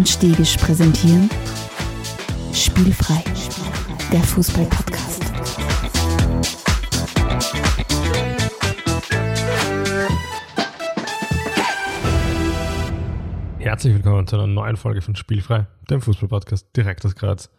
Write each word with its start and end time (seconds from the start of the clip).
und 0.00 0.08
Stegisch 0.08 0.56
präsentieren 0.56 1.28
Spielfrei, 2.54 3.22
der 4.10 4.20
Fußball-Podcast. 4.20 5.22
Herzlich 13.58 13.92
willkommen 13.92 14.26
zu 14.26 14.36
einer 14.36 14.46
neuen 14.46 14.78
Folge 14.78 15.02
von 15.02 15.16
Spielfrei, 15.16 15.66
dem 15.90 16.00
Fußball-Podcast 16.00 16.74
direkt 16.74 17.04
aus 17.04 17.14
Graz. 17.14 17.50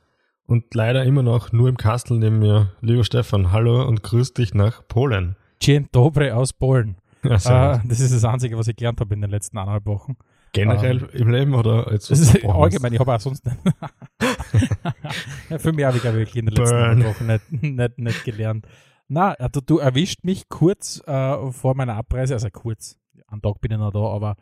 Und 0.48 0.74
leider 0.74 1.04
immer 1.04 1.22
noch 1.22 1.52
nur 1.52 1.70
im 1.70 1.78
Kastel 1.78 2.18
neben 2.18 2.40
mir, 2.40 2.72
lieber 2.82 3.04
Stefan, 3.04 3.52
hallo 3.52 3.88
und 3.88 4.02
grüß 4.02 4.34
dich 4.34 4.56
nach 4.56 4.82
Polen. 4.88 5.36
Dzień 5.60 5.90
dobry 5.92 6.32
aus 6.32 6.54
Polen. 6.54 6.96
Ja, 7.24 7.76
Äh, 7.76 7.80
das 7.86 8.00
ist 8.00 8.16
das 8.16 8.26
Einzige, 8.26 8.58
was 8.58 8.68
ich 8.68 8.76
gelernt 8.76 9.00
habe 9.00 9.14
in 9.14 9.22
den 9.22 9.30
letzten 9.30 9.60
eineinhalb 9.60 9.86
Wochen. 9.86 10.18
Generell 10.54 11.04
im 11.14 11.30
Leben 11.30 11.54
oder 11.56 11.86
Das 11.86 12.10
unterbrochen 12.10 12.64
allgemein, 12.64 12.94
ich 12.94 13.00
habe 13.00 13.16
auch 13.16 13.20
sonst 13.20 13.46
nicht. 13.46 13.58
für 15.62 15.74
mich 15.74 15.86
habe 15.86 15.98
ich, 15.98 16.02
glaube 16.04 16.22
ich, 16.24 16.36
in 16.36 16.46
den 16.48 16.56
letzten 16.56 16.76
Burn. 16.76 17.04
Wochen 17.06 17.28
nicht, 17.28 17.64
nicht, 17.64 17.98
nicht 17.98 18.24
gelernt. 18.26 18.68
Na, 19.08 19.32
also 19.34 19.62
du 19.62 19.80
erwischt 19.80 20.24
mich 20.24 20.48
kurz 20.50 21.02
äh, 21.06 21.52
vor 21.52 21.76
meiner 21.76 21.96
Abreise, 21.96 22.34
also 22.34 22.50
kurz, 22.52 22.98
am 23.28 23.42
Tag 23.42 23.60
bin 23.62 23.72
ich 23.72 23.78
noch 23.78 23.92
da, 23.92 24.00
aber 24.00 24.36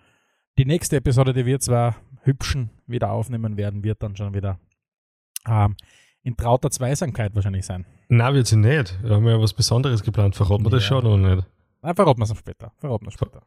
die 0.57 0.65
nächste 0.65 0.97
Episode, 0.97 1.33
die 1.33 1.45
wir 1.45 1.59
zwar 1.59 1.95
hübschen 2.23 2.69
wieder 2.85 3.11
aufnehmen 3.11 3.57
werden, 3.57 3.83
wird 3.83 4.03
dann 4.03 4.15
schon 4.15 4.33
wieder 4.33 4.59
ähm, 5.47 5.75
in 6.21 6.35
trauter 6.35 6.69
Zweisamkeit 6.69 7.33
wahrscheinlich 7.35 7.65
sein. 7.65 7.85
Na, 8.09 8.33
wird 8.33 8.47
sie 8.47 8.57
nicht. 8.57 9.01
Wir 9.03 9.15
haben 9.15 9.27
ja 9.27 9.39
was 9.39 9.53
Besonderes 9.53 10.03
geplant. 10.03 10.35
Verraten 10.35 10.65
wir 10.65 10.69
das 10.71 10.83
Ja. 10.83 10.87
schon 11.01 11.05
oder 11.05 11.35
nicht? 11.35 11.47
Na, 11.81 11.93
verraten 11.93 12.19
wir 12.19 12.23
es 12.29 12.37
später. 12.37 12.71
Verraten 12.77 13.05
wir 13.05 13.11
später. 13.11 13.43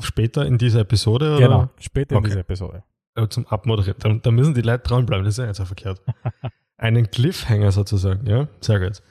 Später 0.00 0.44
in 0.46 0.58
dieser 0.58 0.80
Episode? 0.80 1.36
Genau, 1.38 1.58
Oder? 1.58 1.70
später 1.78 2.12
in 2.12 2.18
Okay. 2.18 2.28
dieser 2.28 2.40
Episode. 2.40 2.82
Zum 3.30 3.46
Abmoderieren. 3.46 3.98
Da, 3.98 4.12
da 4.14 4.30
müssen 4.30 4.54
die 4.54 4.60
Leute 4.62 4.84
dranbleiben, 4.88 5.24
das 5.24 5.34
ist 5.34 5.38
ja 5.38 5.46
nicht 5.46 5.56
so 5.56 5.64
verkehrt. 5.64 6.00
Einen 6.76 7.10
Cliffhanger 7.10 7.72
sozusagen, 7.72 8.26
ja? 8.26 8.48
Sehr 8.60 8.78
gut. 8.80 9.02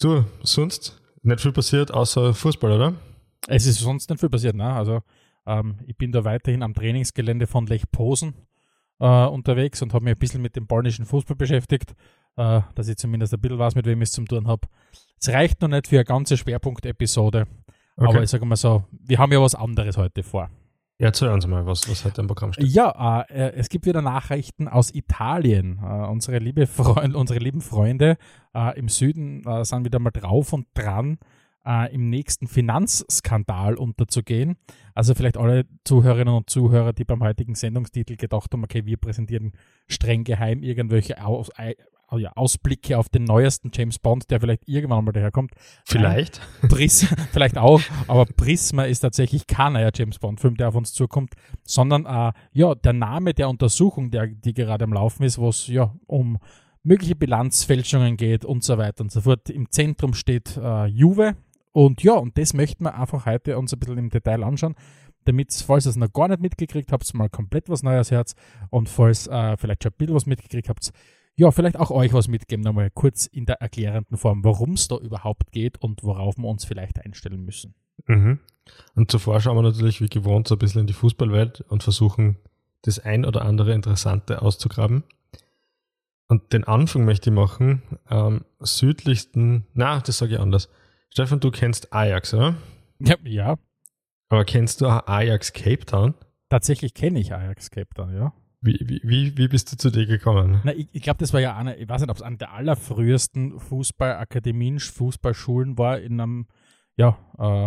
Du, 0.00 0.24
sonst 0.42 1.00
nicht 1.22 1.40
viel 1.40 1.52
passiert 1.52 1.92
außer 1.92 2.34
Fußball, 2.34 2.72
oder? 2.72 2.94
Es 3.48 3.66
ist 3.66 3.78
sonst 3.80 4.10
nicht 4.10 4.20
viel 4.20 4.28
passiert, 4.28 4.54
ne? 4.56 4.72
Also 4.72 5.02
ähm, 5.46 5.78
ich 5.86 5.96
bin 5.96 6.12
da 6.12 6.24
weiterhin 6.24 6.62
am 6.62 6.74
Trainingsgelände 6.74 7.46
von 7.46 7.66
Lech 7.66 7.90
Posen 7.90 8.34
äh, 8.98 9.26
unterwegs 9.26 9.80
und 9.82 9.94
habe 9.94 10.04
mich 10.04 10.14
ein 10.14 10.18
bisschen 10.18 10.42
mit 10.42 10.56
dem 10.56 10.66
polnischen 10.66 11.06
Fußball 11.06 11.36
beschäftigt, 11.36 11.94
äh, 12.36 12.60
dass 12.74 12.88
ich 12.88 12.96
zumindest 12.96 13.32
ein 13.34 13.40
bisschen 13.40 13.58
was 13.58 13.74
mit 13.74 13.86
wem 13.86 14.02
ich 14.02 14.08
es 14.08 14.12
zum 14.12 14.26
tun 14.26 14.46
habe. 14.48 14.66
Es 15.20 15.28
reicht 15.28 15.60
noch 15.62 15.68
nicht 15.68 15.86
für 15.88 15.96
eine 15.96 16.04
ganze 16.04 16.36
Schwerpunktepisode, 16.36 17.46
Okay. 18.06 18.16
aber 18.16 18.22
ich 18.24 18.30
sage 18.30 18.44
mal 18.44 18.56
so, 18.56 18.84
wir 18.90 19.18
haben 19.18 19.32
ja 19.32 19.40
was 19.40 19.54
anderes 19.54 19.96
heute 19.96 20.22
vor. 20.22 20.50
Ja, 20.98 21.08
erzähl 21.08 21.28
uns 21.30 21.46
mal, 21.46 21.66
was, 21.66 21.90
was 21.90 22.04
heute 22.04 22.20
im 22.20 22.28
Programm 22.28 22.52
steht. 22.52 22.68
Ja, 22.68 23.22
äh, 23.22 23.48
äh, 23.48 23.52
es 23.56 23.68
gibt 23.68 23.86
wieder 23.86 24.02
Nachrichten 24.02 24.68
aus 24.68 24.94
Italien. 24.94 25.80
Äh, 25.82 26.06
unsere, 26.06 26.38
liebe 26.38 26.66
Freund, 26.66 27.16
unsere 27.16 27.40
lieben 27.40 27.60
Freunde 27.60 28.16
äh, 28.54 28.78
im 28.78 28.88
Süden 28.88 29.44
äh, 29.44 29.64
sind 29.64 29.84
wieder 29.84 29.98
mal 29.98 30.10
drauf 30.10 30.52
und 30.52 30.66
dran, 30.74 31.18
äh, 31.66 31.92
im 31.92 32.08
nächsten 32.08 32.46
Finanzskandal 32.46 33.74
unterzugehen. 33.74 34.56
Also 34.94 35.14
vielleicht 35.14 35.36
alle 35.36 35.64
Zuhörerinnen 35.84 36.34
und 36.34 36.50
Zuhörer, 36.50 36.92
die 36.92 37.04
beim 37.04 37.22
heutigen 37.22 37.54
Sendungstitel 37.54 38.16
gedacht 38.16 38.52
haben, 38.52 38.62
okay, 38.62 38.86
wir 38.86 38.96
präsentieren 38.96 39.52
streng 39.88 40.24
geheim 40.24 40.62
irgendwelche 40.62 41.24
Aus, 41.24 41.50
äh, 42.12 42.20
ja, 42.20 42.32
Ausblicke 42.34 42.98
auf 42.98 43.08
den 43.08 43.24
neuesten 43.24 43.70
James 43.72 43.98
Bond, 43.98 44.30
der 44.30 44.40
vielleicht 44.40 44.68
irgendwann 44.68 45.04
mal 45.04 45.12
daherkommt. 45.12 45.52
Vielleicht. 45.84 46.40
Pris, 46.68 47.06
vielleicht 47.32 47.58
auch, 47.58 47.80
aber 48.08 48.26
Prisma 48.26 48.84
ist 48.84 49.00
tatsächlich 49.00 49.46
kein 49.46 49.74
neuer 49.74 49.90
James 49.94 50.18
Bond-Film, 50.18 50.56
der 50.56 50.68
auf 50.68 50.74
uns 50.74 50.92
zukommt, 50.92 51.34
sondern 51.64 52.06
äh, 52.06 52.32
ja, 52.52 52.74
der 52.74 52.92
Name 52.92 53.34
der 53.34 53.48
Untersuchung, 53.48 54.10
der, 54.10 54.26
die 54.26 54.54
gerade 54.54 54.84
am 54.84 54.92
Laufen 54.92 55.22
ist, 55.24 55.38
wo 55.38 55.48
es 55.48 55.66
ja 55.66 55.94
um 56.06 56.38
mögliche 56.82 57.14
Bilanzfälschungen 57.14 58.16
geht 58.16 58.44
und 58.44 58.64
so 58.64 58.78
weiter 58.78 59.02
und 59.02 59.12
so 59.12 59.20
fort. 59.20 59.50
Im 59.50 59.70
Zentrum 59.70 60.14
steht 60.14 60.56
äh, 60.56 60.86
Juve 60.86 61.36
und 61.72 62.02
ja, 62.02 62.14
und 62.14 62.36
das 62.38 62.54
möchten 62.54 62.84
wir 62.84 62.94
einfach 62.94 63.26
heute 63.26 63.58
uns 63.58 63.72
ein 63.72 63.78
bisschen 63.78 63.98
im 63.98 64.10
Detail 64.10 64.42
anschauen, 64.42 64.74
damit, 65.24 65.52
falls 65.52 65.86
ihr 65.86 65.90
es 65.90 65.96
noch 65.96 66.12
gar 66.12 66.28
nicht 66.28 66.40
mitgekriegt 66.40 66.92
habt, 66.92 67.12
mal 67.14 67.28
komplett 67.28 67.68
was 67.68 67.82
Neues 67.82 68.10
Herz 68.10 68.34
und 68.70 68.88
falls 68.88 69.26
äh, 69.26 69.56
vielleicht 69.56 69.82
schon 69.82 69.92
ein 69.92 69.96
bisschen 69.98 70.14
was 70.14 70.26
mitgekriegt 70.26 70.68
habt, 70.68 70.92
ja, 71.36 71.50
vielleicht 71.50 71.76
auch 71.76 71.90
euch 71.90 72.12
was 72.12 72.28
mitgeben, 72.28 72.62
nochmal 72.62 72.90
kurz 72.90 73.26
in 73.26 73.46
der 73.46 73.60
erklärenden 73.60 74.16
Form, 74.16 74.44
worum 74.44 74.72
es 74.72 74.88
da 74.88 74.96
überhaupt 74.96 75.52
geht 75.52 75.78
und 75.78 76.02
worauf 76.02 76.36
wir 76.36 76.48
uns 76.48 76.64
vielleicht 76.64 77.04
einstellen 77.04 77.44
müssen. 77.44 77.74
Mhm. 78.06 78.40
Und 78.94 79.10
zuvor 79.10 79.40
schauen 79.40 79.56
wir 79.56 79.62
natürlich 79.62 80.00
wie 80.00 80.08
gewohnt 80.08 80.48
so 80.48 80.54
ein 80.54 80.58
bisschen 80.58 80.82
in 80.82 80.86
die 80.86 80.92
Fußballwelt 80.92 81.62
und 81.62 81.82
versuchen, 81.82 82.36
das 82.82 82.98
ein 82.98 83.24
oder 83.24 83.42
andere 83.42 83.72
Interessante 83.72 84.42
auszugraben. 84.42 85.04
Und 86.28 86.52
den 86.52 86.64
Anfang 86.64 87.04
möchte 87.04 87.30
ich 87.30 87.36
machen 87.36 87.82
am 88.04 88.44
südlichsten, 88.60 89.66
na, 89.74 90.00
das 90.00 90.18
sage 90.18 90.34
ich 90.34 90.40
anders. 90.40 90.68
Stefan, 91.10 91.40
du 91.40 91.50
kennst 91.50 91.92
Ajax, 91.92 92.32
oder? 92.34 92.56
Ja, 92.98 93.16
ja 93.24 93.58
Aber 94.28 94.44
kennst 94.44 94.80
du 94.80 94.86
auch 94.86 95.06
Ajax 95.06 95.52
Cape 95.52 95.84
Town? 95.84 96.14
tatsächlich 96.52 96.92
kenne 96.92 97.18
ich 97.18 97.32
Ajax 97.32 97.70
Cape 97.70 97.88
Town, 97.94 98.14
ja. 98.14 98.34
Wie, 98.64 99.00
wie, 99.02 99.36
wie, 99.36 99.48
bist 99.48 99.72
du 99.72 99.76
zu 99.76 99.90
dir 99.90 100.06
gekommen? 100.06 100.60
Na, 100.62 100.72
ich, 100.72 100.88
ich 100.92 101.02
glaube, 101.02 101.18
das 101.18 101.32
war 101.32 101.40
ja 101.40 101.56
eine, 101.56 101.76
ich 101.76 101.88
weiß 101.88 102.00
nicht, 102.00 102.10
ob 102.10 102.16
es 102.16 102.22
eine 102.22 102.36
der 102.36 102.52
allerfrühesten 102.52 103.58
Fußballakademien, 103.58 104.78
Fußballschulen 104.78 105.76
war 105.78 105.98
in 105.98 106.20
einem, 106.20 106.46
ja, 106.96 107.18
äh, 107.38 107.66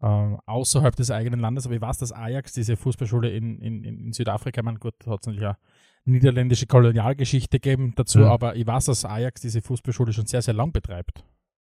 äh, 0.00 0.36
außerhalb 0.46 0.94
des 0.96 1.10
eigenen 1.10 1.40
Landes. 1.40 1.64
Aber 1.64 1.74
ich 1.74 1.80
weiß, 1.80 1.98
dass 1.98 2.12
Ajax, 2.12 2.52
diese 2.52 2.76
Fußballschule 2.76 3.30
in, 3.30 3.58
in, 3.60 3.84
in 3.84 4.12
Südafrika, 4.12 4.62
man 4.62 4.78
gut, 4.78 4.94
hat 5.06 5.20
es 5.22 5.26
natürlich 5.26 5.44
eine 5.46 5.56
niederländische 6.04 6.66
Kolonialgeschichte 6.66 7.58
gegeben 7.58 7.94
dazu, 7.96 8.18
Mhm. 8.18 8.24
aber 8.26 8.54
ich 8.54 8.66
weiß, 8.66 8.84
dass 8.86 9.04
Ajax 9.06 9.40
diese 9.40 9.62
Fußballschule 9.62 10.12
schon 10.12 10.26
sehr, 10.26 10.42
sehr 10.42 10.54
lang 10.54 10.72
betreibt. 10.72 11.24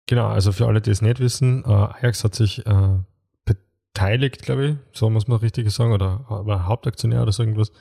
Genau, 0.06 0.26
also 0.26 0.50
für 0.52 0.66
alle, 0.66 0.80
die 0.80 0.90
es 0.90 1.00
nicht 1.00 1.20
wissen, 1.20 1.62
äh, 1.64 1.68
Ajax 1.68 2.24
hat 2.24 2.34
sich 2.34 2.66
äh, 2.66 2.98
beteiligt, 3.44 4.42
glaube 4.42 4.66
ich, 4.66 4.76
so 4.92 5.10
muss 5.10 5.28
man 5.28 5.38
richtig 5.38 5.70
sagen, 5.70 5.92
oder 5.92 6.24
war 6.28 6.66
Hauptaktionär 6.66 7.22
oder 7.22 7.32
so 7.32 7.42
irgendwas, 7.42 7.72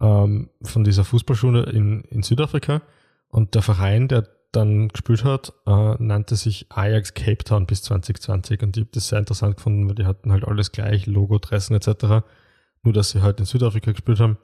ähm, 0.00 0.50
von 0.62 0.84
dieser 0.84 1.04
Fußballschule 1.04 1.64
in, 1.64 2.02
in 2.02 2.22
Südafrika. 2.22 2.82
Und 3.28 3.54
der 3.54 3.62
Verein, 3.62 4.08
der 4.08 4.28
dann 4.52 4.88
gespielt 4.88 5.24
hat, 5.24 5.52
äh, 5.66 5.94
nannte 5.98 6.36
sich 6.36 6.66
Ajax 6.70 7.14
Cape 7.14 7.44
Town 7.44 7.66
bis 7.66 7.82
2020. 7.82 8.62
Und 8.62 8.76
ich 8.76 8.82
habe 8.82 8.90
das 8.92 9.08
sehr 9.08 9.18
interessant 9.18 9.56
gefunden, 9.56 9.88
weil 9.88 9.96
die 9.96 10.06
hatten 10.06 10.32
halt 10.32 10.44
alles 10.44 10.72
gleich, 10.72 11.06
Logo, 11.06 11.38
Dressen 11.38 11.74
etc. 11.74 12.24
Nur, 12.82 12.92
dass 12.92 13.10
sie 13.10 13.22
halt 13.22 13.40
in 13.40 13.46
Südafrika 13.46 13.92
gespielt 13.92 14.20
haben. 14.20 14.38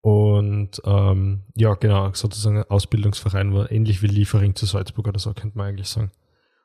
Und 0.00 0.80
ähm, 0.84 1.42
ja, 1.56 1.74
genau, 1.74 2.12
sozusagen 2.12 2.58
ein 2.58 2.70
Ausbildungsverein 2.70 3.52
war 3.54 3.70
ähnlich 3.72 4.02
wie 4.02 4.06
Liefering 4.06 4.54
zu 4.54 4.66
Salzburg 4.66 5.08
oder 5.08 5.18
so, 5.18 5.32
könnte 5.34 5.58
man 5.58 5.68
eigentlich 5.68 5.88
sagen. 5.88 6.12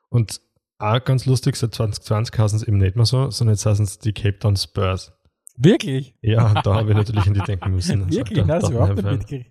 Und 0.08 0.40
auch 0.78 1.02
ganz 1.04 1.26
lustig, 1.26 1.56
seit 1.56 1.74
2020 1.74 2.38
heißen 2.38 2.58
es 2.58 2.68
eben 2.68 2.78
nicht 2.78 2.96
mehr 2.96 3.06
so, 3.06 3.30
sondern 3.30 3.54
jetzt 3.54 3.66
heißen 3.66 3.84
es 3.84 3.98
die 3.98 4.12
Cape 4.12 4.38
Town 4.38 4.56
Spurs. 4.56 5.12
Wirklich? 5.56 6.14
Ja, 6.22 6.54
da 6.62 6.74
habe 6.76 6.90
ich 6.90 6.96
natürlich 6.96 7.26
an 7.26 7.34
die 7.34 7.40
denken 7.40 7.70
müssen. 7.72 8.04
Also, 8.04 8.18
Wirklich? 8.18 8.38
da- 8.38 8.44
Nein, 8.46 8.60
das 8.60 8.68
da- 8.70 8.74
überhaupt 8.74 8.96
nicht 8.96 9.04
mitgekriegt. 9.04 9.50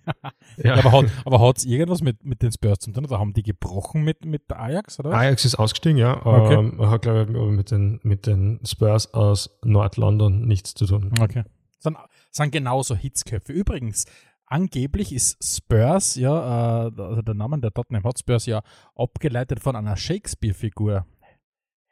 Ja. 0.63 0.73
Aber 0.75 0.91
hat 0.91 1.05
aber 1.25 1.39
hat's 1.39 1.63
irgendwas 1.65 2.01
mit, 2.01 2.23
mit 2.25 2.41
den 2.41 2.51
Spurs 2.51 2.79
zu 2.79 2.91
tun? 2.91 3.05
Oder 3.05 3.19
haben 3.19 3.33
die 3.33 3.43
gebrochen 3.43 4.03
mit, 4.03 4.25
mit 4.25 4.49
der 4.49 4.59
Ajax, 4.59 4.99
oder? 4.99 5.11
Ajax 5.11 5.45
ist 5.45 5.55
ausgestiegen, 5.55 5.97
ja. 5.97 6.25
Okay. 6.25 6.55
Ähm, 6.55 6.89
hat, 6.89 7.03
glaube 7.03 7.27
ich, 7.29 7.35
aber 7.35 7.51
mit 7.51 7.71
den, 7.71 7.99
mit 8.03 8.25
den 8.27 8.59
Spurs 8.65 9.13
aus 9.13 9.59
Nord-London 9.63 10.45
nichts 10.47 10.73
zu 10.73 10.85
tun. 10.85 11.11
Okay. 11.21 11.43
Sind, 11.79 11.97
sind 12.31 12.51
genauso 12.51 12.95
Hitzköpfe. 12.95 13.53
Übrigens, 13.53 14.05
angeblich 14.45 15.13
ist 15.13 15.43
Spurs, 15.43 16.15
ja, 16.15 16.87
äh, 16.87 16.91
also 17.01 17.21
der 17.21 17.33
Name 17.35 17.59
der 17.59 17.71
Tottenham 17.73 18.03
Hotspurs 18.03 18.45
ja 18.47 18.61
abgeleitet 18.95 19.59
von 19.59 19.75
einer 19.75 19.95
Shakespeare-Figur. 19.95 21.05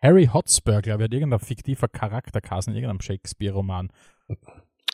Harry 0.02 0.28
Hotspur, 0.28 0.82
glaube 0.82 1.04
ich, 1.04 1.06
hat 1.06 1.14
irgendein 1.14 1.40
fiktiver 1.40 1.88
Charakter 1.88 2.40
in 2.68 2.74
irgendeinem 2.74 3.02
Shakespeare-Roman. 3.02 3.90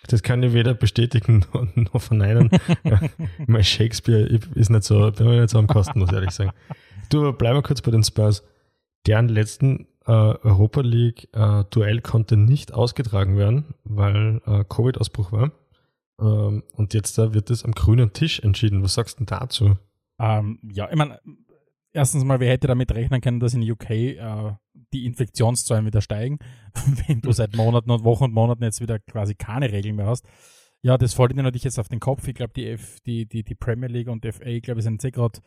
Das 0.07 0.23
kann 0.23 0.43
ich 0.43 0.53
weder 0.53 0.73
bestätigen 0.73 1.45
noch, 1.75 2.01
verneinen. 2.01 2.49
ja, 2.83 2.99
mein 3.47 3.63
Shakespeare 3.63 4.21
ist 4.55 4.69
nicht 4.69 4.83
so, 4.83 5.11
bin 5.11 5.31
ich 5.31 5.39
nicht 5.41 5.49
so 5.49 5.59
am 5.59 5.67
Kosten, 5.67 5.99
muss 5.99 6.09
ich 6.09 6.15
ehrlich 6.15 6.31
sagen. 6.31 6.51
Du, 7.09 7.31
bleiben 7.33 7.57
wir 7.57 7.63
kurz 7.63 7.81
bei 7.81 7.91
den 7.91 8.03
Spurs. 8.03 8.43
Deren 9.07 9.29
letzten 9.29 9.87
äh, 10.05 10.11
Europa 10.11 10.81
League 10.81 11.29
äh, 11.33 12.01
konnte 12.01 12.37
nicht 12.37 12.73
ausgetragen 12.73 13.37
werden, 13.37 13.75
weil 13.83 14.41
äh, 14.45 14.63
Covid-Ausbruch 14.63 15.31
war. 15.31 15.51
Ähm, 16.19 16.63
und 16.73 16.93
jetzt 16.93 17.17
da 17.17 17.33
wird 17.33 17.49
es 17.49 17.65
am 17.65 17.73
grünen 17.73 18.13
Tisch 18.13 18.39
entschieden. 18.39 18.83
Was 18.83 18.95
sagst 18.95 19.19
du 19.19 19.25
denn 19.25 19.39
dazu? 19.39 19.77
Ähm, 20.19 20.59
ja, 20.71 20.89
ich 20.89 20.95
meine, 20.95 21.19
erstens 21.93 22.23
mal, 22.23 22.39
wer 22.39 22.51
hätte 22.51 22.67
damit 22.67 22.93
rechnen 22.93 23.21
können, 23.21 23.39
dass 23.39 23.53
in 23.53 23.69
UK 23.69 23.89
äh, 23.89 24.53
die 24.99 25.05
Infektionszahlen 25.05 25.85
wieder 25.85 26.01
steigen, 26.01 26.39
wenn 27.07 27.21
du 27.21 27.31
seit 27.31 27.55
Monaten 27.55 27.91
und 27.91 28.03
Wochen 28.03 28.25
und 28.25 28.33
Monaten 28.33 28.63
jetzt 28.63 28.81
wieder 28.81 28.99
quasi 28.99 29.35
keine 29.35 29.71
Regeln 29.71 29.95
mehr 29.95 30.07
hast. 30.07 30.25
Ja, 30.81 30.97
das 30.97 31.13
fällt 31.13 31.31
ihnen 31.31 31.43
natürlich 31.43 31.63
jetzt 31.63 31.79
auf 31.79 31.89
den 31.89 31.99
Kopf. 31.99 32.27
Ich 32.27 32.35
glaube, 32.35 32.53
die, 32.55 32.67
F- 32.67 32.99
die, 33.05 33.25
die, 33.25 33.43
die 33.43 33.55
Premier 33.55 33.89
League 33.89 34.07
und 34.07 34.25
FA, 34.25 34.59
glaube 34.59 34.79
ich, 34.79 34.83
sind 34.83 35.01
sehr 35.01 35.11
gerade 35.11 35.39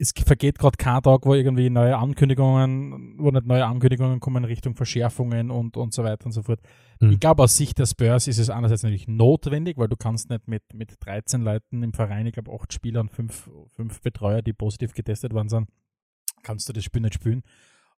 es 0.00 0.12
vergeht 0.12 0.58
gerade 0.58 0.78
kein 0.78 1.02
Tag, 1.02 1.26
wo 1.26 1.34
irgendwie 1.34 1.68
neue 1.68 1.98
Ankündigungen, 1.98 3.16
wo 3.18 3.30
nicht 3.30 3.44
neue 3.44 3.66
Ankündigungen 3.66 4.18
kommen 4.18 4.46
Richtung 4.46 4.74
Verschärfungen 4.74 5.50
und, 5.50 5.76
und 5.76 5.92
so 5.92 6.02
weiter 6.02 6.24
und 6.24 6.32
so 6.32 6.42
fort. 6.42 6.60
Mhm. 7.00 7.12
Ich 7.12 7.20
glaube, 7.20 7.42
aus 7.42 7.58
Sicht 7.58 7.78
der 7.78 7.84
Spurs 7.84 8.26
ist 8.26 8.38
es 8.38 8.48
einerseits 8.48 8.82
natürlich 8.82 9.08
notwendig, 9.08 9.76
weil 9.76 9.88
du 9.88 9.96
kannst 9.96 10.30
nicht 10.30 10.48
mit, 10.48 10.62
mit 10.72 10.94
13 11.00 11.42
Leuten 11.42 11.82
im 11.82 11.92
Verein, 11.92 12.26
ich 12.26 12.32
glaube, 12.32 12.50
acht 12.50 12.72
Spieler 12.72 13.00
und 13.02 13.10
fünf, 13.10 13.50
fünf 13.76 14.00
Betreuer, 14.00 14.40
die 14.40 14.54
positiv 14.54 14.94
getestet 14.94 15.34
worden 15.34 15.50
sind, 15.50 15.68
kannst 16.42 16.66
du 16.66 16.72
das 16.72 16.82
Spiel 16.82 17.02
nicht 17.02 17.14
spielen. 17.14 17.42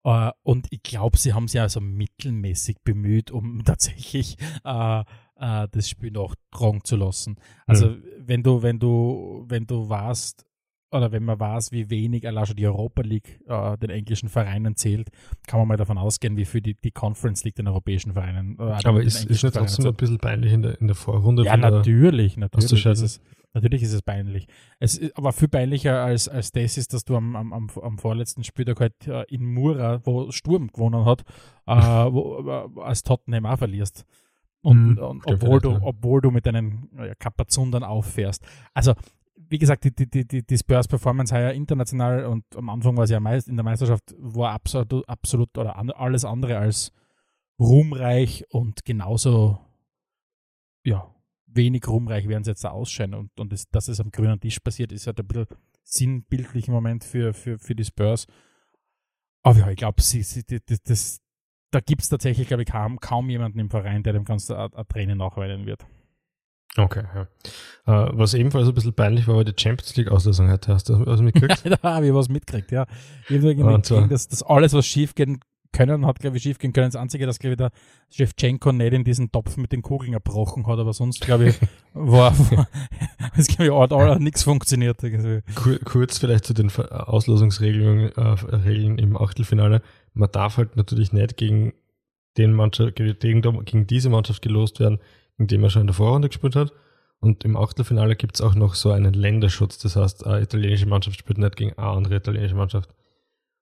Uh, 0.03 0.31
und 0.41 0.65
ich 0.71 0.81
glaube, 0.81 1.17
sie 1.17 1.33
haben 1.33 1.47
sich 1.47 1.61
also 1.61 1.79
mittelmäßig 1.79 2.77
bemüht, 2.83 3.29
um 3.29 3.63
tatsächlich 3.65 4.37
uh, 4.65 5.03
uh, 5.39 5.67
das 5.71 5.89
Spiel 5.89 6.11
noch 6.11 6.35
tragen 6.49 6.83
zu 6.83 6.95
lassen. 6.95 7.37
Also 7.67 7.89
mhm. 7.89 8.03
wenn 8.17 8.43
du, 8.43 8.63
wenn 8.63 8.79
du, 8.79 9.45
wenn 9.47 9.67
du 9.67 9.89
warst, 9.89 10.45
oder 10.91 11.11
wenn 11.11 11.23
man 11.23 11.39
weiß, 11.39 11.71
wie 11.71 11.89
wenig 11.89 12.27
allein 12.27 12.45
schon 12.45 12.57
die 12.57 12.67
Europa 12.67 13.01
League 13.01 13.39
äh, 13.47 13.77
den 13.77 13.89
englischen 13.89 14.29
Vereinen 14.29 14.75
zählt, 14.75 15.09
kann 15.47 15.59
man 15.59 15.67
mal 15.67 15.77
davon 15.77 15.97
ausgehen, 15.97 16.35
wie 16.35 16.45
viel 16.45 16.61
die, 16.61 16.75
die 16.75 16.91
Conference 16.91 17.43
League 17.43 17.55
den 17.55 17.67
europäischen 17.67 18.13
Vereinen. 18.13 18.57
Äh, 18.59 18.77
Aber 18.83 19.01
ist, 19.01 19.25
ist 19.25 19.43
nicht 19.43 19.55
trotzdem 19.55 19.87
ein 19.87 19.93
bisschen 19.95 20.17
peinlich 20.17 20.51
in 20.51 20.61
der, 20.61 20.79
in 20.81 20.87
der 20.87 20.95
Vorrunde? 20.95 21.43
Ja, 21.43 21.55
natürlich, 21.55 22.35
natürlich. 22.35 22.85
Ist 22.85 23.01
es, 23.01 23.21
natürlich 23.53 23.83
ist 23.83 23.93
es 23.93 24.01
peinlich. 24.01 24.47
Es 24.79 24.97
ist 24.97 25.17
aber 25.17 25.31
viel 25.31 25.47
peinlicher 25.47 26.03
als, 26.03 26.27
als 26.27 26.51
das 26.51 26.77
ist, 26.77 26.93
dass 26.93 27.05
du 27.05 27.15
am, 27.15 27.35
am, 27.35 27.69
am 27.69 27.97
vorletzten 27.97 28.43
Spieltag 28.43 28.81
halt 28.81 29.07
äh, 29.07 29.23
in 29.29 29.45
Mura, 29.45 30.01
wo 30.05 30.29
Sturm 30.31 30.67
gewonnen 30.67 31.05
hat, 31.05 31.23
äh, 31.67 31.73
wo, 31.73 32.45
äh, 32.47 32.81
als 32.81 33.03
Tottenham 33.03 33.45
auch 33.45 33.57
verlierst. 33.57 34.05
Und, 34.61 34.95
mm, 34.95 34.97
und 34.99 35.25
obwohl, 35.25 35.59
du, 35.59 35.79
obwohl 35.81 36.21
du 36.21 36.31
mit 36.31 36.45
deinen 36.45 36.89
ja, 36.97 37.15
Kapazun 37.15 37.71
dann 37.71 37.83
auffährst. 37.83 38.45
Also 38.73 38.93
wie 39.51 39.57
gesagt, 39.57 39.83
die, 39.83 39.93
die, 39.93 40.25
die, 40.25 40.43
die 40.43 40.57
Spurs 40.57 40.87
Performance 40.87 41.35
heuer 41.35 41.51
international 41.51 42.25
und 42.25 42.45
am 42.55 42.69
Anfang 42.69 42.95
war 42.95 43.05
sie 43.05 43.13
ja 43.13 43.19
meist 43.19 43.49
in 43.49 43.57
der 43.57 43.65
Meisterschaft, 43.65 44.15
war 44.17 44.53
absolut, 44.53 45.07
absolut 45.09 45.57
oder 45.57 45.75
an, 45.75 45.91
alles 45.91 46.23
andere 46.23 46.57
als 46.57 46.93
ruhmreich 47.59 48.45
und 48.49 48.85
genauso 48.85 49.59
ja, 50.83 51.13
wenig 51.47 51.85
ruhmreich 51.85 52.29
werden 52.29 52.45
sie 52.45 52.51
jetzt 52.51 52.63
da 52.63 52.69
ausscheiden. 52.69 53.13
Und, 53.13 53.37
und 53.39 53.51
das, 53.51 53.67
dass 53.69 53.89
es 53.89 53.99
am 53.99 54.09
grünen 54.09 54.39
Tisch 54.39 54.59
passiert, 54.59 54.93
ist 54.93 55.05
halt 55.05 55.19
ein 55.19 55.27
bisschen 55.27 55.47
sinnbildlich 55.83 56.69
im 56.69 56.73
Moment 56.73 57.03
für, 57.03 57.33
für, 57.33 57.59
für 57.59 57.75
die 57.75 57.85
Spurs. 57.85 58.27
Aber 59.43 59.59
ja, 59.59 59.69
ich 59.69 59.77
glaube, 59.77 60.01
sie, 60.01 60.23
sie, 60.23 60.43
das, 60.43 60.81
das, 60.83 61.21
da 61.71 61.81
gibt 61.81 62.03
es 62.03 62.09
tatsächlich, 62.09 62.47
glaube 62.47 62.63
ich, 62.63 62.69
kaum, 62.69 62.99
kaum 62.99 63.29
jemanden 63.29 63.59
im 63.59 63.69
Verein, 63.69 64.03
der 64.03 64.13
dem 64.13 64.23
Ganzen 64.23 64.55
eine 64.55 64.87
Träne 64.87 65.17
nachweinen 65.17 65.65
wird. 65.65 65.85
Okay, 66.77 67.03
ja. 67.13 67.27
Uh, 67.87 68.09
was 68.13 68.33
ebenfalls 68.33 68.67
ein 68.67 68.73
bisschen 68.73 68.93
peinlich 68.93 69.27
war, 69.27 69.35
war 69.35 69.43
die 69.43 69.53
Champions 69.57 69.95
League 69.97 70.09
Auslösung 70.09 70.49
heute. 70.49 70.73
Hast 70.73 70.87
du 70.87 71.05
was 71.05 71.21
mitgekriegt? 71.21 71.63
da 71.83 71.95
habe 71.95 72.07
ich 72.07 72.13
was 72.13 72.29
mitgekriegt, 72.29 72.71
ja. 72.71 72.85
Ich 73.27 73.37
habe 73.37 73.55
mitgekriegt, 73.55 74.11
dass, 74.11 74.27
dass 74.27 74.43
alles, 74.43 74.73
was 74.73 74.85
schief 74.85 75.15
gehen 75.15 75.39
können, 75.73 76.05
hat, 76.05 76.19
glaube 76.19 76.37
ich, 76.37 76.43
schief 76.43 76.59
gehen 76.59 76.73
können. 76.73 76.87
Das 76.87 76.95
Einzige, 76.95 77.25
dass, 77.25 77.39
glaube 77.39 77.53
ich, 77.53 77.57
der 77.57 77.71
Shevchenko 78.09 78.71
nicht 78.71 78.93
in 78.93 79.03
diesen 79.03 79.31
Topf 79.31 79.57
mit 79.57 79.71
den 79.71 79.81
Kugeln 79.81 80.13
erbrochen 80.13 80.67
hat, 80.67 80.79
aber 80.79 80.93
sonst, 80.93 81.21
glaube 81.21 81.49
ich, 81.49 81.59
war, 81.93 82.33
es, 83.35 83.47
glaube 83.47 83.65
ich, 83.65 83.73
hat 83.73 83.91
all, 83.91 84.19
nichts 84.19 84.43
funktioniert. 84.43 85.03
Irgendwie. 85.03 85.41
Kurz 85.83 86.17
vielleicht 86.17 86.45
zu 86.45 86.53
den 86.53 86.71
Auslosungsregeln 86.71 88.11
äh, 88.15 88.21
Regeln 88.55 88.97
im 88.97 89.17
Achtelfinale. 89.17 89.81
Man 90.13 90.31
darf 90.31 90.57
halt 90.57 90.75
natürlich 90.75 91.13
nicht 91.13 91.37
gegen 91.37 91.73
den 92.37 92.53
Mannschaft, 92.53 92.95
gegen, 92.95 93.41
gegen 93.41 93.87
diese 93.87 94.09
Mannschaft 94.09 94.41
gelost 94.41 94.79
werden, 94.79 94.99
in 95.41 95.47
dem 95.47 95.63
er 95.63 95.69
schon 95.69 95.81
in 95.81 95.87
der 95.87 95.95
Vorrunde 95.95 96.29
gespielt 96.29 96.55
hat. 96.55 96.71
Und 97.19 97.45
im 97.45 97.55
Achtelfinale 97.55 98.15
gibt 98.15 98.35
es 98.35 98.41
auch 98.41 98.55
noch 98.55 98.73
so 98.73 98.91
einen 98.91 99.13
Länderschutz. 99.13 99.77
Das 99.77 99.95
heißt, 99.95 100.25
eine 100.25 100.41
italienische 100.41 100.87
Mannschaft 100.87 101.19
spielt 101.19 101.37
nicht 101.37 101.55
gegen 101.55 101.77
eine 101.77 101.87
andere 101.87 102.15
italienische 102.15 102.55
Mannschaft. 102.55 102.89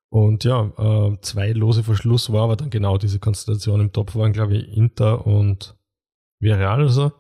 Und 0.10 0.44
ja, 0.44 0.72
äh, 0.78 1.18
zwei 1.22 1.52
Lose 1.52 1.84
vor 1.84 1.96
Schluss 1.96 2.32
war 2.32 2.44
aber 2.44 2.56
dann 2.56 2.70
genau 2.70 2.98
diese 2.98 3.20
Konstellation. 3.20 3.82
Im 3.82 3.92
Top 3.92 4.16
waren, 4.16 4.34
glaube 4.34 4.56
ich, 4.56 4.76
Inter 4.76 5.28
und 5.28 5.76
Villarreal 6.40 6.82
oder 6.82 6.90
so. 6.90 7.12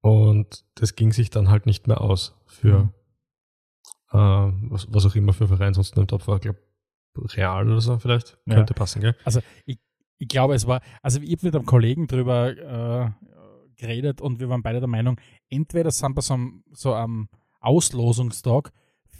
Und 0.00 0.64
das 0.74 0.96
ging 0.96 1.12
sich 1.12 1.30
dann 1.30 1.50
halt 1.50 1.66
nicht 1.66 1.86
mehr 1.86 2.00
aus 2.00 2.36
für 2.46 2.84
mhm. 2.84 2.90
äh, 4.12 4.70
was, 4.70 4.86
was, 4.92 5.06
auch 5.06 5.14
immer 5.14 5.32
für 5.32 5.48
Verein 5.48 5.74
sonst 5.74 5.96
im 5.96 6.06
Top 6.06 6.26
war. 6.26 6.36
Ich 6.36 6.42
glaube, 6.42 6.58
Real 7.16 7.70
oder 7.70 7.80
so 7.80 7.98
vielleicht. 7.98 8.38
Ja. 8.46 8.56
Könnte 8.56 8.74
passen, 8.74 9.00
gell? 9.00 9.14
Also 9.24 9.40
ich, 9.66 9.78
ich 10.18 10.28
glaube, 10.28 10.54
es 10.54 10.66
war, 10.66 10.80
also 11.02 11.20
ich 11.20 11.32
habe 11.32 11.46
mit 11.46 11.54
einem 11.54 11.66
Kollegen 11.66 12.06
drüber 12.06 12.50
äh, 12.50 13.10
geredet 13.76 14.20
und 14.20 14.40
wir 14.40 14.48
waren 14.48 14.62
beide 14.62 14.80
der 14.80 14.88
Meinung, 14.88 15.20
entweder 15.48 15.90
sind 15.90 16.16
wir 16.16 16.22
so 16.22 16.34
am, 16.34 16.64
so 16.72 16.94
am 16.94 17.28
Auslosungstag 17.60 18.72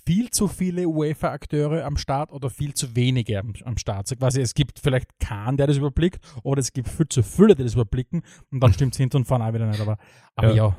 viel 0.07 0.31
zu 0.31 0.49
viele 0.49 0.87
UEFA-Akteure 0.87 1.85
am 1.85 1.97
Start 1.97 2.31
oder 2.31 2.51
viel 2.51 2.75
zu 2.75 2.95
wenige 2.95 3.39
am, 3.39 3.55
am 3.65 3.79
Start. 3.79 4.07
So 4.07 4.17
quasi, 4.17 4.41
es 4.41 4.55
gibt 4.55 4.79
vielleicht 4.79 5.19
keinen, 5.19 5.57
der 5.57 5.67
das 5.67 5.79
überblickt, 5.79 6.21
oder 6.43 6.61
es 6.61 6.73
gibt 6.73 6.89
viel 6.89 7.09
zu 7.09 7.23
viele, 7.23 7.55
die 7.55 7.63
das 7.63 7.75
überblicken 7.75 8.23
und 8.51 8.61
dann 8.61 8.73
stimmt 8.73 8.95
es 8.95 8.99
hinten 8.99 9.19
und 9.19 9.25
vorne 9.25 9.47
auch 9.47 9.55
wieder 9.55 9.67
nicht. 9.67 9.81
Aber, 9.81 9.97
aber 10.37 10.49
ja. 10.51 10.55
ja, 10.55 10.77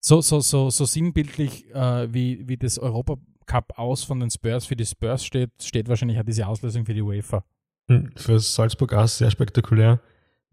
so, 0.00 0.20
so, 0.20 0.40
so, 0.40 0.70
so 0.70 0.84
sinnbildlich, 0.84 1.72
äh, 1.74 2.12
wie, 2.12 2.48
wie 2.48 2.56
das 2.56 2.78
Europacup 2.78 3.78
aus 3.78 4.04
von 4.04 4.20
den 4.20 4.30
Spurs 4.30 4.66
für 4.66 4.76
die 4.76 4.86
Spurs 4.86 5.24
steht, 5.24 5.50
steht 5.62 5.88
wahrscheinlich 5.88 6.18
auch 6.18 6.24
diese 6.24 6.46
Auslösung 6.46 6.86
für 6.86 6.94
die 6.94 7.02
UEFA. 7.02 7.44
Hm, 7.88 8.10
für 8.16 8.40
Salzburg 8.40 8.92
auch 8.94 9.08
sehr 9.08 9.30
spektakulär. 9.30 10.00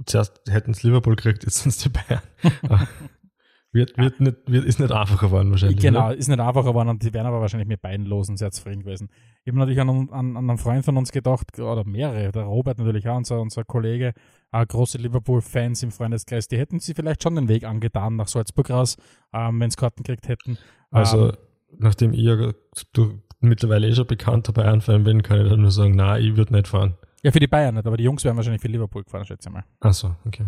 Zuerst 0.06 0.42
hätten 0.50 0.72
es 0.72 0.84
Liverpool 0.84 1.16
gekriegt, 1.16 1.44
jetzt 1.44 1.63
sind 1.63 1.69
es 1.69 1.78
die 1.78 1.90
Bayern. 1.90 2.22
Wird, 3.74 3.98
wird 3.98 4.19
nicht, 4.19 4.38
wird, 4.45 4.66
ist 4.66 4.80
nicht 4.80 4.92
einfacher 4.92 5.25
geworden 5.25 5.50
wahrscheinlich. 5.50 5.80
Genau, 5.80 6.06
oder? 6.06 6.16
ist 6.16 6.28
nicht 6.28 6.40
einfacher 6.40 6.68
geworden 6.68 6.90
und 6.90 7.01
die 7.01 7.12
wären 7.12 7.25
aber 7.25 7.42
wahrscheinlich 7.42 7.68
mit 7.68 7.81
beiden 7.81 8.06
Losen 8.06 8.38
sehr 8.38 8.51
zufrieden 8.51 8.84
gewesen. 8.84 9.10
Ich 9.44 9.48
habe 9.51 9.57
natürlich 9.57 9.81
an, 9.81 9.90
an, 10.12 10.38
an 10.38 10.48
einen 10.48 10.60
Freund 10.60 10.86
von 10.86 10.95
uns 10.95 11.12
gedacht, 11.12 11.57
oder 11.57 11.84
mehrere, 11.84 12.31
der 12.31 12.44
Robert 12.44 12.78
natürlich 12.78 13.10
auch, 13.10 13.18
unser, 13.18 13.42
unser 13.42 13.63
Kollege, 13.63 14.13
äh, 14.51 14.63
große 14.63 15.00
Liverpool-Fans 15.00 15.81
im 15.81 15.90
Freundeskreis, 15.90 16.48
die 16.48 16.60
hätten 16.60 16.80
sie 16.80 16.94
vielleicht 16.94 17.24
schon 17.24 17.34
den 17.34 17.48
Weg 17.48 17.63
angetan 17.63 18.16
nach 18.16 18.28
Salzburg 18.28 18.69
raus, 18.69 18.95
ähm, 19.34 19.60
wenn 19.60 19.72
sie 19.72 19.78
Karten 19.78 20.04
gekriegt 20.04 20.28
hätten. 20.28 20.60
Also, 20.92 21.30
ähm, 21.30 21.38
nachdem 21.80 22.13
ich 22.13 22.19
ja 22.19 22.54
mittlerweile 23.40 23.88
eh 23.88 23.95
schon 23.95 24.06
bekannter 24.06 24.54
Bayern-Fan 24.54 25.04
bin, 25.04 25.24
kann 25.24 25.42
ich 25.42 25.50
dann 25.50 25.62
nur 25.62 25.72
sagen, 25.72 25.95
nein, 25.95 26.24
ich 26.24 26.38
würde 26.38 26.54
nicht 26.54 26.68
fahren. 26.68 26.94
Ja, 27.23 27.31
für 27.31 27.39
die 27.39 27.47
Bayern 27.47 27.75
nicht, 27.75 27.87
aber 27.87 27.97
die 27.97 28.03
Jungs 28.03 28.23
werden 28.23 28.35
wahrscheinlich 28.35 28.61
für 28.61 28.67
Liverpool 28.67 29.03
gefahren, 29.03 29.25
schätze 29.25 29.49
ich 29.49 29.53
mal. 29.53 29.63
Ach 29.79 29.93
so, 29.93 30.15
okay. 30.25 30.45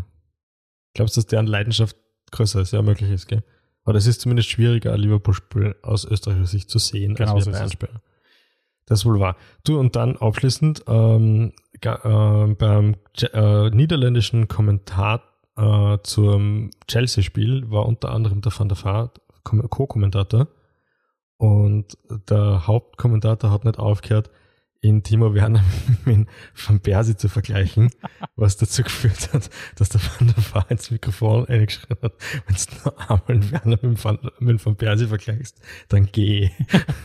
Glaubst 0.94 1.16
du, 1.16 1.22
dass 1.22 1.28
deren 1.28 1.48
Leidenschaft 1.48 1.96
größer 2.32 2.62
ist? 2.62 2.72
Ja, 2.72 2.82
möglich 2.82 3.10
ist, 3.10 3.28
gell? 3.28 3.44
Aber 3.86 3.98
es 3.98 4.08
ist 4.08 4.22
zumindest 4.22 4.50
schwieriger, 4.50 4.94
ein 4.94 5.00
Liverpool-Spiel 5.00 5.76
aus 5.84 6.06
österreichischer 6.06 6.48
Sicht 6.48 6.70
zu 6.70 6.80
sehen, 6.80 7.16
genau 7.16 7.36
als 7.36 7.46
so 7.46 7.52
Bayern-Spiel. 7.52 7.90
Das 8.86 9.06
wohl 9.06 9.20
wahr. 9.20 9.36
Du, 9.64 9.80
und 9.80 9.96
dann 9.96 10.18
abschließend, 10.18 10.84
ähm, 10.88 11.54
äh, 11.82 12.48
beim 12.48 12.96
äh, 13.22 13.70
niederländischen 13.70 14.48
Kommentar 14.48 15.24
äh, 15.56 15.98
zum 16.04 16.72
Chelsea-Spiel 16.88 17.70
war 17.72 17.86
unter 17.86 18.12
anderem 18.12 18.42
der 18.42 18.52
Van 18.58 18.70
der 18.70 18.84
Vaart 18.84 19.22
Co-Kommentator 19.44 20.48
und 21.38 21.98
der 22.30 22.68
Hauptkommentator 22.68 23.52
hat 23.52 23.66
nicht 23.66 23.78
aufgehört, 23.78 24.30
in 24.86 25.02
Timo 25.02 25.34
Werner 25.34 25.64
mit 26.06 26.28
Van 26.54 26.80
Persie 26.80 27.16
zu 27.16 27.28
vergleichen, 27.28 27.90
was 28.36 28.58
dazu 28.58 28.84
geführt 28.84 29.34
hat, 29.34 29.50
dass 29.76 29.90
der 29.90 30.02
Van 30.02 30.28
der 30.28 30.54
Vaart 30.54 30.72
ins 30.72 30.92
Mikrofon 30.92 31.48
eingeschrieben 31.48 31.98
hat, 32.04 32.14
wenn 32.46 32.56
du 32.56 32.84
nur 32.84 33.00
einmal 33.00 33.52
Werner 33.52 33.80
mit 33.82 34.04
Van, 34.04 34.20
mit 34.40 34.64
Van 34.64 34.76
Persie 34.76 35.08
vergleichst, 35.08 35.60
dann 35.90 36.08
geh. 36.12 36.52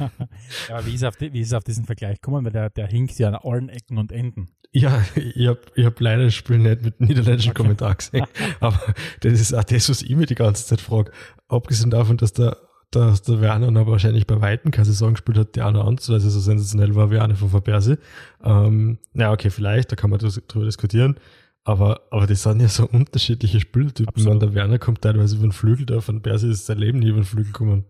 ja, 0.68 0.76
aber 0.76 0.86
wie 0.86 0.94
ist, 0.94 1.04
auf 1.04 1.16
die, 1.16 1.32
wie 1.32 1.40
ist 1.40 1.54
auf 1.54 1.64
diesen 1.64 1.86
Vergleich 1.86 2.20
gekommen? 2.20 2.44
Weil 2.44 2.52
der, 2.52 2.70
der 2.70 2.86
hinkt 2.86 3.18
ja 3.18 3.28
an 3.28 3.36
allen 3.36 3.70
Ecken 3.70 3.96
und 3.96 4.12
Enden. 4.12 4.50
Ja, 4.72 5.02
ich 5.16 5.48
habe 5.48 5.60
ich 5.74 5.84
hab 5.84 5.98
leider 6.00 6.24
das 6.24 6.34
Spiel 6.34 6.58
nicht 6.58 6.82
mit 6.82 7.00
niederländischen 7.00 7.50
okay. 7.50 7.62
Kommentar 7.62 7.96
gesehen, 7.96 8.26
aber 8.60 8.94
das 9.20 9.40
ist 9.40 9.52
auch 9.52 9.64
das, 9.64 9.88
was 9.88 10.02
ich 10.02 10.14
mir 10.14 10.26
die 10.26 10.36
ganze 10.36 10.66
Zeit 10.66 10.80
frage. 10.80 11.10
Abgesehen 11.48 11.90
davon, 11.90 12.18
dass 12.18 12.32
der 12.32 12.56
dass 12.90 13.22
der 13.22 13.40
Werner 13.40 13.70
noch 13.70 13.86
wahrscheinlich 13.86 14.26
bei 14.26 14.40
Weitem 14.40 14.70
keine 14.70 14.86
Saison 14.86 15.14
gespielt 15.14 15.38
hat, 15.38 15.56
die 15.56 15.62
auch 15.62 15.72
noch 15.72 15.86
ansatzweise 15.86 16.30
so 16.30 16.40
sensationell 16.40 16.94
war 16.94 17.10
wie 17.10 17.18
eine 17.18 17.36
von 17.36 17.52
Van 17.52 17.62
Persie. 17.62 17.96
Ähm, 18.42 18.98
na 19.12 19.32
okay, 19.32 19.50
vielleicht, 19.50 19.92
da 19.92 19.96
kann 19.96 20.10
man 20.10 20.18
drüber 20.18 20.66
diskutieren. 20.66 21.16
Aber, 21.62 22.00
aber 22.10 22.26
das 22.26 22.42
sind 22.42 22.60
ja 22.60 22.68
so 22.68 22.86
unterschiedliche 22.86 23.60
Spieltypen. 23.60 24.24
Man, 24.24 24.40
der 24.40 24.54
Werner 24.54 24.78
kommt 24.78 25.02
teilweise 25.02 25.36
über 25.36 25.46
den 25.46 25.52
Flügel, 25.52 25.86
der 25.86 26.00
von 26.00 26.22
Persie 26.22 26.50
ist 26.50 26.66
sein 26.66 26.78
Leben 26.78 26.98
nie 26.98 27.08
über 27.08 27.20
den 27.20 27.26
Flügel 27.26 27.52
gekommen 27.52 27.84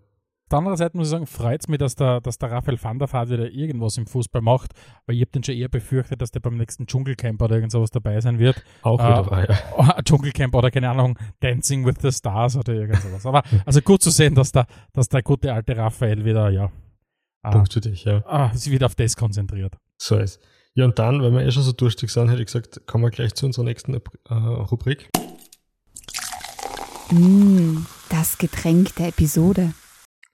der 0.50 0.59
anderen 0.59 0.76
Seite 0.76 0.97
muss 0.97 1.07
ich 1.07 1.11
sagen, 1.11 1.26
freut 1.26 1.61
es 1.61 1.69
mich, 1.69 1.78
dass 1.78 1.95
der, 1.95 2.21
dass 2.21 2.38
der 2.38 2.50
Raphael 2.50 2.83
van 2.83 2.99
der 2.99 3.12
Vaart 3.12 3.30
wieder 3.30 3.50
irgendwas 3.50 3.97
im 3.97 4.07
Fußball 4.07 4.42
macht, 4.42 4.73
weil 5.07 5.16
ich 5.16 5.23
habe 5.23 5.30
den 5.30 5.45
schon 5.45 5.54
eher 5.54 5.69
befürchtet, 5.69 6.21
dass 6.21 6.30
der 6.30 6.40
beim 6.40 6.57
nächsten 6.57 6.87
Dschungelcamp 6.87 7.40
oder 7.40 7.54
irgend 7.54 7.73
sowas 7.73 7.90
dabei 7.90 8.21
sein 8.21 8.38
wird. 8.38 8.62
Auch 8.83 8.99
äh, 8.99 9.04
wieder 9.04 9.23
dabei, 9.23 9.47
ja. 9.49 10.02
Dschungelcamp 10.04 10.54
oder 10.54 10.71
keine 10.71 10.90
Ahnung, 10.90 11.19
Dancing 11.40 11.87
with 11.87 11.97
the 12.02 12.11
Stars 12.11 12.57
oder 12.57 12.73
irgend 12.73 13.00
sowas. 13.00 13.26
Aber 13.26 13.42
also 13.64 13.80
gut 13.80 14.02
zu 14.02 14.11
sehen, 14.11 14.35
dass 14.35 14.52
der, 14.52 14.66
dass 14.92 15.09
der 15.09 15.23
gute 15.23 15.52
alte 15.52 15.76
Raphael 15.76 16.25
wieder, 16.25 16.50
ja. 16.50 16.71
Äh, 17.42 17.50
Punkt 17.50 17.73
für 17.73 17.80
dich, 17.80 18.04
ja. 18.04 18.23
Ah, 18.26 18.52
sich 18.52 18.73
wieder 18.73 18.87
auf 18.87 18.95
das 18.95 19.16
konzentriert. 19.16 19.76
So 19.99 20.16
ist. 20.16 20.40
Ja, 20.75 20.85
und 20.85 20.99
dann, 20.99 21.23
weil 21.23 21.33
wir 21.33 21.42
eh 21.42 21.50
schon 21.50 21.62
so 21.62 21.73
durstig 21.73 22.11
sind, 22.11 22.28
hätte 22.28 22.40
ich 22.40 22.47
gesagt, 22.47 22.87
kommen 22.87 23.04
wir 23.04 23.11
gleich 23.11 23.35
zu 23.35 23.47
unserer 23.47 23.64
nächsten 23.64 23.95
äh, 23.95 24.35
Rubrik. 24.35 25.11
Mm, 27.11 27.87
das 28.09 28.38
Getränk 28.38 28.95
der 28.97 29.09
Episode. 29.09 29.75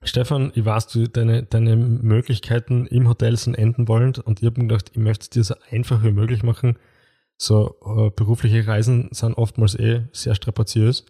Stefan, 0.03 0.51
ich 0.53 0.63
weiß, 0.63 0.87
du, 0.87 1.07
deine, 1.07 1.43
deine 1.43 1.75
Möglichkeiten 1.75 2.85
im 2.85 3.07
Hotel 3.07 3.35
sind 3.35 3.55
enden 3.55 3.87
wollend 3.87 4.19
und 4.19 4.39
ich 4.39 4.45
habe 4.45 4.61
mir 4.61 4.67
gedacht, 4.67 4.91
ich 4.93 4.99
möchte 4.99 5.23
es 5.23 5.29
dir 5.29 5.43
so 5.43 5.55
einfach 5.71 6.03
wie 6.03 6.11
möglich 6.11 6.43
machen. 6.43 6.77
So 7.37 7.75
äh, 7.85 8.09
berufliche 8.11 8.65
Reisen 8.67 9.09
sind 9.11 9.33
oftmals 9.33 9.75
eh 9.75 10.03
sehr 10.11 10.35
strapaziös. 10.35 11.05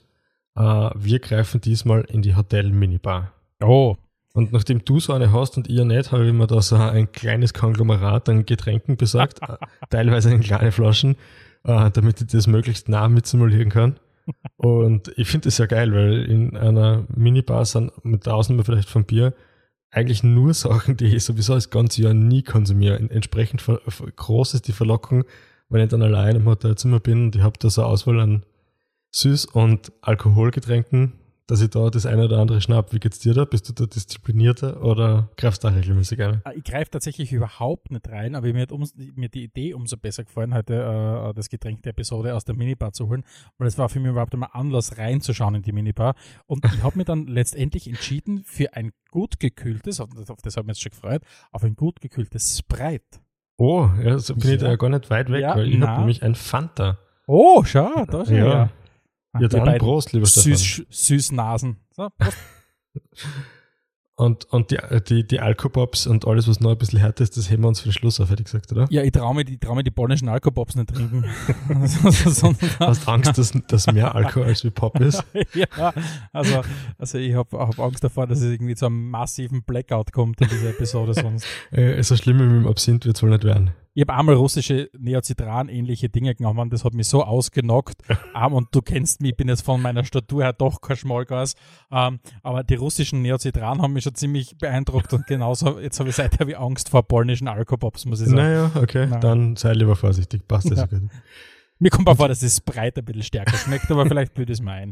Äh, 0.55 0.61
wir 0.61 1.19
greifen 1.19 1.61
diesmal 1.61 2.01
in 2.09 2.21
die 2.21 2.35
Hotel-Minibar. 2.35 3.33
Oh, 3.61 3.95
Und 4.33 4.53
nachdem 4.53 4.83
du 4.83 4.99
so 4.99 5.13
eine 5.13 5.31
hast 5.31 5.57
und 5.57 5.67
ihr 5.67 5.85
nicht, 5.85 6.11
habe 6.11 6.25
ich 6.27 6.33
mir 6.33 6.47
da 6.47 6.61
so 6.61 6.75
ein 6.75 7.11
kleines 7.11 7.53
Konglomerat 7.53 8.29
an 8.29 8.45
Getränken 8.45 8.97
besorgt, 8.97 9.41
äh, 9.47 9.57
teilweise 9.89 10.33
in 10.33 10.41
kleine 10.41 10.71
Flaschen, 10.71 11.15
äh, 11.63 11.91
damit 11.91 12.21
ich 12.21 12.27
das 12.27 12.47
möglichst 12.47 12.89
nah 12.89 13.09
mitsimulieren 13.09 13.69
kann. 13.69 13.99
Und 14.57 15.11
ich 15.17 15.27
finde 15.27 15.45
das 15.45 15.57
ja 15.57 15.65
geil, 15.65 15.93
weil 15.93 16.23
in 16.25 16.57
einer 16.57 17.05
Minibar 17.15 17.65
sind 17.65 17.91
mit 18.03 18.27
Ausnahme 18.27 18.63
vielleicht 18.63 18.89
vom 18.89 19.05
Bier 19.05 19.33
eigentlich 19.89 20.23
nur 20.23 20.53
Sachen, 20.53 20.97
die 20.97 21.15
ich 21.15 21.23
sowieso 21.23 21.53
das 21.55 21.69
ganze 21.69 22.01
Jahr 22.01 22.13
nie 22.13 22.43
konsumiere. 22.43 22.97
Entsprechend 22.97 23.63
groß 24.15 24.53
ist 24.53 24.67
die 24.67 24.73
Verlockung, 24.73 25.23
wenn 25.69 25.81
ich 25.81 25.89
dann 25.89 26.01
allein 26.01 26.35
im 26.35 26.45
Hotelzimmer 26.45 26.99
bin 26.99 27.25
und 27.25 27.35
ich 27.35 27.41
habe 27.41 27.57
da 27.59 27.69
so 27.69 27.81
eine 27.81 27.91
Auswahl 27.91 28.19
an 28.19 28.43
Süß- 29.13 29.51
und 29.51 29.91
Alkoholgetränken, 30.01 31.13
dass 31.47 31.61
ich 31.61 31.69
da 31.69 31.89
das 31.89 32.05
eine 32.05 32.25
oder 32.25 32.39
andere 32.39 32.59
schnapp. 32.61 32.93
Wie 32.93 32.99
geht's 32.99 33.19
dir 33.19 33.33
da? 33.33 33.45
Bist 33.45 33.69
du 33.69 33.73
da 33.73 33.85
disziplinierter 33.85 34.83
oder 34.83 35.29
greifst 35.37 35.63
du 35.63 35.69
da 35.69 35.73
regelmäßig 35.73 36.21
ein? 36.21 36.41
Äh, 36.45 36.57
Ich 36.57 36.63
greife 36.65 36.91
tatsächlich 36.91 37.31
überhaupt 37.31 37.89
nicht 37.89 38.07
rein, 38.09 38.35
aber 38.35 38.51
mir 38.51 38.63
hat 38.63 38.71
ums, 38.73 38.93
mir 39.15 39.29
die 39.29 39.45
Idee 39.45 39.73
umso 39.73 39.95
besser 39.97 40.23
gefallen, 40.25 40.53
heute 40.53 40.75
äh, 40.75 41.33
das 41.33 41.49
Getränk 41.49 41.81
der 41.83 41.91
Episode 41.91 42.35
aus 42.35 42.43
der 42.45 42.55
Minibar 42.55 42.91
zu 42.91 43.07
holen, 43.07 43.23
weil 43.57 43.67
es 43.67 43.77
war 43.77 43.87
für 43.89 43.99
mich 43.99 44.11
überhaupt 44.11 44.33
einmal 44.33 44.49
Anlass 44.51 44.97
reinzuschauen 44.97 45.55
in 45.55 45.61
die 45.61 45.71
Minibar. 45.71 46.15
Und 46.47 46.65
ich 46.65 46.83
habe 46.83 46.97
mir 46.97 47.05
dann 47.05 47.25
letztendlich 47.27 47.87
entschieden 47.87 48.43
für 48.45 48.73
ein 48.73 48.91
gut 49.09 49.39
gekühltes, 49.39 49.99
auf 50.01 50.09
das 50.15 50.25
das 50.43 50.57
hat 50.57 50.65
mich 50.65 50.75
jetzt 50.77 50.83
schon 50.83 50.91
gefreut, 50.91 51.21
auf 51.51 51.63
ein 51.63 51.75
gut 51.75 52.01
gekühltes 52.01 52.57
Sprite. 52.59 53.19
Oh, 53.57 53.89
ja, 54.03 54.19
so 54.19 54.35
bin 54.35 54.51
ich 54.51 54.57
da 54.59 54.65
Ja. 54.65 54.71
ja 54.71 54.75
gar 54.77 54.89
nicht 54.89 55.09
weit 55.09 55.31
weg, 55.31 55.41
Ja, 55.41 55.55
weil 55.55 55.67
ich 55.67 55.81
habe 55.81 55.99
nämlich 55.99 56.21
ein 56.23 56.35
Fanta. 56.35 56.97
Oh, 57.25 57.63
schau, 57.63 58.05
da 58.05 58.21
ist 58.21 58.29
er. 58.31 58.37
Ja. 58.37 58.45
Ja, 58.53 58.69
Ja, 59.39 59.47
dann 59.47 59.77
Prost, 59.77 60.13
lieber 60.13 60.25
Stefan. 60.25 60.55
Süß, 60.55 60.85
Süßnasen. 60.89 61.77
So, 61.91 62.09
Prost. 62.17 62.37
Und, 64.19 64.45
und 64.45 64.71
die, 64.71 64.79
die, 65.07 65.27
die 65.27 65.39
Alkopops 65.39 66.07
und 66.07 66.25
alles, 66.25 66.47
was 66.47 66.59
noch 66.59 66.71
ein 66.71 66.77
bisschen 66.79 66.97
härter 66.97 67.23
ist, 67.23 67.37
das 67.37 67.51
heben 67.51 67.61
wir 67.61 67.67
uns 67.67 67.81
für 67.81 67.89
den 67.89 67.93
Schluss 67.93 68.19
auf, 68.19 68.31
hätte 68.31 68.41
ich 68.41 68.45
gesagt, 68.45 68.71
oder? 68.71 68.87
Ja, 68.89 69.03
ich 69.03 69.11
traue 69.11 69.35
mir, 69.35 69.45
trau 69.59 69.75
mir 69.75 69.83
die 69.83 69.91
polnischen 69.91 70.27
Alkopops 70.27 70.75
nicht 70.75 70.89
trinken. 70.89 71.23
Hast 72.79 73.07
Angst, 73.07 73.37
dass, 73.37 73.53
dass 73.67 73.85
mehr 73.85 74.15
Alkohol 74.15 74.47
als 74.47 74.63
wie 74.63 74.71
Pop 74.71 74.99
ist? 74.99 75.23
ja, 75.53 75.93
also, 76.33 76.63
also 76.97 77.19
ich 77.19 77.35
habe 77.35 77.59
hab 77.59 77.79
Angst 77.79 78.03
davor, 78.03 78.25
dass 78.25 78.41
es 78.41 78.51
irgendwie 78.51 78.73
zu 78.73 78.87
einem 78.87 79.07
massiven 79.07 79.61
Blackout 79.61 80.11
kommt 80.11 80.41
in 80.41 80.47
dieser 80.47 80.71
Episode 80.71 81.13
sonst. 81.13 81.45
Äh, 81.69 82.01
so 82.01 82.15
schlimm 82.15 82.39
wie 82.39 82.45
mit 82.45 82.63
dem 82.63 82.67
Absinth 82.67 83.05
wird 83.05 83.17
es 83.17 83.21
wohl 83.21 83.29
nicht 83.29 83.43
werden. 83.43 83.69
Ich 83.97 84.01
habe 84.07 84.13
einmal 84.13 84.35
russische 84.35 84.91
Neocitran-ähnliche 84.95 86.07
Dinge 86.09 86.35
genommen, 86.35 86.69
das 86.69 86.85
hat 86.85 86.93
mich 86.93 87.07
so 87.07 87.23
ausgenockt. 87.23 88.03
ähm, 88.35 88.53
und 88.53 88.67
du 88.71 88.83
kennst 88.83 89.21
mich, 89.21 89.31
ich 89.31 89.37
bin 89.37 89.47
jetzt 89.47 89.63
von 89.63 89.81
meiner 89.81 90.03
Statur 90.03 90.43
her 90.43 90.53
doch 90.53 90.81
kein 90.81 90.97
Schmollgas. 90.97 91.55
Ähm, 91.91 92.19
aber 92.43 92.63
die 92.63 92.75
russischen 92.75 93.23
Neocitran 93.23 93.81
haben 93.81 93.93
mich 93.93 94.03
schon 94.03 94.13
ziemlich 94.13 94.55
beeindruckt 94.59 95.11
und 95.13 95.25
genauso, 95.25 95.79
jetzt 95.79 95.99
habe 95.99 96.09
ich 96.09 96.15
seither 96.15 96.45
wie 96.45 96.55
Angst 96.55 96.89
vor 96.89 97.07
polnischen 97.07 97.47
Alkopops, 97.47 98.05
muss 98.05 98.21
ich 98.21 98.27
sagen. 98.27 98.37
Naja, 98.37 98.71
okay, 98.75 99.07
Nein. 99.07 99.19
dann 99.19 99.55
sei 99.55 99.73
lieber 99.73 99.95
vorsichtig, 99.95 100.47
passt 100.47 100.69
das 100.69 100.77
Ja. 100.77 100.85
gut. 100.85 101.09
Mir 101.79 101.89
kommt 101.89 102.07
auch 102.07 102.17
vor, 102.17 102.27
dass 102.27 102.41
das 102.41 102.55
Sprite 102.55 103.01
ein 103.01 103.05
bisschen 103.05 103.23
stärker 103.23 103.57
schmeckt, 103.57 103.89
aber 103.89 104.05
vielleicht 104.05 104.37
würde 104.37 104.53
es 104.53 104.61
mir 104.61 104.73
ein. 104.73 104.91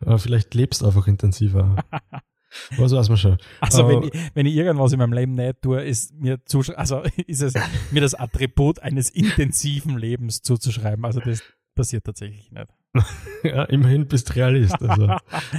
Aber 0.00 0.18
vielleicht 0.18 0.54
lebst 0.54 0.80
du 0.80 0.86
einfach 0.86 1.06
intensiver. 1.08 1.76
Was 2.76 2.92
weiß 2.92 3.08
man 3.08 3.18
schon. 3.18 3.38
Also 3.60 3.84
Aber- 3.84 4.02
wenn 4.02 4.02
ich, 4.04 4.30
wenn 4.34 4.46
ich 4.46 4.54
irgendwas 4.56 4.92
in 4.92 4.98
meinem 4.98 5.12
Leben 5.12 5.34
nicht 5.34 5.62
tue, 5.62 5.82
ist 5.82 6.14
mir 6.14 6.38
also 6.76 7.02
ist 7.26 7.42
es 7.42 7.54
mir 7.90 8.00
das 8.00 8.14
Attribut 8.14 8.80
eines 8.80 9.10
intensiven 9.10 9.98
Lebens 9.98 10.42
zuzuschreiben. 10.42 11.04
Also 11.04 11.20
das 11.20 11.42
passiert 11.74 12.04
tatsächlich 12.04 12.50
nicht. 12.50 12.68
Ja, 13.42 13.64
immerhin 13.64 14.06
bist 14.08 14.30
du 14.30 14.34
Realist, 14.34 14.80
also 14.82 15.08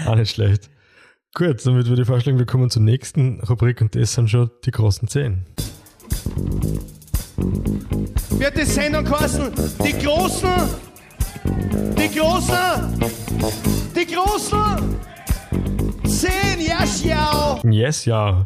auch 0.08 0.16
nicht 0.16 0.32
schlecht. 0.32 0.70
Gut, 1.36 1.64
damit 1.66 1.88
würde 1.88 2.02
ich 2.02 2.08
vorschlagen, 2.08 2.40
wir 2.40 2.46
kommen 2.48 2.70
zur 2.72 2.82
nächsten 2.82 3.40
Rubrik 3.42 3.80
und 3.82 3.96
das 3.96 4.14
sind 4.14 4.30
schon 4.30 4.50
die 4.66 4.72
großen 4.72 5.08
Zehn. 5.08 5.46
wird 8.32 8.58
die 8.58 8.66
Sendung 8.66 9.06
kosten. 9.06 9.52
Die 9.86 9.94
Großen, 9.94 10.50
die 11.98 12.18
Großen, 12.18 13.00
die 13.96 14.06
Großen. 14.14 14.96
Zehn, 16.18 16.66
ja, 16.66 16.84
schau. 16.88 17.62
Yes, 17.70 18.06
ja. 18.06 18.44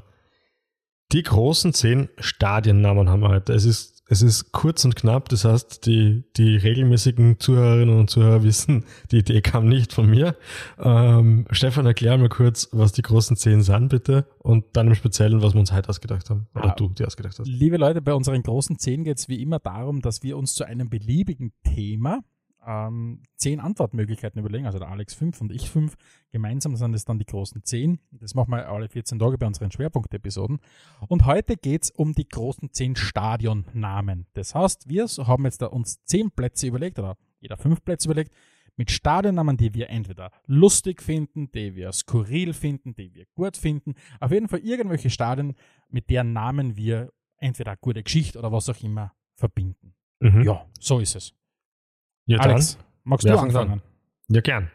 Die 1.14 1.24
großen 1.24 1.74
zehn 1.74 2.10
Stadiennamen 2.20 3.10
haben 3.10 3.22
wir 3.22 3.30
heute. 3.30 3.54
Es 3.54 3.64
ist, 3.64 4.04
es 4.10 4.22
ist 4.22 4.52
kurz 4.52 4.84
und 4.84 4.98
knapp, 4.98 5.30
das 5.30 5.46
heißt, 5.46 5.86
die, 5.86 6.26
die 6.36 6.58
regelmäßigen 6.58 7.40
Zuhörerinnen 7.40 7.98
und 7.98 8.10
Zuhörer 8.10 8.44
wissen, 8.44 8.84
die 9.12 9.20
Idee 9.20 9.40
kam 9.42 9.70
nicht 9.70 9.94
von 9.94 10.10
mir. 10.10 10.36
Ähm, 10.80 11.46
Stefan, 11.52 11.86
erklär 11.86 12.18
mal 12.18 12.28
kurz, 12.28 12.68
was 12.74 12.92
die 12.92 13.04
großen 13.04 13.38
zehn 13.38 13.62
sind, 13.62 13.88
bitte, 13.88 14.26
und 14.40 14.66
dann 14.74 14.88
im 14.88 14.96
Speziellen, 14.96 15.42
was 15.42 15.54
wir 15.54 15.60
uns 15.62 15.72
heute 15.72 15.88
ausgedacht 15.90 16.30
haben. 16.30 16.48
Oder 16.54 16.72
Ah. 16.72 16.76
du 16.76 16.90
dir 16.90 17.08
ausgedacht 17.08 17.40
hast. 17.40 17.48
Liebe 17.48 17.78
Leute, 17.78 18.02
bei 18.02 18.14
unseren 18.14 18.44
großen 18.44 18.78
zehn 18.80 19.06
geht 19.06 19.18
es 19.18 19.30
wie 19.30 19.42
immer 19.42 19.60
darum, 19.60 20.02
dass 20.02 20.24
wir 20.24 20.38
uns 20.38 20.56
zu 20.56 20.66
einem 20.66 20.90
beliebigen 20.90 21.54
Thema 21.64 22.20
ähm, 22.66 23.22
zehn 23.36 23.60
Antwortmöglichkeiten 23.60 24.40
überlegen, 24.40 24.66
also 24.66 24.80
der 24.80 24.90
Alex 24.90 25.14
fünf 25.14 25.42
und 25.42 25.52
ich 25.52 25.70
fünf. 25.70 25.96
Gemeinsam 26.32 26.76
sind 26.76 26.94
es 26.94 27.06
dann 27.06 27.20
die 27.20 27.26
großen 27.26 27.64
zehn. 27.64 28.00
Das 28.12 28.36
machen 28.36 28.52
wir 28.52 28.68
alle 28.70 28.90
14 28.90 29.20
Tage 29.20 29.38
bei 29.38 29.48
unseren 29.48 29.72
Schwerpunktepisoden. 29.72 30.60
Und 31.08 31.26
heute 31.26 31.58
geht 31.58 31.84
es 31.84 31.92
um 31.92 32.14
die 32.14 32.28
großen 32.28 32.72
zehn 32.72 32.96
Stadionnamen. 32.96 34.28
Das 34.34 34.56
heißt, 34.56 34.88
wir 34.88 35.06
haben 35.06 35.46
jetzt 35.46 35.62
da 35.62 35.68
uns 35.68 36.04
zehn 36.06 36.32
Plätze 36.32 36.68
überlegt, 36.68 37.00
oder 37.00 37.18
jeder 37.40 37.58
fünf 37.58 37.84
Plätze 37.84 38.08
überlegt, 38.08 38.32
mit 38.78 38.90
Stadionnamen, 38.90 39.58
die 39.58 39.74
wir 39.74 39.90
entweder 39.90 40.32
lustig 40.46 41.02
finden, 41.02 41.52
die 41.52 41.76
wir 41.76 41.92
skurril 41.92 42.54
finden, 42.54 42.96
die 42.96 43.14
wir 43.14 43.26
gut 43.36 43.58
finden. 43.58 43.96
Auf 44.20 44.32
jeden 44.32 44.48
Fall 44.48 44.60
irgendwelche 44.60 45.10
Stadien, 45.10 45.56
mit 45.90 46.10
deren 46.10 46.34
Namen 46.34 46.78
wir 46.78 47.12
entweder 47.38 47.72
eine 47.72 47.80
gute 47.82 48.04
Geschichte 48.04 48.40
oder 48.40 48.52
was 48.52 48.70
auch 48.70 48.82
immer 48.82 49.14
verbinden. 49.36 49.94
Mhm. 50.20 50.44
Ja, 50.44 50.66
so 50.80 51.00
ist 51.00 51.16
es. 51.16 51.34
Ja 52.26 52.40
Alex, 52.40 52.78
magst 53.04 53.26
Wer 53.26 53.34
du 53.34 53.40
anfangen? 53.40 53.82
Ja, 54.30 54.42
gern. 54.42 54.72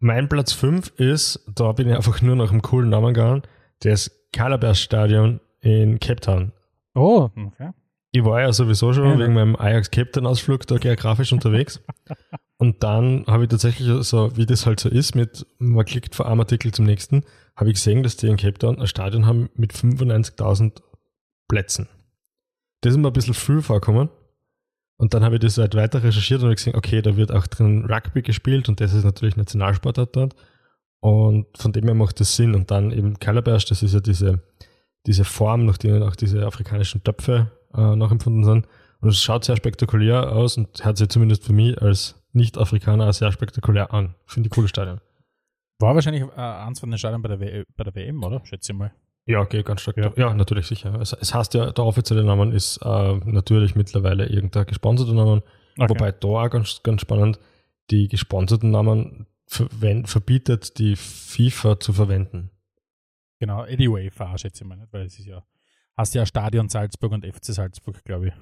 Mein 0.00 0.28
Platz 0.28 0.52
5 0.52 0.88
ist, 0.96 1.44
da 1.54 1.72
bin 1.72 1.88
ich 1.88 1.96
einfach 1.96 2.22
nur 2.22 2.36
nach 2.36 2.50
einem 2.52 2.62
coolen 2.62 2.90
Namen 2.90 3.14
gegangen, 3.14 3.42
das 3.80 4.10
Calabash 4.32 4.82
Stadion 4.82 5.40
in 5.60 5.98
Cape 5.98 6.20
Town. 6.20 6.52
Oh, 6.94 7.30
okay. 7.34 7.70
Ich 8.12 8.24
war 8.24 8.40
ja 8.40 8.52
sowieso 8.52 8.92
schon 8.92 9.04
Ja. 9.04 9.18
wegen 9.18 9.34
meinem 9.34 9.56
Ajax 9.56 9.90
Cape 9.90 10.10
Town 10.10 10.26
Ausflug 10.26 10.66
da 10.66 10.78
geografisch 10.78 11.32
unterwegs. 11.32 11.80
Und 12.58 12.82
dann 12.82 13.24
habe 13.28 13.44
ich 13.44 13.48
tatsächlich 13.50 13.88
so, 14.04 14.36
wie 14.36 14.46
das 14.46 14.66
halt 14.66 14.80
so 14.80 14.88
ist, 14.88 15.14
mit 15.14 15.46
man 15.58 15.84
klickt 15.84 16.14
von 16.16 16.26
einem 16.26 16.40
Artikel 16.40 16.72
zum 16.72 16.86
nächsten, 16.86 17.22
habe 17.54 17.70
ich 17.70 17.74
gesehen, 17.76 18.02
dass 18.02 18.16
die 18.16 18.26
in 18.28 18.36
Cape 18.36 18.58
Town 18.58 18.80
ein 18.80 18.86
Stadion 18.88 19.26
haben 19.26 19.48
mit 19.54 19.72
95.000 19.72 20.82
Plätzen. 21.48 21.88
Das 22.80 22.92
ist 22.92 22.98
mir 22.98 23.08
ein 23.08 23.12
bisschen 23.12 23.34
früh 23.34 23.62
vorgekommen. 23.62 24.08
Und 24.98 25.14
dann 25.14 25.24
habe 25.24 25.36
ich 25.36 25.40
das 25.40 25.56
halt 25.58 25.76
weiter 25.76 26.02
recherchiert 26.02 26.40
und 26.40 26.46
habe 26.46 26.56
gesehen, 26.56 26.74
okay, 26.74 27.00
da 27.00 27.16
wird 27.16 27.32
auch 27.32 27.46
drin 27.46 27.86
Rugby 27.86 28.22
gespielt 28.22 28.68
und 28.68 28.80
das 28.80 28.92
ist 28.92 29.04
natürlich 29.04 29.36
Nationalsportart 29.36 30.14
dort. 30.14 30.34
Und 31.00 31.46
von 31.56 31.72
dem 31.72 31.84
her 31.84 31.94
macht 31.94 32.18
das 32.18 32.34
Sinn. 32.34 32.54
Und 32.56 32.72
dann 32.72 32.90
eben 32.90 33.18
Calabash, 33.20 33.64
das 33.66 33.84
ist 33.84 33.94
ja 33.94 34.00
diese, 34.00 34.42
diese 35.06 35.24
Form, 35.24 35.66
nach 35.66 35.78
denen 35.78 36.02
auch 36.02 36.16
diese 36.16 36.44
afrikanischen 36.44 37.04
Töpfe 37.04 37.52
äh, 37.74 37.94
nachempfunden 37.94 38.42
sind. 38.42 38.66
Und 39.00 39.10
es 39.10 39.22
schaut 39.22 39.44
sehr 39.44 39.56
spektakulär 39.56 40.32
aus 40.32 40.56
und 40.56 40.84
hört 40.84 40.98
sich 40.98 41.08
zumindest 41.08 41.44
für 41.44 41.52
mich 41.52 41.80
als 41.80 42.16
Nicht-Afrikaner 42.32 43.12
sehr 43.12 43.30
spektakulär 43.30 43.94
an. 43.94 44.16
Finde 44.26 44.48
ich 44.48 44.52
cooles 44.52 44.70
Stadion. 44.70 45.00
War 45.78 45.94
wahrscheinlich 45.94 46.24
äh, 46.24 46.40
eins 46.40 46.80
von 46.80 46.90
den 46.90 46.98
Stadien 46.98 47.22
bei 47.22 47.28
der, 47.28 47.38
w 47.38 47.62
bei 47.76 47.84
der 47.84 47.94
WM, 47.94 48.24
oder? 48.24 48.44
Schätze 48.44 48.72
ich 48.72 48.78
mal. 48.78 48.92
Ja, 49.28 49.40
okay, 49.40 49.62
ganz 49.62 49.82
stark. 49.82 49.98
Ja. 49.98 50.10
Ja, 50.16 50.32
natürlich, 50.32 50.66
sicher. 50.66 50.98
Es, 51.00 51.12
es 51.12 51.34
heißt 51.34 51.52
ja, 51.52 51.70
der 51.70 51.84
offizielle 51.84 52.24
Name 52.24 52.50
ist 52.54 52.78
äh, 52.78 53.14
natürlich 53.26 53.74
mittlerweile 53.74 54.26
irgendein 54.26 54.64
gesponserter 54.64 55.12
Name. 55.12 55.42
Okay. 55.76 55.90
Wobei 55.90 56.12
da 56.12 56.28
auch 56.28 56.48
ganz, 56.50 56.82
ganz 56.82 57.02
spannend, 57.02 57.38
die 57.90 58.08
gesponserten 58.08 58.70
Namen 58.70 59.26
verbietet 59.46 60.78
die 60.78 60.96
FIFA 60.96 61.78
zu 61.78 61.92
verwenden. 61.92 62.50
Genau, 63.38 63.64
Eddie 63.64 63.90
Wafer, 63.90 64.36
schätze 64.38 64.64
ich 64.64 64.68
mal 64.68 64.76
nicht, 64.76 64.92
weil 64.92 65.06
es 65.06 65.18
ist 65.18 65.26
ja, 65.26 65.42
hast 65.96 66.14
ja 66.14 66.24
Stadion 66.26 66.68
Salzburg 66.68 67.12
und 67.12 67.24
FC 67.26 67.44
Salzburg, 67.54 68.02
glaube 68.04 68.28
ich. 68.28 68.34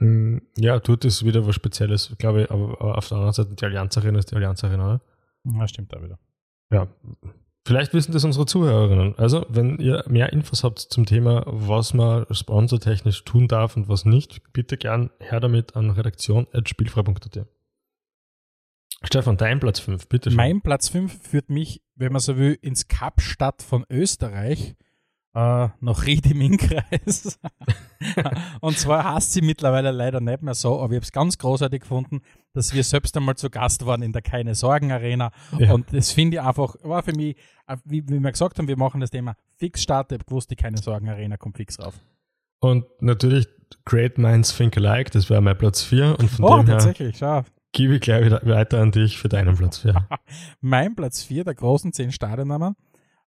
Mm, 0.00 0.38
Ja, 0.58 0.80
tut 0.80 1.04
es 1.04 1.24
wieder 1.24 1.46
was 1.46 1.54
Spezielles, 1.54 2.14
glaube 2.18 2.42
ich, 2.42 2.50
aber, 2.50 2.96
auf 2.98 3.08
der 3.08 3.16
anderen 3.16 3.32
Seite 3.32 3.54
die 3.54 3.64
Allianz 3.64 3.96
Arena 3.96 4.18
ist 4.18 4.30
die 4.30 4.36
Allianz 4.36 4.62
Arena, 4.62 4.86
oder? 4.86 5.00
Ja, 5.44 5.68
stimmt 5.68 5.92
da 5.92 6.02
wieder. 6.02 6.18
Ja. 6.70 6.88
Vielleicht 7.64 7.94
wissen 7.94 8.12
das 8.12 8.24
unsere 8.24 8.44
Zuhörerinnen. 8.44 9.16
Also, 9.18 9.46
wenn 9.48 9.78
ihr 9.78 10.04
mehr 10.08 10.32
Infos 10.32 10.64
habt 10.64 10.80
zum 10.80 11.06
Thema, 11.06 11.44
was 11.46 11.94
man 11.94 12.26
sponsortechnisch 12.30 13.24
tun 13.24 13.46
darf 13.46 13.76
und 13.76 13.88
was 13.88 14.04
nicht, 14.04 14.52
bitte 14.52 14.76
gern 14.76 15.10
her 15.20 15.38
damit 15.38 15.76
an 15.76 15.90
redaktion.spielfrei.at. 15.90 17.46
Stefan, 19.04 19.36
dein 19.36 19.60
Platz 19.60 19.80
5, 19.80 20.08
bitte 20.08 20.30
schön. 20.30 20.36
Mein 20.36 20.60
Platz 20.60 20.88
5 20.88 21.22
führt 21.22 21.50
mich, 21.50 21.82
wenn 21.94 22.12
man 22.12 22.20
so 22.20 22.36
will, 22.36 22.58
ins 22.60 22.88
Kapstadt 22.88 23.62
von 23.62 23.84
Österreich 23.88 24.74
äh, 25.34 25.68
nach 25.80 26.04
Ried 26.06 26.30
im 26.30 26.40
Innkreis. 26.40 27.38
und 28.60 28.78
zwar 28.78 29.14
heißt 29.14 29.32
sie 29.32 29.40
mittlerweile 29.42 29.90
leider 29.90 30.20
nicht 30.20 30.42
mehr 30.42 30.54
so, 30.54 30.80
aber 30.80 30.92
ich 30.92 30.96
habe 30.96 31.04
es 31.04 31.12
ganz 31.12 31.38
großartig 31.38 31.80
gefunden, 31.82 32.20
dass 32.52 32.74
wir 32.74 32.84
selbst 32.84 33.16
einmal 33.16 33.36
zu 33.36 33.48
Gast 33.48 33.86
waren 33.86 34.02
in 34.02 34.12
der 34.12 34.22
Keine 34.22 34.54
Sorgen 34.54 34.92
Arena. 34.92 35.30
Ja. 35.58 35.72
Und 35.72 35.92
das 35.92 36.12
finde 36.12 36.36
ich 36.36 36.42
einfach, 36.42 36.76
war 36.82 37.02
für 37.02 37.14
mich, 37.14 37.36
äh, 37.66 37.76
wie, 37.84 38.06
wie 38.08 38.20
wir 38.20 38.30
gesagt 38.32 38.58
haben, 38.58 38.68
wir 38.68 38.76
machen 38.76 39.00
das 39.00 39.10
Thema 39.10 39.34
fix 39.56 39.82
starten. 39.82 40.14
Ich 40.14 40.20
habe 40.20 40.26
gewusst, 40.28 40.50
die 40.50 40.56
Keine 40.56 40.78
Sorgen 40.78 41.08
Arena 41.08 41.36
kommt 41.36 41.56
fix 41.56 41.78
rauf. 41.78 41.94
Und 42.60 42.84
natürlich 43.00 43.48
Great 43.86 44.18
Minds 44.18 44.54
Think 44.56 44.76
Alike, 44.76 45.10
das 45.10 45.30
wäre 45.30 45.40
mein 45.40 45.56
Platz 45.56 45.82
4. 45.82 46.18
Und 46.18 46.28
von 46.28 46.44
Oh, 46.44 46.56
dem 46.58 46.66
her 46.66 46.74
tatsächlich, 46.76 47.16
schau. 47.16 47.42
gebe 47.72 47.94
ich 47.94 48.02
gleich 48.02 48.24
wieder 48.24 48.40
weiter 48.44 48.80
an 48.80 48.92
dich 48.92 49.16
für 49.18 49.28
deinen 49.30 49.56
Platz 49.56 49.78
4. 49.78 50.06
Mein 50.60 50.94
Platz 50.94 51.22
4 51.24 51.44
der 51.44 51.54
großen 51.54 51.92
10 51.92 52.12
Stadionnamen. 52.12 52.76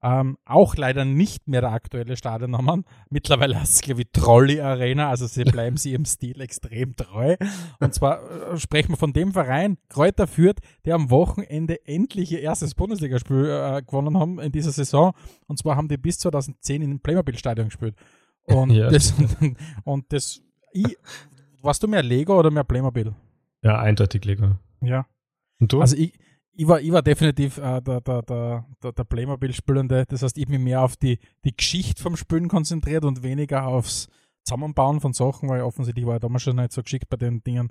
Ähm, 0.04 0.36
auch 0.44 0.74
leider 0.76 1.04
nicht 1.04 1.46
mehr 1.46 1.60
der 1.60 1.70
aktuelle 1.70 2.16
Stadionnamen. 2.16 2.84
Mittlerweile 3.08 3.60
heißt 3.60 3.74
es, 3.74 3.80
glaube 3.82 4.00
ich, 4.00 4.08
Trolley 4.12 4.60
Arena. 4.60 5.08
Also 5.08 5.26
sie 5.28 5.44
bleiben 5.44 5.76
sie 5.76 5.92
ihrem 5.92 6.04
Stil 6.04 6.40
extrem 6.40 6.96
treu. 6.96 7.36
Und 7.78 7.94
zwar 7.94 8.52
äh, 8.52 8.58
sprechen 8.58 8.90
wir 8.90 8.96
von 8.96 9.12
dem 9.12 9.32
Verein 9.32 9.78
Kräuter 9.88 10.26
Fürth, 10.26 10.56
der 10.84 10.96
am 10.96 11.10
Wochenende 11.10 11.86
endlich 11.86 12.32
ihr 12.32 12.40
erstes 12.40 12.74
Bundesligaspiel 12.74 13.44
äh, 13.46 13.82
gewonnen 13.82 14.18
haben 14.18 14.40
in 14.40 14.50
dieser 14.50 14.72
Saison. 14.72 15.12
Und 15.46 15.58
zwar 15.58 15.76
haben 15.76 15.86
die 15.86 15.96
bis 15.98 16.18
2010 16.18 16.82
in 16.82 16.90
dem 16.90 17.00
Playmobil-Stadion 17.00 17.68
gespielt. 17.68 17.94
Und 18.46 18.70
Ja. 18.70 18.90
das, 18.90 19.14
und 19.84 20.12
das 20.12 20.42
ich, 20.72 20.96
warst 21.60 21.80
du 21.82 21.86
mehr 21.86 22.02
Lego 22.02 22.36
oder 22.36 22.50
mehr 22.50 22.64
Playmobil? 22.64 23.14
Ja, 23.62 23.78
eindeutig 23.78 24.24
Lego. 24.24 24.56
Ja. 24.80 25.06
Und 25.60 25.72
du? 25.72 25.80
Also 25.80 25.96
ich, 25.96 26.18
ich, 26.54 26.68
war, 26.68 26.80
ich 26.80 26.92
war 26.92 27.02
definitiv 27.02 27.58
äh, 27.58 27.80
der, 27.80 28.00
der, 28.00 28.22
der, 28.22 28.66
der, 28.82 28.92
der 28.92 29.04
Playmobil-Spielende. 29.04 30.04
Das 30.08 30.22
heißt, 30.22 30.38
ich 30.38 30.48
mich 30.48 30.58
mehr 30.58 30.82
auf 30.82 30.96
die, 30.96 31.18
die 31.44 31.56
Geschichte 31.56 32.02
vom 32.02 32.16
Spielen 32.16 32.48
konzentriert 32.48 33.04
und 33.04 33.22
weniger 33.22 33.66
aufs 33.66 34.08
Zusammenbauen 34.44 35.00
von 35.00 35.12
Sachen, 35.12 35.48
weil 35.48 35.62
offensichtlich 35.62 36.06
war 36.06 36.16
ich 36.16 36.20
damals 36.20 36.42
schon 36.42 36.56
nicht 36.56 36.72
so 36.72 36.82
geschickt 36.82 37.08
bei 37.08 37.16
den 37.16 37.42
Dingen. 37.42 37.70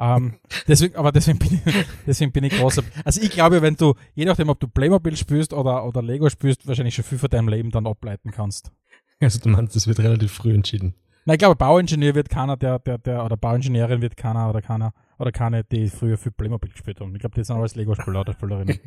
Ähm, 0.00 0.38
deswegen, 0.68 0.96
aber 0.96 1.12
deswegen 1.12 1.38
bin, 1.38 1.60
ich, 1.64 1.74
deswegen 2.06 2.32
bin 2.32 2.44
ich 2.44 2.58
großer. 2.58 2.82
Also 3.04 3.20
ich 3.20 3.30
glaube, 3.30 3.62
wenn 3.62 3.76
du, 3.76 3.94
je 4.14 4.24
nachdem, 4.24 4.48
ob 4.48 4.60
du 4.60 4.68
Playmobil 4.68 5.16
spielst 5.16 5.52
oder, 5.52 5.84
oder 5.86 6.02
Lego 6.02 6.28
spielst, 6.28 6.66
wahrscheinlich 6.66 6.94
schon 6.94 7.04
viel 7.04 7.18
von 7.18 7.30
deinem 7.30 7.48
Leben 7.48 7.70
dann 7.70 7.86
ableiten 7.86 8.30
kannst. 8.30 8.72
also 9.20 9.38
du 9.38 9.48
meinst, 9.48 9.74
das 9.74 9.86
wird 9.86 10.00
relativ 10.00 10.32
früh 10.32 10.52
entschieden. 10.54 10.94
Na, 11.24 11.34
ich 11.34 11.38
glaube, 11.38 11.56
Bauingenieur 11.56 12.14
wird 12.14 12.30
keiner, 12.30 12.56
der, 12.56 12.78
der, 12.78 12.98
der, 12.98 13.24
oder 13.24 13.36
Bauingenieurin 13.36 14.00
wird 14.00 14.16
keiner 14.16 14.48
oder 14.48 14.62
keiner, 14.62 14.92
oder 15.18 15.32
keine, 15.32 15.64
die 15.64 15.88
früher 15.88 16.16
viel 16.16 16.32
Playmobil 16.32 16.70
gespielt 16.70 17.00
haben. 17.00 17.14
Ich 17.14 17.20
glaube, 17.20 17.34
die 17.34 17.44
sind 17.44 17.56
alles 17.56 17.74
Lego-Spieler 17.74 18.20
oder 18.20 18.32
Spielerinnen. 18.32 18.78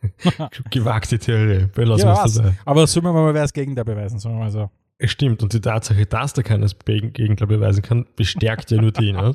Gewagte 0.70 1.18
Theorie. 1.18 1.66
Belassen 1.74 2.08
Ja, 2.08 2.14
wir 2.16 2.24
es 2.24 2.34
dabei. 2.34 2.54
Aber 2.64 2.86
sollen 2.86 3.04
wir 3.06 3.12
mal 3.12 3.32
wer 3.34 3.42
das 3.42 3.52
Gegenteil 3.52 3.84
beweisen, 3.84 4.18
sagen 4.18 4.36
wir 4.36 4.40
mal 4.44 4.50
so. 4.50 4.70
Es 4.98 5.10
Stimmt, 5.10 5.42
und 5.42 5.52
die 5.52 5.60
Tatsache, 5.60 6.06
dass 6.06 6.32
da 6.34 6.42
keines 6.42 6.76
Gegen- 6.84 7.12
Gegenteil 7.12 7.48
beweisen 7.48 7.82
kann, 7.82 8.06
bestärkt 8.16 8.70
ja 8.70 8.80
nur 8.80 8.92
die. 8.92 9.12
Ne? 9.12 9.34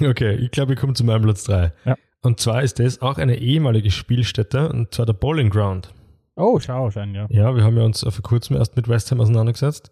okay, 0.08 0.34
ich 0.34 0.50
glaube, 0.50 0.74
ich 0.74 0.80
komme 0.80 0.94
zu 0.94 1.04
meinem 1.04 1.22
Platz 1.22 1.44
3. 1.44 1.72
Ja. 1.84 1.96
Und 2.22 2.40
zwar 2.40 2.62
ist 2.62 2.78
das 2.80 3.00
auch 3.00 3.18
eine 3.18 3.36
ehemalige 3.36 3.90
Spielstätte, 3.90 4.68
und 4.68 4.92
zwar 4.94 5.06
der 5.06 5.12
Bowling 5.12 5.50
Ground. 5.50 5.92
Oh, 6.34 6.58
schau, 6.60 6.90
schein, 6.90 7.14
ja. 7.14 7.26
Ja, 7.30 7.54
wir 7.54 7.64
haben 7.64 7.76
ja 7.76 7.84
uns 7.84 8.02
äh, 8.02 8.10
vor 8.10 8.22
kurzem 8.22 8.56
erst 8.56 8.76
mit 8.76 8.88
West 8.88 9.10
Ham 9.10 9.20
auseinandergesetzt. 9.20 9.90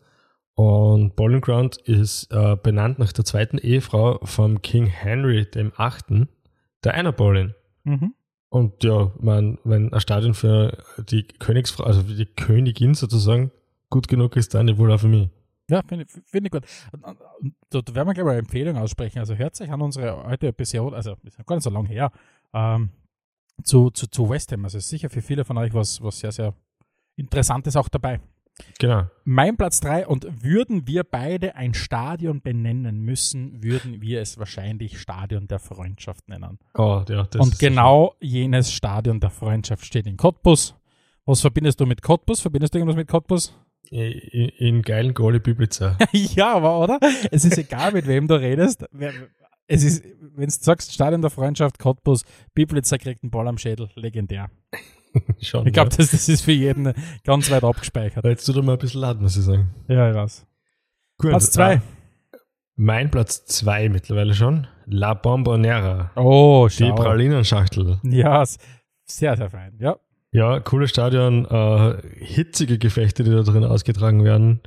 Und 0.56 1.16
Bowling 1.16 1.42
Ground 1.42 1.76
ist 1.76 2.32
äh, 2.32 2.56
benannt 2.56 2.98
nach 2.98 3.12
der 3.12 3.26
zweiten 3.26 3.58
Ehefrau 3.58 4.18
vom 4.24 4.62
King 4.62 4.86
Henry 4.86 5.44
dem 5.44 5.72
Achten, 5.76 6.28
der 6.82 6.94
Anna 6.94 7.10
Boleyn. 7.10 7.54
Mhm. 7.84 8.14
Und 8.48 8.82
ja, 8.82 9.12
man, 9.20 9.58
wenn 9.64 9.92
ein 9.92 10.00
Stadion 10.00 10.32
für 10.32 10.82
die 11.10 11.24
Königsfrau, 11.24 11.84
also 11.84 12.02
für 12.02 12.14
die 12.14 12.24
Königin 12.24 12.94
sozusagen, 12.94 13.50
gut 13.90 14.08
genug 14.08 14.34
ist, 14.36 14.54
dann 14.54 14.78
wohl 14.78 14.90
auch 14.90 15.00
für 15.00 15.08
mich. 15.08 15.28
Ja, 15.68 15.82
finde 15.82 16.06
ich, 16.08 16.22
find 16.24 16.46
ich 16.46 16.52
gut. 16.52 16.64
Da 17.70 17.82
da 17.82 17.94
werden 17.94 18.08
wir 18.08 18.14
gleich 18.14 18.24
mal 18.24 18.30
eine 18.30 18.38
Empfehlung 18.38 18.78
aussprechen. 18.78 19.18
Also 19.18 19.34
hört 19.34 19.56
sich 19.56 19.70
an 19.70 19.82
unsere 19.82 20.24
alte 20.24 20.46
Episode, 20.46 20.96
also 20.96 21.16
ist 21.22 21.44
gar 21.44 21.56
nicht 21.56 21.64
so 21.64 21.70
lange 21.70 21.88
her, 21.88 22.10
ähm, 22.54 22.90
zu, 23.62 23.90
zu, 23.90 24.06
zu 24.06 24.30
West 24.30 24.52
Ham. 24.52 24.64
Also 24.64 24.78
sicher 24.78 25.10
für 25.10 25.20
viele 25.20 25.44
von 25.44 25.58
euch 25.58 25.74
was, 25.74 26.02
was 26.02 26.18
sehr, 26.20 26.32
sehr 26.32 26.54
Interessantes 27.16 27.76
auch 27.76 27.88
dabei. 27.90 28.20
Genau. 28.78 29.04
Mein 29.24 29.56
Platz 29.56 29.80
3 29.80 30.06
und 30.06 30.26
würden 30.42 30.86
wir 30.86 31.04
beide 31.04 31.56
ein 31.56 31.74
Stadion 31.74 32.40
benennen 32.40 33.00
müssen, 33.00 33.62
würden 33.62 34.00
wir 34.00 34.20
es 34.20 34.38
wahrscheinlich 34.38 34.98
Stadion 34.98 35.46
der 35.46 35.58
Freundschaft 35.58 36.28
nennen. 36.28 36.58
Oh, 36.74 37.02
ja, 37.08 37.24
das 37.24 37.40
und 37.40 37.58
genau 37.58 38.14
jenes 38.20 38.72
Stadion 38.72 39.20
der 39.20 39.30
Freundschaft 39.30 39.84
steht 39.84 40.06
in 40.06 40.16
Cottbus. 40.16 40.74
Was 41.24 41.40
verbindest 41.40 41.80
du 41.80 41.86
mit 41.86 42.02
Cottbus? 42.02 42.40
Verbindest 42.40 42.74
du 42.74 42.78
irgendwas 42.78 42.96
mit 42.96 43.08
Cottbus? 43.08 43.54
In, 43.90 44.48
in 44.48 44.82
geilen 44.82 45.14
Goli 45.14 45.38
Biblica. 45.38 45.96
ja, 46.12 46.54
aber 46.54 46.80
oder? 46.80 46.98
Es 47.30 47.44
ist 47.44 47.58
egal, 47.58 47.92
mit 47.92 48.06
wem 48.06 48.26
du 48.26 48.34
redest. 48.34 48.84
Es 49.68 49.82
ist, 49.82 50.04
wenn 50.20 50.46
du 50.46 50.50
sagst, 50.52 50.92
Stadion 50.92 51.20
der 51.20 51.30
Freundschaft, 51.30 51.78
Cottbus, 51.78 52.24
Biblitzer 52.54 52.98
kriegt 52.98 53.22
einen 53.22 53.30
Ball 53.30 53.48
am 53.48 53.58
Schädel, 53.58 53.90
legendär. 53.94 54.50
Schon. 55.40 55.66
Ich 55.66 55.72
glaube, 55.72 55.90
ja. 55.90 55.96
das, 55.96 56.10
das 56.10 56.28
ist 56.28 56.42
für 56.42 56.52
jeden 56.52 56.92
ganz 57.24 57.50
weit 57.50 57.64
abgespeichert. 57.64 58.24
Jetzt 58.24 58.44
tut 58.44 58.56
er 58.56 58.62
mal 58.62 58.72
ein 58.72 58.78
bisschen 58.78 59.00
laut, 59.00 59.20
muss 59.20 59.36
ich 59.36 59.44
sagen. 59.44 59.74
Ja, 59.88 60.10
ich 60.10 60.16
weiß. 60.16 60.46
Gut, 61.18 61.30
Platz 61.30 61.50
2. 61.52 61.74
äh, 61.74 61.80
mein 62.76 63.10
Platz 63.10 63.44
2 63.46 63.88
mittlerweile 63.88 64.34
schon. 64.34 64.66
La 64.86 65.14
Bombonera. 65.14 66.10
Oh, 66.14 66.68
Die 66.70 66.84
schau. 66.84 66.94
Pralinenschachtel. 66.94 67.98
Ja, 68.04 68.44
sehr, 69.04 69.36
sehr 69.36 69.50
fein. 69.50 69.76
Ja. 69.78 69.96
Ja, 70.32 70.60
cooles 70.60 70.90
Stadion, 70.90 71.46
äh, 71.46 71.96
hitzige 72.18 72.78
Gefechte, 72.78 73.24
die 73.24 73.30
da 73.30 73.42
drin 73.42 73.64
ausgetragen 73.64 74.22
werden. 74.24 74.60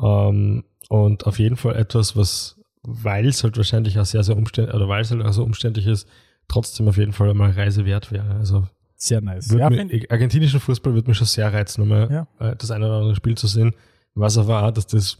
Ähm, 0.00 0.64
und 0.88 1.26
auf 1.26 1.38
jeden 1.38 1.56
Fall 1.56 1.76
etwas, 1.76 2.16
was, 2.16 2.60
weil 2.82 3.26
es 3.26 3.42
halt 3.42 3.56
wahrscheinlich 3.56 3.98
auch 3.98 4.04
sehr, 4.04 4.22
sehr 4.22 4.36
umständlich, 4.36 4.74
oder 4.74 4.88
weil 4.88 5.02
es 5.02 5.10
halt 5.10 5.22
auch 5.24 5.32
so 5.32 5.42
umständlich 5.42 5.86
ist, 5.86 6.08
trotzdem 6.48 6.88
auf 6.88 6.96
jeden 6.96 7.12
Fall 7.12 7.30
einmal 7.30 7.50
Reise 7.50 7.84
wert 7.86 8.12
wäre. 8.12 8.34
Also 8.36 8.68
Sehr 9.02 9.20
nice. 9.22 9.50
Ja, 9.50 9.70
mir, 9.70 9.78
find 9.78 9.92
ich. 9.92 10.10
argentinischen 10.12 10.60
Fußball 10.60 10.92
würde 10.92 11.08
mich 11.08 11.16
schon 11.16 11.26
sehr 11.26 11.50
reizen, 11.52 11.80
nochmal 11.80 12.10
Ja. 12.10 12.26
äh, 12.50 12.54
das 12.56 12.70
eine 12.70 12.84
oder 12.86 12.96
andere 12.96 13.14
Spiel 13.16 13.36
zu 13.36 13.46
sehen. 13.46 13.74
Was 14.14 14.36
aber 14.36 14.62
auch, 14.62 14.70
dass 14.72 14.86
das 14.86 15.16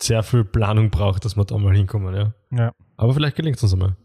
sehr 0.00 0.22
viel 0.22 0.44
Planung 0.44 0.90
braucht, 0.90 1.24
dass 1.24 1.36
wir 1.36 1.44
da 1.44 1.58
mal 1.58 1.74
hinkommen. 1.76 2.14
Ja. 2.14 2.32
Ja. 2.50 2.72
Aber 2.96 3.12
vielleicht 3.14 3.36
gelingt 3.36 3.56
es 3.58 3.62
uns 3.62 3.72
einmal. 3.74 3.96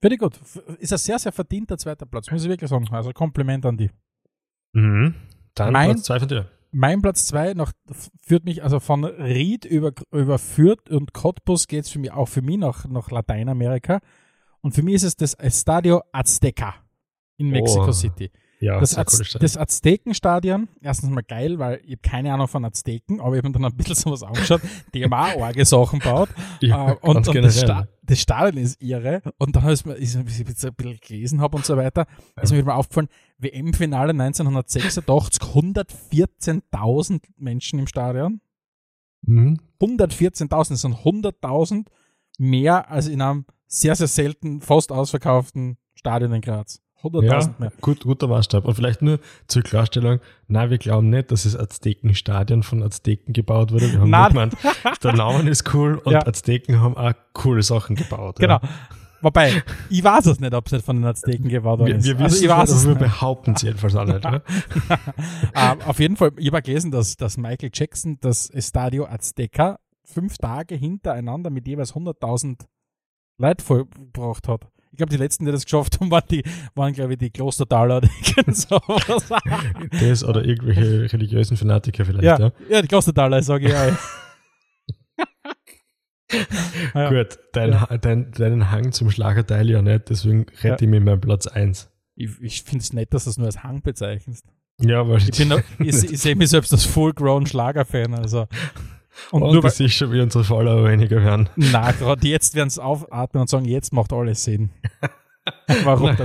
Finde 0.00 0.14
ich 0.16 0.18
gut. 0.20 0.38
Ist 0.78 0.92
ein 0.92 0.98
sehr, 0.98 1.18
sehr 1.18 1.32
verdienter 1.32 1.78
zweiter 1.78 2.04
Platz, 2.06 2.30
muss 2.30 2.42
ich 2.42 2.48
wirklich 2.50 2.68
sagen. 2.68 2.86
Also 2.90 3.12
Kompliment 3.12 3.64
an 3.64 3.76
die. 3.76 3.90
Mhm. 4.72 5.14
Dann 5.54 5.72
Mein- 5.72 5.90
Platz 5.92 6.02
2 6.04 6.18
von 6.20 6.28
dir. 6.28 6.48
Mein 6.74 7.02
Platz 7.02 7.26
2 7.26 7.54
führt 8.22 8.44
mich, 8.44 8.62
also 8.64 8.80
von 8.80 9.04
Ried 9.04 9.66
über, 9.66 9.92
über 10.10 10.38
Fürth 10.38 10.88
und 10.90 11.12
Cottbus 11.12 11.66
geht 11.68 11.84
es 11.84 11.90
für 11.90 11.98
mich 11.98 12.10
auch 12.12 12.26
für 12.28 12.40
mich 12.40 12.56
nach, 12.56 12.86
nach 12.86 13.10
Lateinamerika. 13.10 14.00
Und 14.62 14.74
für 14.74 14.82
mich 14.82 14.94
ist 14.94 15.02
es 15.02 15.16
das 15.16 15.34
Estadio 15.34 16.02
Azteca 16.12 16.74
in 17.46 17.50
Mexico 17.50 17.86
Oh. 17.88 17.92
City. 17.92 18.30
Ja, 18.60 18.78
Das, 18.78 18.96
Az 18.96 19.18
das 19.40 19.56
Aztekenstadion, 19.56 20.68
erstens 20.80 21.10
mal 21.10 21.24
geil, 21.24 21.58
weil 21.58 21.80
ich 21.84 21.92
habe 21.96 22.02
keine 22.02 22.32
Ahnung 22.32 22.46
von 22.46 22.64
Azteken, 22.64 23.20
aber 23.20 23.32
ich 23.34 23.38
habe 23.38 23.48
mir 23.48 23.52
dann 23.54 23.64
ein 23.64 23.76
bisschen 23.76 23.96
sowas 23.96 24.22
angeschaut. 24.22 24.60
Die 24.94 25.02
haben 25.02 25.12
auch 25.12 25.42
arge 25.42 25.64
Sachen 25.64 25.98
gebaut. 25.98 26.28
Ja, 26.60 26.92
Äh, 26.92 26.96
und 27.00 27.26
und 27.26 27.34
das. 27.34 27.58
Sta 27.60 27.88
das 28.04 28.20
Stadion 28.20 28.62
ist 28.62 28.80
irre. 28.80 29.20
Und 29.38 29.56
dann, 29.56 29.64
ich 29.66 29.72
ist, 29.72 29.86
mir- 29.86 29.96
ich 29.98 30.14
jetzt 30.14 30.64
ein 30.64 30.74
bisschen 30.74 30.98
gelesen 31.00 31.40
habe 31.40 31.56
und 31.56 31.64
so 31.66 31.76
weiter, 31.76 32.06
ist 32.40 32.52
mir 32.52 32.62
mal 32.64 32.74
aufgefallen, 32.74 33.08
WM-Finale 33.38 34.10
1986, 34.10 35.42
114.000 35.42 37.20
Menschen 37.36 37.78
im 37.78 37.86
Stadion. 37.86 38.40
Mhm. 39.22 39.58
114.000, 39.80 40.48
das 40.70 40.80
sind 40.82 40.94
100.000 40.96 41.86
mehr 42.38 42.90
als 42.90 43.06
in 43.08 43.20
einem 43.22 43.44
sehr, 43.66 43.94
sehr 43.96 44.08
selten, 44.08 44.60
fast 44.60 44.92
ausverkauften 44.92 45.78
Stadion 45.94 46.32
in 46.32 46.40
Graz. 46.40 46.80
100.000 47.02 47.24
Ja, 47.24 47.54
mehr. 47.58 47.72
gut, 47.80 48.00
guter 48.00 48.28
Maßstab. 48.28 48.64
Und 48.64 48.74
vielleicht 48.74 49.02
nur 49.02 49.18
zur 49.48 49.62
Klarstellung, 49.62 50.20
nein, 50.48 50.70
wir 50.70 50.78
glauben 50.78 51.10
nicht, 51.10 51.30
dass 51.30 51.42
das 51.44 51.56
Aztekenstadion 51.56 52.62
von 52.62 52.82
Azteken 52.82 53.32
gebaut 53.32 53.72
wurde. 53.72 53.90
Wir 53.92 54.00
haben 54.00 54.10
Nein. 54.10 54.28
gemeint, 54.28 54.56
der 55.02 55.12
Name 55.14 55.48
ist 55.50 55.72
cool 55.74 55.98
und 55.98 56.12
Ja. 56.12 56.26
Azteken 56.26 56.80
haben 56.80 56.96
auch 56.96 57.12
coole 57.32 57.62
Sachen 57.62 57.96
gebaut. 57.96 58.38
Genau. 58.38 58.60
Ja. 58.62 58.68
Wobei, 59.20 59.62
ich 59.88 60.02
weiß 60.02 60.26
es 60.26 60.40
nicht, 60.40 60.52
ob 60.52 60.66
es 60.66 60.72
nicht 60.72 60.84
von 60.84 60.96
den 60.96 61.04
Azteken 61.04 61.48
gebaut 61.48 61.78
worden 61.78 61.88
Wir, 61.90 61.96
ist. 61.96 62.04
wir 62.06 62.18
wissen 62.18 62.24
also, 62.24 62.36
ich 62.44 62.50
es 62.50 62.50
weiß 62.50 62.70
es 62.70 62.84
aber 62.86 62.94
wir 63.00 63.06
behaupten 63.06 63.52
es 63.52 63.62
jedenfalls 63.62 63.94
auch 63.94 64.04
nicht. 64.04 64.24
Ne? 64.24 64.42
Ähm, 65.54 65.80
auf 65.86 66.00
jeden 66.00 66.16
Fall, 66.16 66.32
ich 66.38 66.48
habe 66.48 66.62
gelesen, 66.62 66.90
dass, 66.90 67.16
dass 67.16 67.36
Michael 67.36 67.70
Jackson 67.72 68.18
das 68.20 68.50
Estadio 68.50 69.04
Azteca 69.06 69.78
fünf 70.04 70.38
Tage 70.38 70.74
hintereinander 70.74 71.50
mit 71.50 71.68
jeweils 71.68 71.94
100.000 71.94 72.64
Leute 73.38 73.64
vollgebracht 73.64 74.48
hat. 74.48 74.66
Ich 74.92 74.98
glaube, 74.98 75.10
die 75.10 75.16
letzten, 75.16 75.46
die 75.46 75.52
das 75.52 75.64
geschafft 75.64 75.98
haben, 76.00 76.10
waren, 76.12 76.22
die, 76.30 76.44
waren 76.74 76.92
glaube 76.92 77.14
ich, 77.14 77.18
die 77.18 77.30
Klostertaler 77.30 77.96
oder 77.98 78.08
sowas. 78.54 79.24
Das 80.00 80.22
oder 80.24 80.44
irgendwelche 80.44 81.12
religiösen 81.12 81.56
Fanatiker 81.56 82.04
vielleicht. 82.04 82.24
ja, 82.24 82.38
Ja. 82.38 82.52
ja, 82.68 82.82
die 82.82 82.88
Klostertaler, 82.88 83.42
sage 83.42 83.66
ich. 83.66 83.72
Ja. 83.72 83.96
Ja. 86.94 87.10
Gut, 87.10 87.38
dein, 87.52 87.72
Ja. 87.72 87.86
Dein, 87.98 88.30
deinen 88.32 88.70
Hang 88.70 88.92
zum 88.92 89.10
Schlager 89.10 89.46
teile 89.46 89.64
ich 89.70 89.74
ja 89.74 89.82
nicht, 89.82 90.08
deswegen 90.08 90.46
rette 90.62 90.84
ich 90.84 90.90
mir 90.90 91.00
meinen 91.00 91.20
Platz 91.20 91.46
1. 91.46 91.90
Ich, 92.14 92.30
ich 92.40 92.62
finde 92.62 92.82
es 92.82 92.92
nett, 92.92 93.12
dass 93.12 93.24
du 93.24 93.30
es 93.30 93.36
nur 93.38 93.46
als 93.46 93.62
Hang 93.62 93.82
bezeichnest. 93.82 94.46
Ja, 94.80 95.06
weil 95.06 95.18
Ich, 95.18 95.46
noch- 95.46 95.60
ich, 95.78 95.88
ich 96.10 96.20
sehe 96.20 96.34
mich 96.34 96.48
selbst 96.48 96.72
als 96.72 96.84
full-grown 96.86 97.46
Schlagerfan. 97.46 98.14
Also. 98.14 98.46
Und 99.30 99.42
und 99.42 99.52
nur 99.52 99.62
das 99.62 99.78
weil, 99.78 99.86
ist 99.86 99.94
schon 99.94 100.10
wie 100.12 100.20
unsere 100.20 100.44
Follower 100.44 100.88
weniger 100.88 101.22
werden. 101.22 101.48
na, 101.56 101.92
gerade 101.92 102.26
jetzt 102.26 102.54
werden 102.54 102.70
sie 102.70 102.82
aufatmen 102.82 103.42
und 103.42 103.48
sagen, 103.48 103.64
jetzt 103.66 103.92
macht 103.92 104.12
alles 104.12 104.44
Sinn. 104.44 104.70
Warum? 105.84 106.16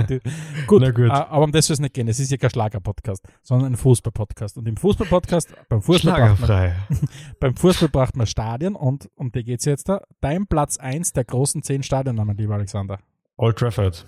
gut, 0.68 0.80
Na 0.80 0.90
gut. 0.92 1.08
äh, 1.08 1.12
aber 1.12 1.42
um 1.44 1.50
das 1.50 1.66
soll 1.66 1.74
es 1.74 1.80
nicht 1.80 1.92
gehen. 1.94 2.06
Es 2.06 2.20
ist 2.20 2.30
ja 2.30 2.36
kein 2.36 2.50
Schlager-Podcast, 2.50 3.24
sondern 3.42 3.72
ein 3.72 3.76
Fußball-Podcast. 3.76 4.56
Und 4.58 4.68
im 4.68 4.76
Fußball-Podcast, 4.76 5.52
beim 5.68 5.82
Fußball 5.82 6.12
braucht 6.12 6.38
man 6.40 6.46
Schlagerfrei. 6.46 6.76
Beim 7.40 7.56
Fußball 7.56 7.88
braucht 7.88 8.16
man 8.16 8.26
Stadien 8.28 8.76
und 8.76 9.10
um 9.16 9.32
die 9.32 9.42
geht 9.42 9.58
es 9.58 9.64
jetzt 9.64 9.88
da. 9.88 10.02
Dein 10.20 10.46
Platz 10.46 10.78
1 10.78 11.14
der 11.14 11.24
großen 11.24 11.62
zehn 11.64 11.82
Stadionnamen, 11.82 12.36
lieber 12.36 12.54
Alexander. 12.54 13.00
Old 13.36 13.56
Trafford. 13.58 14.06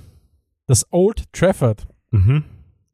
Das 0.69 0.87
Old 0.93 1.25
Trafford. 1.33 1.89
Mhm. 2.13 2.45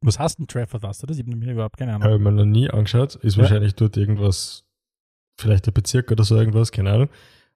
Was 0.00 0.18
hast 0.18 0.38
denn 0.38 0.46
Trafford? 0.46 0.84
Hast 0.84 1.02
du 1.02 1.06
das? 1.06 1.18
Ich 1.18 1.26
habe 1.26 1.36
mir 1.36 1.52
überhaupt 1.52 1.76
keine 1.76 1.92
Ahnung. 1.94 2.04
Habe 2.04 2.14
ich 2.16 2.20
mir 2.22 2.32
noch 2.32 2.44
nie 2.46 2.70
angeschaut. 2.70 3.16
Ist 3.16 3.36
Ja. 3.36 3.42
wahrscheinlich 3.42 3.74
dort 3.74 3.96
irgendwas, 3.98 4.64
vielleicht 5.36 5.66
der 5.66 5.72
Bezirk 5.72 6.10
oder 6.10 6.24
so 6.24 6.36
irgendwas, 6.36 6.72
keine 6.72 6.92
Ahnung. 6.92 7.08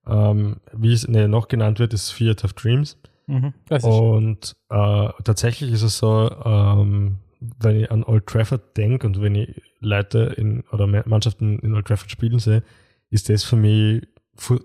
Ähm, 0.06 0.56
wie 0.72 0.92
es 0.92 1.06
ne, 1.06 1.28
noch 1.28 1.48
genannt 1.48 1.78
wird, 1.78 1.92
ist 1.92 2.16
Theatre 2.16 2.46
of 2.46 2.54
Dreams. 2.54 2.96
Mhm. 3.26 3.52
Und 3.82 4.56
äh, 4.70 5.08
tatsächlich 5.24 5.70
ist 5.72 5.82
es 5.82 5.98
so, 5.98 6.30
ähm, 6.44 7.18
wenn 7.58 7.80
ich 7.80 7.90
an 7.90 8.04
Old 8.04 8.26
Trafford 8.26 8.76
denke 8.76 9.06
und 9.06 9.20
wenn 9.22 9.34
ich 9.34 9.62
Leute 9.80 10.34
in 10.36 10.64
oder 10.72 10.86
Ma- 10.86 11.04
Mannschaften 11.06 11.58
in 11.60 11.74
Old 11.74 11.86
Trafford 11.86 12.10
spielen 12.10 12.38
sehe, 12.38 12.62
ist 13.10 13.28
das 13.28 13.44
für 13.44 13.56
mich, 13.56 14.06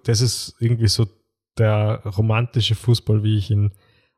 das 0.06 0.21
ist 0.21 0.56
irgendwie 0.60 0.88
so 0.88 1.06
der 1.58 2.01
romantische 2.06 2.75
Fußball, 2.75 3.23
wie 3.23 3.38
ich 3.38 3.49
ihn 3.49 3.71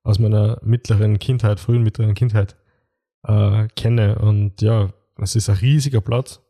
aus 0.04 0.18
meiner 0.20 0.60
mittleren 0.64 1.20
Kindheit, 1.20 1.60
frühen 1.60 1.84
mittleren 1.84 2.16
Kindheit 2.16 2.56
äh, 3.24 3.68
kenne. 3.76 4.20
Und 4.20 4.62
ja, 4.62 4.94
es 5.22 5.36
ist 5.36 5.50
ein 5.50 5.58
riesiger 5.58 6.02
Platz, 6.02 6.42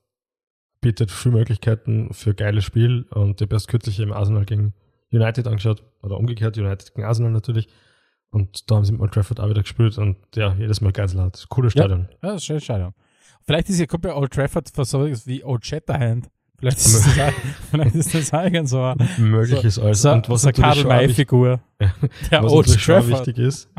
bietet 0.81 1.11
viele 1.11 1.35
Möglichkeiten 1.35 2.13
für 2.13 2.33
geiles 2.33 2.63
Spiel 2.63 3.05
und 3.11 3.41
ich 3.41 3.45
habe 3.45 3.55
erst 3.55 3.67
kürzlich 3.67 3.99
im 3.99 4.13
Arsenal 4.13 4.45
gegen 4.45 4.73
United 5.11 5.47
angeschaut, 5.47 5.83
oder 6.01 6.17
umgekehrt, 6.17 6.57
United 6.57 6.93
gegen 6.93 7.07
Arsenal 7.07 7.31
natürlich. 7.31 7.67
Und 8.29 8.69
da 8.69 8.75
haben 8.75 8.85
sie 8.85 8.93
im 8.93 8.99
Old 9.01 9.13
Trafford 9.13 9.39
auch 9.39 9.49
wieder 9.49 9.61
gespielt 9.61 9.97
und 9.97 10.17
ja, 10.35 10.53
jedes 10.55 10.81
Mal 10.81 10.91
geil 10.91 11.09
laut. 11.13 11.45
Cooles 11.49 11.73
Ja. 11.73 11.83
Stadion. 11.83 12.09
Ja, 12.21 12.29
das 12.29 12.35
ist 12.35 12.45
schön 12.45 12.59
Stadion. 12.59 12.93
Vielleicht 13.45 13.69
ist 13.69 13.79
ja 13.79 13.85
kommt 13.85 14.05
Old 14.05 14.31
Trafford 14.31 14.69
für 14.69 14.83
so 14.83 15.05
etwas 15.05 15.25
wie 15.25 15.43
Old 15.43 15.65
Shatterhand. 15.65 16.27
Vielleicht 16.59 16.77
ist 16.77 16.95
das 16.95 17.19
auch, 17.19 17.33
vielleicht 17.71 17.95
ist 17.95 18.13
das 18.13 18.33
irgend 18.33 18.67
so 18.67 18.93
Möglich 19.19 19.63
ist 19.63 19.79
alles. 19.79 20.01
so, 20.01 20.11
und 20.11 20.27
was 20.27 20.41
so 20.41 20.47
eine 20.49 20.57
natürlich 20.57 20.81
schon 20.81 20.89
Karl-May-Figur. 20.89 21.59
Ja. 21.79 21.93
Der 22.31 22.43
was 22.43 22.51
Old 22.51 22.67
Trafford. 22.67 23.07
wichtig 23.07 23.37
ist, 23.37 23.69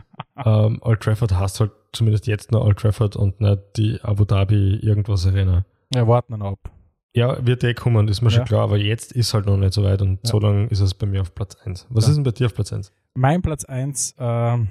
ähm, 0.44 0.78
Old 0.80 1.00
Trafford 1.00 1.32
heißt 1.32 1.60
halt 1.60 1.72
zumindest 1.92 2.26
jetzt 2.26 2.52
noch 2.52 2.64
Old 2.64 2.78
Trafford 2.78 3.16
und 3.16 3.40
nicht 3.40 3.58
die 3.76 4.00
Abu 4.02 4.24
Dhabi 4.24 4.76
irgendwas 4.76 5.26
Arena. 5.26 5.64
Ja, 5.92 6.06
warten 6.06 6.32
wir 6.32 6.38
noch 6.38 6.52
ab. 6.52 6.70
Ja, 7.18 7.44
wird 7.46 7.64
eh 7.64 7.74
kommen, 7.74 8.08
ist 8.08 8.22
mir 8.22 8.28
Ja. 8.30 8.36
schon 8.36 8.44
klar, 8.46 8.62
aber 8.62 8.76
jetzt 8.78 9.12
ist 9.12 9.34
halt 9.34 9.46
noch 9.46 9.56
nicht 9.56 9.72
so 9.72 9.82
weit 9.82 10.00
und 10.02 10.20
Ja. 10.24 10.30
so 10.30 10.38
lange 10.38 10.66
ist 10.68 10.80
es 10.80 10.94
bei 10.94 11.06
mir 11.06 11.20
auf 11.22 11.34
Platz 11.34 11.56
1. 11.56 11.86
Was 11.90 12.04
Ja. 12.04 12.10
ist 12.10 12.16
denn 12.16 12.24
bei 12.24 12.30
dir 12.30 12.46
auf 12.46 12.54
Platz 12.54 12.72
1? 12.72 12.92
Mein 13.14 13.42
Platz 13.42 13.64
1 13.64 14.14
ähm, 14.18 14.68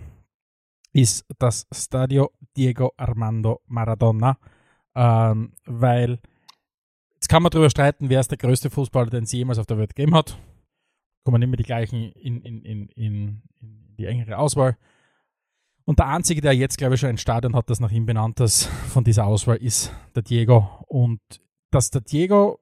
ist 0.94 1.26
das 1.40 1.68
Stadio 1.74 2.32
Diego 2.56 2.94
Armando 2.98 3.62
Maradona, 3.68 4.38
ähm, 4.96 5.52
weil 5.66 6.20
jetzt 7.16 7.28
kann 7.30 7.44
man 7.44 7.50
darüber 7.52 7.70
streiten, 7.70 8.10
wer 8.10 8.20
ist 8.22 8.32
der 8.32 8.38
größte 8.38 8.70
Fußballer, 8.70 9.10
den 9.10 9.24
es 9.26 9.32
jemals 9.32 9.60
auf 9.60 9.66
der 9.66 9.78
Welt 9.78 9.94
gegeben 9.96 10.16
hat. 10.16 10.38
Kommen 11.26 11.42
immer 11.42 11.58
die 11.58 11.64
gleichen 11.64 12.12
in, 12.14 12.42
in, 12.42 12.62
in, 12.64 12.88
in, 12.90 13.42
in 13.60 13.96
die 14.00 14.06
engere 14.06 14.38
Auswahl. 14.38 14.78
Und 15.84 16.00
der 16.00 16.08
einzige, 16.08 16.42
der 16.42 16.54
jetzt, 16.54 16.78
glaube 16.78 16.96
ich, 16.96 17.02
schon 17.02 17.10
ein 17.10 17.18
Stadion 17.18 17.56
hat, 17.56 17.70
das 17.70 17.80
nach 17.80 17.92
ihm 17.92 18.06
benannt 18.06 18.40
ist, 18.40 18.66
von 18.66 19.04
dieser 19.04 19.26
Auswahl, 19.26 19.58
ist 19.58 19.94
der 20.16 20.24
Diego. 20.24 20.68
Und 20.88 21.20
dass 21.72 21.90
der 21.90 22.02
Diego 22.02 22.60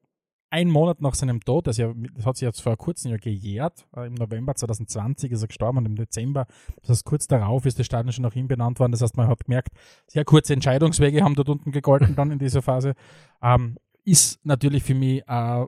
ein 0.49 0.69
Monat 0.69 1.01
nach 1.01 1.15
seinem 1.15 1.41
Tod, 1.41 1.67
das, 1.67 1.79
hat 1.79 2.37
sich 2.37 2.45
jetzt 2.45 2.61
vor 2.61 2.77
kurzem 2.77 3.11
ja 3.11 3.17
gejährt, 3.17 3.87
äh, 3.95 4.07
im 4.07 4.13
November 4.13 4.55
2020 4.55 5.31
ist 5.31 5.41
er 5.41 5.47
gestorben 5.47 5.79
und 5.79 5.85
im 5.85 5.95
Dezember, 5.95 6.47
das 6.81 6.91
heißt 6.91 7.05
kurz 7.05 7.27
darauf 7.27 7.65
ist 7.65 7.77
das 7.77 7.85
Stadion 7.85 8.13
schon 8.13 8.23
nach 8.23 8.35
ihm 8.35 8.47
benannt 8.47 8.79
worden, 8.79 8.91
das 8.91 9.01
heißt 9.01 9.17
man 9.17 9.27
hat 9.27 9.43
gemerkt, 9.45 9.69
sehr 10.07 10.23
kurze 10.23 10.53
Entscheidungswege 10.53 11.23
haben 11.23 11.35
dort 11.35 11.49
unten 11.49 11.71
gegolten 11.71 12.15
dann 12.15 12.31
in 12.31 12.39
dieser 12.39 12.61
Phase, 12.61 12.93
ähm, 13.41 13.77
ist 14.05 14.39
natürlich 14.45 14.83
für 14.83 14.93
mich 14.93 15.23
äh, 15.27 15.65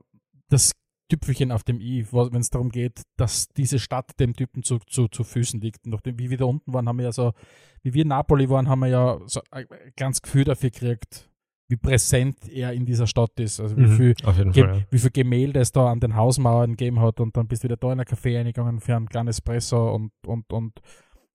das 0.50 0.71
Tüpfelchen 1.10 1.52
auf 1.52 1.63
dem 1.63 1.80
i, 1.80 2.06
wenn 2.12 2.41
es 2.41 2.50
darum 2.50 2.69
geht, 2.69 3.02
dass 3.15 3.47
diese 3.50 3.80
Stadt 3.80 4.19
dem 4.19 4.36
Typen 4.36 4.63
zu, 4.63 4.80
zu, 4.80 5.08
zu 5.08 5.23
Füßen 5.23 5.62
liegt. 5.62 5.86
Und 5.86 5.91
nachdem, 5.91 6.19
wie 6.19 6.30
wir 6.30 6.38
da 6.38 6.45
unten 6.45 6.73
waren, 6.73 6.88
haben 6.88 6.97
wir 6.97 7.06
ja 7.06 7.12
so, 7.13 7.32
wie 7.82 7.93
wir 7.93 8.02
in 8.02 8.10
Napoli 8.10 8.50
waren, 8.50 8.67
haben 8.67 8.80
wir 8.80 8.88
ja 8.88 9.19
so 9.26 9.41
ein 9.52 9.65
ganz 9.95 10.21
Gefühl 10.21 10.43
dafür 10.43 10.69
gekriegt, 10.69 11.30
wie 11.70 11.76
präsent 11.76 12.48
er 12.50 12.72
in 12.74 12.86
dieser 12.86 13.08
Stadt 13.08 13.40
ist. 13.40 13.60
Also 13.60 13.76
wie 13.78 13.82
Mhm, 13.82 13.98
viel 13.98 14.16
Fall. 14.24 14.78
Ja. 14.78 14.82
wie 14.90 15.00
viel 15.00 15.12
Gemälde 15.12 15.60
es 15.60 15.72
da 15.72 15.92
an 15.92 16.00
den 16.00 16.16
Hausmauern 16.16 16.72
gegeben 16.72 17.00
hat 17.02 17.20
und 17.20 17.36
dann 17.36 17.48
bist 17.48 17.64
du 17.64 17.68
wieder 17.68 17.78
da 17.78 17.92
in 17.92 18.00
ein 18.00 18.06
Café 18.06 18.40
eingegangen 18.40 18.80
für 18.80 18.96
einen 18.96 19.10
kleinen 19.10 19.28
Espresso 19.30 19.94
und, 19.94 20.12
und, 20.26 20.52
und, 20.54 20.80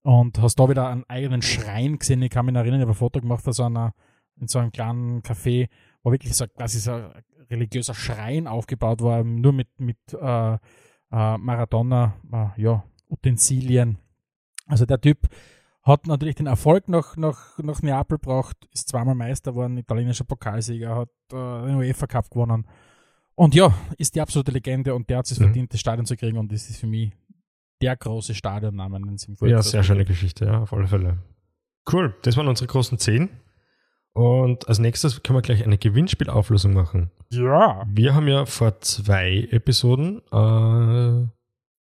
und 0.03 0.41
hast 0.41 0.57
da 0.59 0.69
wieder 0.69 0.89
einen 0.89 1.05
eigenen 1.09 1.43
Schrein 1.43 1.99
gesehen. 1.99 2.23
Ich 2.23 2.31
kann 2.31 2.47
mich 2.47 2.55
erinnern, 2.55 2.81
ich 2.81 2.83
habe 2.83 2.93
ein 2.93 2.95
Foto 2.97 3.21
gemacht 3.21 3.45
von 3.45 3.53
so 3.53 3.65
einer, 3.65 3.95
in 4.41 4.49
so 4.49 4.59
einem 4.59 4.73
kleinen 4.73 5.21
Café, 5.23 5.69
wo 6.03 6.11
wirklich 6.13 6.35
so 6.35 6.47
quasi 6.47 6.79
so 6.79 6.93
ein 6.93 7.13
religiöser 7.51 7.95
Schrein 7.95 8.47
aufgebaut 8.47 9.03
war, 9.03 9.23
nur 9.25 9.53
mit, 9.53 9.69
mit 9.79 9.99
äh, 10.19 10.55
äh, 10.55 10.59
Maradona, 11.39 12.15
äh, 12.33 12.61
ja, 12.63 12.83
Utensilien. 13.11 13.99
Also 14.67 14.87
der 14.87 14.99
Typ 15.01 15.19
hat 15.83 16.07
natürlich 16.07 16.37
den 16.37 16.47
Erfolg 16.47 16.89
nach, 16.89 17.17
nach, 17.17 17.59
nach 17.59 17.83
Neapel 17.83 18.19
gebracht, 18.19 18.57
ist 18.73 18.89
zweimal 18.89 19.15
Meister 19.15 19.53
geworden, 19.53 19.77
italienischer 19.79 20.25
Pokalsieger, 20.25 20.95
hat 20.97 21.09
äh, 21.33 21.67
den 21.67 21.77
UEFA 21.77 22.07
Cup 22.07 22.31
gewonnen. 22.31 22.67
Und 23.35 23.55
ja, 23.55 23.75
ist 23.99 24.15
die 24.15 24.21
absolute 24.21 24.53
Legende 24.53 24.95
und 24.95 25.09
der 25.11 25.19
hat 25.19 25.31
es 25.31 25.39
Mhm. 25.41 25.45
verdient, 25.45 25.73
das 25.73 25.81
Stadion 25.81 26.07
zu 26.07 26.17
kriegen 26.17 26.39
und 26.39 26.53
das 26.53 26.69
ist 26.71 26.79
für 26.79 26.87
mich 26.87 27.13
der 27.81 27.97
große 27.97 28.35
Stadionname, 28.35 29.01
den 29.01 29.15
es 29.15 29.25
im 29.25 29.33
Ja, 29.35 29.39
Fußball 29.39 29.63
sehr 29.63 29.83
schöne 29.83 30.05
Geschichte, 30.05 30.45
ja, 30.45 30.61
auf 30.61 30.73
alle 30.73 30.87
Fälle. 30.87 31.19
Cool, 31.91 32.15
das 32.23 32.37
waren 32.37 32.47
unsere 32.47 32.69
großen 32.69 32.99
10. 32.99 33.29
Und 34.15 34.69
als 34.69 34.79
nächstes 34.79 35.23
können 35.23 35.39
wir 35.39 35.43
gleich 35.43 35.65
eine 35.65 35.79
Gewinnspielauflösung 35.79 36.75
machen. 36.75 37.11
Ja. 37.31 37.83
Wir 37.89 38.15
haben 38.15 38.29
ja 38.29 38.45
vor 38.45 38.79
zwei 38.83 39.49
Episoden 39.51 40.19
äh, 40.31 41.27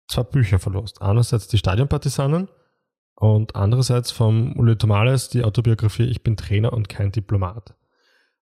zwei 0.07 0.23
Bücher 0.23 0.59
verlost. 0.59 1.01
Einerseits 1.01 1.47
die 1.47 1.57
Stadionpartisanen 1.57 2.47
und 3.19 3.55
andererseits 3.55 4.11
vom 4.11 4.53
Uli 4.57 4.77
Tomales 4.77 5.29
die 5.29 5.43
Autobiografie 5.43 6.03
Ich 6.03 6.23
bin 6.23 6.37
Trainer 6.37 6.71
und 6.73 6.87
kein 6.87 7.11
Diplomat. 7.11 7.75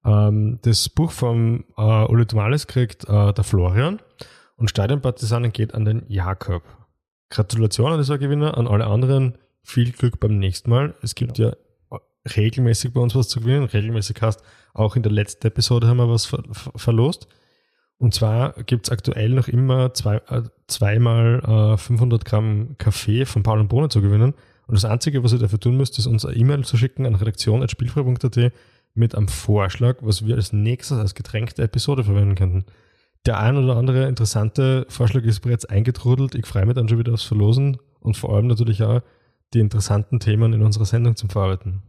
Ähm, 0.06 0.60
das 0.62 0.88
Buch 0.90 1.12
vom 1.12 1.66
äh, 1.78 1.82
Uli 1.82 2.26
Tomales 2.26 2.68
kriegt 2.68 3.04
äh, 3.10 3.34
der 3.34 3.44
Florian 3.44 4.00
und 4.56 4.70
Stadionpartisanen 4.70 5.52
geht 5.52 5.74
an 5.74 5.86
den 5.86 6.04
Jakob. 6.08 6.64
Gratulation 7.30 7.92
an 7.92 7.98
dieser 7.98 8.20
Gewinner, 8.20 8.58
an 8.58 8.68
alle 8.68 8.86
anderen. 8.86 9.38
Viel 9.64 9.92
Glück 9.92 10.20
beim 10.20 10.38
nächsten 10.38 10.70
Mal. 10.70 10.96
Es 11.02 11.16
gibt 11.16 11.38
ja 11.40 11.54
regelmäßig 12.36 12.94
bei 12.94 13.02
uns 13.02 13.16
was 13.16 13.30
zu 13.30 13.42
gewinnen. 13.42 13.66
Regelmäßig 13.66 14.22
heißt, 14.22 14.42
auch 14.74 14.96
in 14.96 15.04
der 15.04 15.12
letzten 15.12 15.48
Episode 15.48 15.88
haben 15.88 15.98
wir 15.98 16.10
was 16.10 16.26
ver 16.26 16.44
verlost. 16.52 17.28
Und 17.98 18.14
zwar 18.14 18.54
gibt 18.64 18.88
es 18.88 18.92
aktuell 18.92 19.30
noch 19.30 19.48
immer 19.48 19.94
zwei, 19.94 20.18
äh, 20.28 20.44
zweimal 20.68 21.74
äh, 21.74 21.78
500 21.78 22.26
Gramm 22.26 22.76
Kaffee 22.78 23.26
von 23.26 23.42
Paul 23.42 23.60
und 23.60 23.70
Bohne 23.70 23.90
zu 23.90 24.02
gewinnen. 24.02 24.36
Und 24.68 24.76
das 24.76 24.86
Einzige, 24.86 25.24
was 25.24 25.34
ihr 25.34 25.40
dafür 25.40 25.60
tun 25.60 25.78
müsst, 25.78 25.98
ist 25.98 26.08
uns 26.08 26.26
eine 26.26 26.36
E-Mail 26.36 26.66
zu 26.66 26.78
schicken 26.78 27.06
an 27.06 27.16
redaktion.spielfrei.at 27.16 28.52
mit 28.94 29.16
einem 29.16 29.28
Vorschlag, 29.28 29.98
was 30.02 30.26
wir 30.26 30.36
als 30.36 30.54
nächstes 30.54 30.98
als 30.98 31.16
Getränk 31.16 31.56
der 31.56 31.66
Episode 31.66 32.04
verwenden 32.04 32.36
könnten. 32.36 32.66
Der 33.26 33.40
ein 33.40 33.58
oder 33.58 33.78
andere 33.78 34.08
interessante 34.08 34.86
Vorschlag 34.90 35.24
ist 35.24 35.42
bereits 35.42 35.66
eingetrudelt. 35.66 36.36
Ich 36.36 36.46
freue 36.46 36.66
mich 36.66 36.76
dann 36.76 36.90
schon 36.90 37.00
wieder 37.00 37.14
aufs 37.14 37.24
Verlosen 37.24 37.78
und 38.00 38.18
vor 38.18 38.36
allem 38.36 38.48
natürlich 38.48 38.84
auch 38.84 39.02
die 39.54 39.60
interessanten 39.60 40.20
Themen 40.20 40.54
in 40.54 40.62
unserer 40.62 40.86
Sendung 40.86 41.16
zum 41.16 41.30
Verarbeiten. 41.30 41.82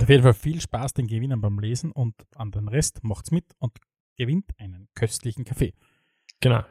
Auf 0.00 0.08
jeden 0.08 0.22
Fall 0.22 0.34
viel 0.34 0.60
Spaß 0.60 0.92
den 0.94 1.06
Gewinnern 1.06 1.40
beim 1.40 1.58
Lesen 1.58 1.90
und 1.90 2.14
an 2.34 2.50
den 2.50 2.68
Rest 2.68 3.02
macht's 3.02 3.30
mit 3.30 3.44
und 3.58 3.72
gewinnt 4.16 4.50
einen 4.58 4.88
köstlichen 4.94 5.44
Kaffee. 5.44 5.72
Genau. 6.40 6.64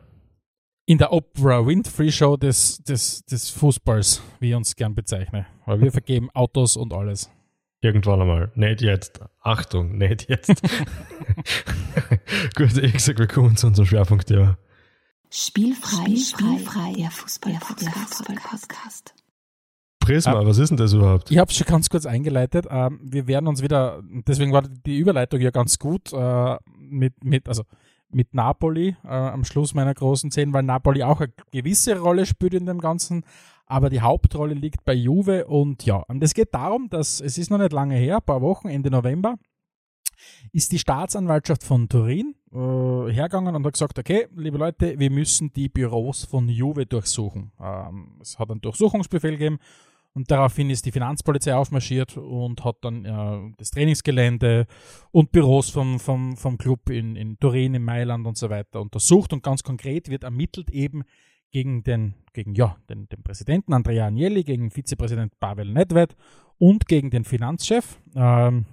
In 0.88 1.00
der 1.00 1.12
Oprah 1.12 1.66
Winfrey 1.66 2.12
Show 2.12 2.38
des, 2.38 2.78
des, 2.84 3.26
des 3.26 3.50
Fußballs, 3.50 4.22
wie 4.40 4.50
ich 4.50 4.56
uns 4.56 4.76
gern 4.76 4.94
bezeichne. 4.94 5.48
Weil 5.66 5.82
wir 5.82 5.92
vergeben 5.92 6.30
Autos 6.32 6.78
und 6.78 6.94
alles. 6.94 7.32
Irgendwann 7.82 8.22
einmal. 8.22 8.52
Nicht 8.54 8.82
jetzt. 8.82 9.20
Achtung, 9.42 9.98
nicht 9.98 10.30
jetzt. 10.30 10.50
Gut, 12.56 12.78
ich 12.78 13.04
sag 13.04 13.18
willkommen 13.18 13.58
zu 13.58 13.66
unserem 13.68 13.88
Schwerpunktthema. 13.88 14.58
Spielfrei, 15.32 16.16
spielfrei, 16.16 16.94
der 17.00 17.10
Fußball-Podcast. 17.12 19.16
Prisma, 20.00 20.34
Ah. 20.40 20.46
was 20.46 20.60
ist 20.60 20.70
denn 20.70 20.78
das 20.78 20.94
überhaupt? 20.94 21.32
Ich 21.32 21.40
habe 21.40 21.50
es 21.50 21.58
schon 21.58 21.66
ganz 21.66 21.90
kurz 21.90 22.06
eingeleitet. 22.06 22.68
Ähm, 22.70 23.00
wir 23.04 23.26
werden 23.26 23.48
uns 23.48 23.64
wieder, 23.64 24.04
deswegen 24.28 24.54
war 24.54 24.62
die 24.62 25.00
Überleitung 25.00 25.42
ja 25.42 25.50
ganz 25.50 25.80
gut 25.80 26.14
äh, 26.14 26.58
mit, 26.78 27.24
mit, 27.24 27.50
also 27.50 27.64
mit 28.16 28.34
Napoli 28.34 28.96
äh, 29.04 29.08
am 29.08 29.44
Schluss 29.44 29.74
meiner 29.74 29.94
großen 29.94 30.32
Szene, 30.32 30.54
weil 30.54 30.64
Napoli 30.64 31.04
auch 31.04 31.20
eine 31.20 31.34
gewisse 31.52 32.00
Rolle 32.00 32.26
spielt 32.26 32.54
in 32.54 32.66
dem 32.66 32.80
Ganzen, 32.80 33.26
aber 33.66 33.90
die 33.90 34.00
Hauptrolle 34.00 34.54
liegt 34.54 34.86
bei 34.86 34.94
Juve. 34.94 35.46
Und 35.46 35.86
ja, 35.86 35.98
und 35.98 36.24
es 36.24 36.34
geht 36.34 36.56
darum, 36.56 36.90
dass 36.90 37.20
es 37.20 37.38
ist 37.38 37.52
noch 37.52 37.58
nicht 37.58 37.74
lange 37.74 37.96
her, 37.96 38.22
paar 38.22 38.42
Wochen, 38.42 38.70
Ende 38.70 38.90
November, 38.90 39.36
ist 40.54 40.72
die 40.72 40.80
Staatsanwaltschaft 40.80 41.64
von 41.64 41.90
Turin 41.90 42.36
äh, 42.54 43.12
hergegangen 43.12 43.54
und 43.54 43.66
hat 43.66 43.74
gesagt, 43.74 44.00
okay, 44.00 44.28
liebe 44.34 44.58
Leute, 44.58 44.98
wir 44.98 45.12
müssen 45.12 45.52
die 45.52 45.68
Büros 45.68 46.24
von 46.24 46.48
Juve 46.48 46.86
durchsuchen. 46.86 47.52
Ähm, 47.60 48.18
es 48.22 48.40
hat 48.40 48.50
einen 48.50 48.62
Durchsuchungsbefehl 48.62 49.32
gegeben 49.32 49.60
und 50.16 50.32
daraufhin 50.32 50.70
ist 50.70 50.86
die 50.86 50.94
Finanzpolizei 50.94 51.54
aufmarschiert 51.54 52.16
und 52.16 52.64
hat 52.64 52.78
dann 52.82 53.04
äh, 53.04 53.54
das 53.58 53.70
Trainingsgelände 53.72 54.66
und 55.12 55.34
Büros 55.34 55.70
vom, 55.70 56.00
vom, 56.00 56.38
vom 56.38 56.58
Club 56.58 56.90
in, 56.90 57.18
in 57.18 57.38
Turin, 57.38 57.76
in 57.76 57.84
Mailand 57.84 58.26
und 58.26 58.38
so 58.38 58.50
weiter 58.50 58.80
untersucht. 58.80 59.34
Und 59.34 59.44
ganz 59.44 59.62
konkret 59.62 60.10
wird 60.10 60.24
ermittelt 60.24 60.70
eben 60.70 61.04
gegen 61.52 61.84
den, 61.84 62.16
gegen, 62.32 62.56
ja, 62.56 62.78
den, 62.90 63.10
den 63.10 63.24
Präsidenten 63.24 63.74
Andrea 63.74 64.08
Agnelli, 64.08 64.46
gegen 64.46 64.72
Vizepräsident 64.72 65.38
Pavel 65.38 65.70
Nedved 65.70 66.16
und 66.58 66.88
gegen 66.88 67.10
den 67.10 67.26
Finanzchef 67.26 68.00
ähm, 68.16 68.66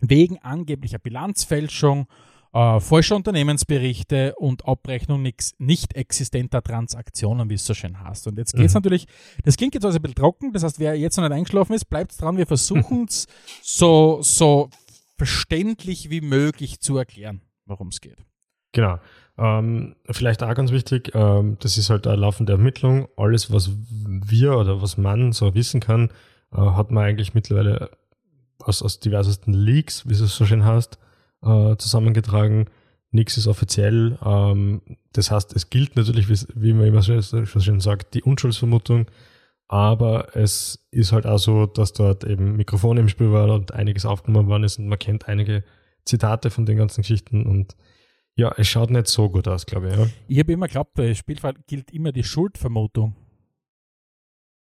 wegen 0.00 0.40
angeblicher 0.40 0.98
Bilanzfälschung 0.98 2.06
äh, 2.52 2.80
falsche 2.80 3.14
Unternehmensberichte 3.14 4.34
und 4.36 4.66
Abrechnung 4.66 5.22
nix, 5.22 5.54
nicht 5.58 5.94
existenter 5.94 6.62
Transaktionen, 6.62 7.48
wie 7.48 7.54
es 7.54 7.64
so 7.64 7.74
schön 7.74 7.98
heißt. 8.00 8.26
Und 8.26 8.38
jetzt 8.38 8.54
geht 8.54 8.66
es 8.66 8.74
mhm. 8.74 8.78
natürlich, 8.78 9.06
das 9.44 9.56
klingt 9.56 9.74
jetzt 9.74 9.84
also 9.84 9.98
ein 9.98 10.02
bisschen 10.02 10.16
trocken, 10.16 10.52
das 10.52 10.62
heißt, 10.62 10.78
wer 10.78 10.94
jetzt 10.94 11.16
noch 11.16 11.24
nicht 11.24 11.32
eingeschlafen 11.32 11.74
ist, 11.74 11.86
bleibt 11.86 12.20
dran, 12.20 12.36
wir 12.36 12.46
versuchen 12.46 13.06
es 13.08 13.26
so, 13.62 14.20
so 14.22 14.68
verständlich 15.16 16.10
wie 16.10 16.20
möglich 16.20 16.80
zu 16.80 16.96
erklären, 16.98 17.40
worum 17.66 17.88
es 17.88 18.00
geht. 18.00 18.18
Genau. 18.72 18.98
Ähm, 19.38 19.96
vielleicht 20.10 20.42
auch 20.42 20.54
ganz 20.54 20.72
wichtig, 20.72 21.12
ähm, 21.14 21.56
das 21.60 21.78
ist 21.78 21.90
halt 21.90 22.06
eine 22.06 22.16
laufende 22.16 22.52
Ermittlung. 22.52 23.08
Alles, 23.16 23.50
was 23.52 23.70
wir 23.88 24.56
oder 24.56 24.82
was 24.82 24.98
man 24.98 25.32
so 25.32 25.54
wissen 25.54 25.80
kann, 25.80 26.10
äh, 26.52 26.58
hat 26.58 26.90
man 26.90 27.04
eigentlich 27.04 27.34
mittlerweile 27.34 27.90
aus, 28.58 28.82
aus 28.82 29.00
diversesten 29.00 29.54
Leaks, 29.54 30.06
wie 30.08 30.12
es 30.12 30.18
so 30.18 30.44
schön 30.44 30.64
heißt, 30.64 30.98
äh, 31.42 31.76
zusammengetragen. 31.76 32.66
Nichts 33.10 33.36
ist 33.36 33.46
offiziell. 33.46 34.18
Ähm, 34.24 34.82
das 35.12 35.30
heißt, 35.30 35.54
es 35.54 35.70
gilt 35.70 35.96
natürlich, 35.96 36.28
wie, 36.54 36.72
man 36.72 36.86
immer 36.86 37.02
so 37.02 37.20
schön 37.44 37.80
sagt, 37.80 38.14
die 38.14 38.22
Unschuldsvermutung. 38.22 39.06
Aber 39.68 40.36
es 40.36 40.86
ist 40.90 41.12
halt 41.12 41.26
auch 41.26 41.38
so, 41.38 41.66
dass 41.66 41.92
dort 41.92 42.24
eben 42.24 42.56
Mikrofone 42.56 43.00
im 43.00 43.08
Spiel 43.08 43.32
waren 43.32 43.50
und 43.50 43.72
einiges 43.72 44.04
aufgenommen 44.04 44.48
worden 44.48 44.64
ist 44.64 44.78
und 44.78 44.86
man 44.86 44.98
kennt 44.98 45.28
einige 45.28 45.64
Zitate 46.04 46.50
von 46.50 46.66
den 46.66 46.76
ganzen 46.76 47.02
Geschichten 47.02 47.46
und 47.46 47.74
ja, 48.34 48.52
es 48.56 48.68
schaut 48.68 48.90
nicht 48.90 49.08
so 49.08 49.28
gut 49.30 49.46
aus, 49.48 49.66
glaube 49.66 49.88
ich. 49.88 49.96
Ja. 49.96 50.06
Ich 50.28 50.38
habe 50.38 50.52
immer 50.52 50.66
geglaubt, 50.66 50.94
bei 50.94 51.14
Spielfall 51.14 51.54
gilt 51.66 51.90
immer 51.90 52.12
die 52.12 52.24
Schuldvermutung. 52.24 53.14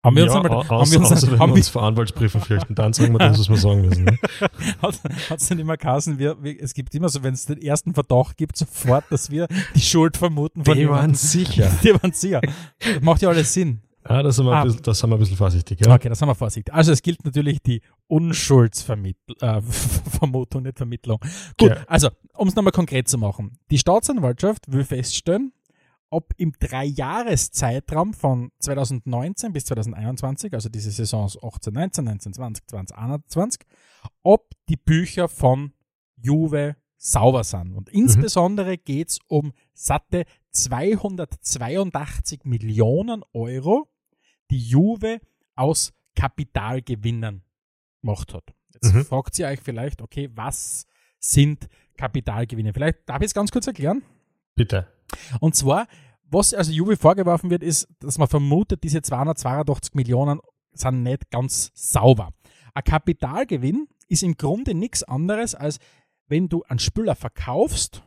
Haben 0.07 0.16
wir 0.16 0.23
uns 0.23 0.35
ja, 0.35 0.40
einmal, 0.40 0.53
aus, 0.53 0.71
haben 0.71 0.92
wir 0.92 0.99
uns, 1.01 1.12
außer 1.12 1.33
wenn 1.33 1.38
haben 1.40 1.51
wir 1.51 1.57
uns 1.57 1.69
vor 1.69 1.83
Anwaltsbriefen 1.83 2.40
fürchten, 2.40 2.77
dann 2.77 2.92
sagen 2.92 3.12
wir 3.12 3.19
das, 3.19 3.40
was 3.40 3.49
wir 3.49 3.57
sagen 3.57 3.81
müssen. 3.81 4.05
Ne? 4.05 4.19
hat 4.81 5.40
es 5.40 5.49
denn 5.49 5.59
immer 5.59 5.77
geheißen, 5.77 6.16
wir, 6.21 6.40
wir, 6.40 6.62
es 6.62 6.75
gibt 6.75 6.95
immer 6.95 7.09
so, 7.09 7.25
wenn 7.25 7.35
es 7.35 7.47
den 7.47 7.61
ersten 7.61 7.92
Verdacht 7.92 8.37
gibt, 8.37 8.57
sofort, 8.57 9.05
dass 9.11 9.31
wir 9.31 9.49
die 9.75 9.81
Schuld 9.81 10.16
vermuten. 10.16 10.64
Von 10.64 10.79
die 10.79 10.88
waren 10.88 11.14
sicher. 11.14 11.69
Die 11.83 11.92
waren 11.92 12.12
sicher. 12.12 12.40
Das 12.40 13.03
macht 13.03 13.21
ja 13.23 13.31
alles 13.31 13.53
Sinn. 13.53 13.81
Ah, 14.05 14.23
da 14.23 14.31
sind 14.31 14.47
wir, 14.47 14.53
ah. 14.53 14.62
bisschen, 14.62 14.83
da 14.83 14.95
sind 14.95 15.11
wir 15.11 15.16
ein 15.16 15.19
bisschen 15.19 15.37
vorsichtig. 15.37 15.85
Ja? 15.85 15.92
Okay, 15.92 16.09
da 16.09 16.14
sind 16.14 16.29
wir 16.29 16.37
vorsichtig. 16.37 16.73
Also 16.73 16.92
es 16.92 17.03
gilt 17.03 17.25
natürlich 17.25 17.61
die 17.61 17.83
Unschuldsvermutung, 18.07 19.37
äh, 19.40 19.61
nicht 20.62 20.79
Vermittlung. 20.79 21.19
Gut, 21.59 21.73
okay. 21.73 21.81
also 21.88 22.11
um 22.35 22.47
es 22.47 22.55
nochmal 22.55 22.71
konkret 22.71 23.09
zu 23.09 23.19
machen. 23.19 23.59
Die 23.73 23.79
Staatsanwaltschaft 23.79 24.71
will 24.71 24.85
feststellen, 24.85 25.53
ob 26.11 26.33
im 26.37 26.53
Dreijahreszeitraum 26.59 28.14
von 28.14 28.53
2019 28.61 29.53
bis 29.53 29.64
2021, 29.66 30.53
also 30.55 30.69
diese 30.69 30.90
Saisons 30.90 31.38
18, 31.42 31.73
19, 31.73 32.05
19, 32.05 32.33
20, 32.35 32.66
20, 32.69 32.97
21, 32.97 33.61
ob 34.23 34.51
die 34.69 34.77
Bücher 34.77 35.29
von 35.29 35.73
Juve 36.16 36.77
sauber 36.97 37.45
sind. 37.45 37.75
Und 37.75 37.92
mhm. 37.92 38.01
insbesondere 38.01 38.73
mhm. 38.73 38.85
geht 38.85 39.11
es 39.11 39.19
um 39.29 39.53
satte 39.75 40.25
282 40.53 42.45
Millionen 42.45 43.23
Euro, 43.33 43.88
die 44.51 44.59
Juve 44.59 45.21
aus 45.55 45.92
Kapitalgewinnen 46.14 47.42
gemacht 48.01 48.33
hat. 48.33 48.55
Jetzt 48.73 48.95
mhm. 48.95 49.05
fragt 49.05 49.38
ihr 49.38 49.49
euch 49.49 49.61
vielleicht, 49.61 50.03
okay, 50.03 50.31
was 50.35 50.87
sind 51.19 51.69
Kapitalgewinne? 51.97 52.73
Vielleicht 52.73 53.09
darf 53.09 53.21
ich 53.21 53.27
es 53.27 53.35
ganz 53.35 53.51
kurz 53.51 53.66
erklären? 53.66 54.03
Bitte. 54.57 54.88
Und 55.40 55.55
zwar, 55.55 55.87
was 56.25 56.53
also 56.53 56.73
Juve 56.73 56.97
vorgeworfen 56.97 57.51
wird, 57.51 57.62
ist, 57.62 57.87
dass 58.01 58.19
man 58.19 58.27
vermutet, 58.27 58.83
diese 58.83 59.03
282 59.03 59.95
Millionen 59.95 60.40
sind 60.73 61.03
nicht 61.03 61.31
ganz 61.31 61.71
sauber. 61.75 62.33
Ein 62.75 62.85
Kapitalgewinn 62.85 63.87
ist 64.09 64.23
im 64.23 64.37
Grunde 64.37 64.75
nichts 64.75 65.05
anderes, 65.05 65.55
als 65.55 65.79
wenn 66.27 66.49
du 66.49 66.64
einen 66.64 66.79
Spüler 66.79 67.14
verkaufst, 67.14 68.03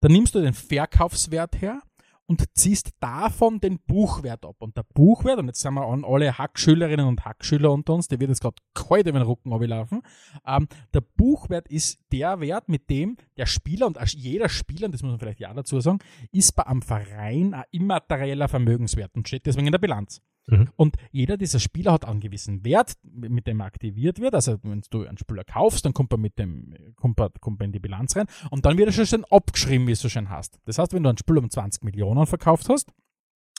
dann 0.00 0.12
nimmst 0.12 0.34
du 0.34 0.40
den 0.40 0.54
Verkaufswert 0.54 1.60
her 1.60 1.80
und 2.26 2.44
ziehst 2.56 2.90
davon 3.00 3.60
den 3.60 3.78
Buchwert 3.80 4.44
ab. 4.44 4.56
Und 4.58 4.76
der 4.76 4.84
Buchwert, 4.94 5.38
und 5.38 5.46
jetzt 5.46 5.60
sind 5.60 5.74
wir 5.74 5.86
an 5.86 6.04
alle 6.04 6.38
Hackschülerinnen 6.38 7.06
und 7.06 7.24
Hackschüler 7.24 7.70
unter 7.70 7.94
uns, 7.94 8.08
der 8.08 8.20
wird 8.20 8.30
jetzt 8.30 8.40
gerade 8.40 8.56
kalt 8.74 9.06
über 9.06 9.18
den 9.18 9.26
Rücken 9.26 9.52
runterlaufen. 9.52 10.02
Ähm, 10.46 10.68
der 10.92 11.02
Buchwert 11.02 11.68
ist 11.68 12.00
der 12.12 12.40
Wert, 12.40 12.68
mit 12.68 12.88
dem 12.88 13.16
der 13.36 13.46
Spieler 13.46 13.86
und 13.86 13.98
jeder 14.14 14.48
Spieler, 14.48 14.86
und 14.86 14.92
das 14.92 15.02
muss 15.02 15.10
man 15.10 15.20
vielleicht 15.20 15.40
ja 15.40 15.52
dazu 15.52 15.80
sagen, 15.80 15.98
ist 16.32 16.52
bei 16.52 16.66
einem 16.66 16.82
Verein 16.82 17.54
ein 17.54 17.64
immaterieller 17.70 18.48
Vermögenswert 18.48 19.14
und 19.14 19.28
steht 19.28 19.46
deswegen 19.46 19.66
in 19.66 19.72
der 19.72 19.78
Bilanz. 19.78 20.22
Mhm. 20.46 20.68
Und 20.76 20.96
jeder 21.10 21.36
dieser 21.36 21.58
Spieler 21.58 21.92
hat 21.92 22.04
einen 22.04 22.20
gewissen 22.20 22.64
Wert, 22.64 22.94
mit 23.02 23.46
dem 23.46 23.60
er 23.60 23.66
aktiviert 23.66 24.20
wird. 24.20 24.34
Also 24.34 24.58
wenn 24.62 24.82
du 24.90 25.06
einen 25.06 25.18
Spieler 25.18 25.44
kaufst, 25.44 25.84
dann 25.84 25.94
kommt 25.94 26.12
er 26.12 26.18
mit 26.18 26.38
dem, 26.38 26.74
kommt 26.96 27.18
er, 27.20 27.30
kommt 27.40 27.60
er 27.60 27.66
in 27.66 27.72
die 27.72 27.78
Bilanz 27.78 28.16
rein 28.16 28.26
und 28.50 28.66
dann 28.66 28.76
wird 28.76 28.88
er 28.88 28.92
schon 28.92 29.06
schön 29.06 29.24
abgeschrieben, 29.24 29.86
wie 29.86 29.92
es 29.92 30.00
so 30.00 30.08
schön 30.08 30.28
hast. 30.28 30.58
Das 30.64 30.78
heißt, 30.78 30.92
wenn 30.92 31.02
du 31.02 31.08
einen 31.08 31.18
Spieler 31.18 31.40
um 31.40 31.50
20 31.50 31.82
Millionen 31.84 32.26
verkauft 32.26 32.68
hast, 32.68 32.92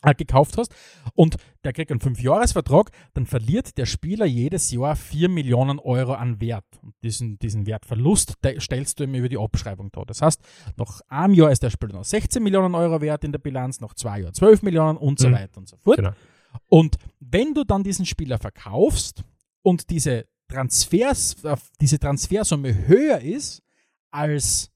äh, 0.03 0.13
gekauft 0.13 0.57
hast 0.57 0.73
und 1.13 1.37
der 1.63 1.73
kriegt 1.73 1.89
einen 1.89 2.01
5-Jahres-Vertrag, 2.01 2.91
dann 3.13 3.25
verliert 3.25 3.77
der 3.77 3.85
Spieler 3.85 4.25
jedes 4.25 4.71
Jahr 4.71 4.95
4 4.95 5.29
Millionen 5.29 5.79
Euro 5.79 6.13
an 6.13 6.39
Wert. 6.41 6.65
Und 6.83 6.93
diesen, 7.03 7.39
diesen 7.39 7.65
Wertverlust 7.65 8.37
stellst 8.59 8.99
du 8.99 9.05
ihm 9.05 9.15
über 9.15 9.29
die 9.29 9.39
Abschreibung 9.39 9.91
da. 9.91 10.03
Das 10.05 10.21
heißt, 10.21 10.41
nach 10.77 11.01
einem 11.07 11.33
Jahr 11.33 11.51
ist 11.51 11.63
der 11.63 11.71
Spieler 11.71 11.93
noch 11.93 12.03
16 12.03 12.43
Millionen 12.43 12.75
Euro 12.75 13.01
wert 13.01 13.23
in 13.23 13.31
der 13.31 13.39
Bilanz, 13.39 13.79
nach 13.79 13.95
zwei 13.95 14.19
Jahren 14.19 14.33
12 14.33 14.61
Millionen 14.61 14.97
und 14.97 15.17
so 15.17 15.29
mhm. 15.29 15.33
weiter 15.33 15.57
und 15.57 15.67
so 15.67 15.77
fort. 15.77 15.97
Genau. 15.97 16.11
Und 16.75 16.97
wenn 17.21 17.53
du 17.53 17.63
dann 17.63 17.85
diesen 17.85 18.05
Spieler 18.05 18.37
verkaufst 18.37 19.23
und 19.61 19.89
diese, 19.89 20.25
Transfers, 20.49 21.41
äh, 21.45 21.55
diese 21.79 21.99
Transfersumme 21.99 22.87
höher 22.89 23.21
ist 23.21 23.63
als 24.11 24.73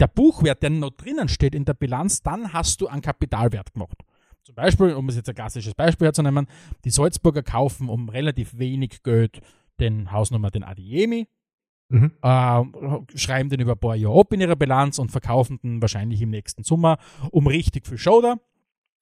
der 0.00 0.08
Buchwert, 0.08 0.60
der 0.64 0.70
noch 0.70 0.90
drinnen 0.90 1.28
steht 1.28 1.54
in 1.54 1.64
der 1.64 1.74
Bilanz, 1.74 2.20
dann 2.22 2.52
hast 2.52 2.80
du 2.80 2.88
einen 2.88 3.00
Kapitalwert 3.00 3.72
gemacht. 3.74 4.02
Zum 4.42 4.56
Beispiel, 4.56 4.92
um 4.94 5.08
es 5.08 5.14
jetzt 5.14 5.28
ein 5.28 5.36
klassisches 5.36 5.76
Beispiel 5.76 6.08
herzunehmen, 6.08 6.48
die 6.84 6.90
Salzburger 6.90 7.44
kaufen 7.44 7.88
um 7.88 8.08
relativ 8.08 8.58
wenig 8.58 9.04
Geld 9.04 9.40
den 9.78 10.10
Hausnummer, 10.10 10.50
den 10.50 10.64
Adiemi, 10.64 11.28
mhm. 11.90 12.10
äh, 12.22 12.62
schreiben 13.14 13.50
den 13.50 13.60
über 13.60 13.74
ein 13.74 13.78
paar 13.78 13.94
Jahre 13.94 14.18
ab 14.18 14.32
in 14.32 14.40
ihrer 14.40 14.56
Bilanz 14.56 14.98
und 14.98 15.12
verkaufen 15.12 15.60
den 15.62 15.80
wahrscheinlich 15.80 16.22
im 16.22 16.30
nächsten 16.30 16.64
Sommer 16.64 16.98
um 17.30 17.46
richtig 17.46 17.86
viel 17.86 17.98
Shoulder 17.98 18.40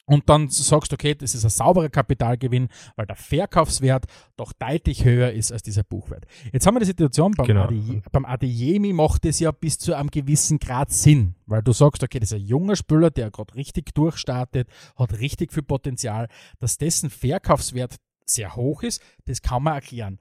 und 0.08 0.28
dann 0.30 0.48
sagst 0.48 0.90
du, 0.90 0.94
okay, 0.94 1.14
das 1.14 1.34
ist 1.34 1.44
ein 1.44 1.50
sauberer 1.50 1.90
Kapitalgewinn, 1.90 2.68
weil 2.96 3.04
der 3.04 3.14
Verkaufswert 3.14 4.06
doch 4.38 4.54
deutlich 4.54 5.04
höher 5.04 5.32
ist 5.32 5.52
als 5.52 5.62
dieser 5.62 5.84
Buchwert. 5.84 6.24
Jetzt 6.50 6.66
haben 6.66 6.76
wir 6.76 6.80
die 6.80 6.86
Situation, 6.86 7.32
beim, 7.32 7.46
genau. 7.46 7.64
Adi, 7.64 8.00
beim 8.10 8.24
Adeyemi 8.24 8.94
macht 8.94 9.26
es 9.26 9.38
ja 9.38 9.50
bis 9.50 9.78
zu 9.78 9.94
einem 9.94 10.10
gewissen 10.10 10.58
Grad 10.58 10.90
Sinn, 10.92 11.34
weil 11.44 11.62
du 11.62 11.72
sagst, 11.72 12.02
okay, 12.02 12.18
das 12.18 12.32
ist 12.32 12.38
ein 12.38 12.46
junger 12.46 12.74
Spieler, 12.74 13.10
der 13.10 13.30
gerade 13.30 13.54
richtig 13.54 13.94
durchstartet, 13.94 14.68
hat 14.96 15.18
richtig 15.18 15.52
viel 15.52 15.62
Potenzial, 15.62 16.28
dass 16.58 16.78
dessen 16.78 17.10
Verkaufswert 17.10 17.96
sehr 18.24 18.56
hoch 18.56 18.82
ist, 18.82 19.02
das 19.26 19.42
kann 19.42 19.62
man 19.62 19.74
erklären. 19.74 20.18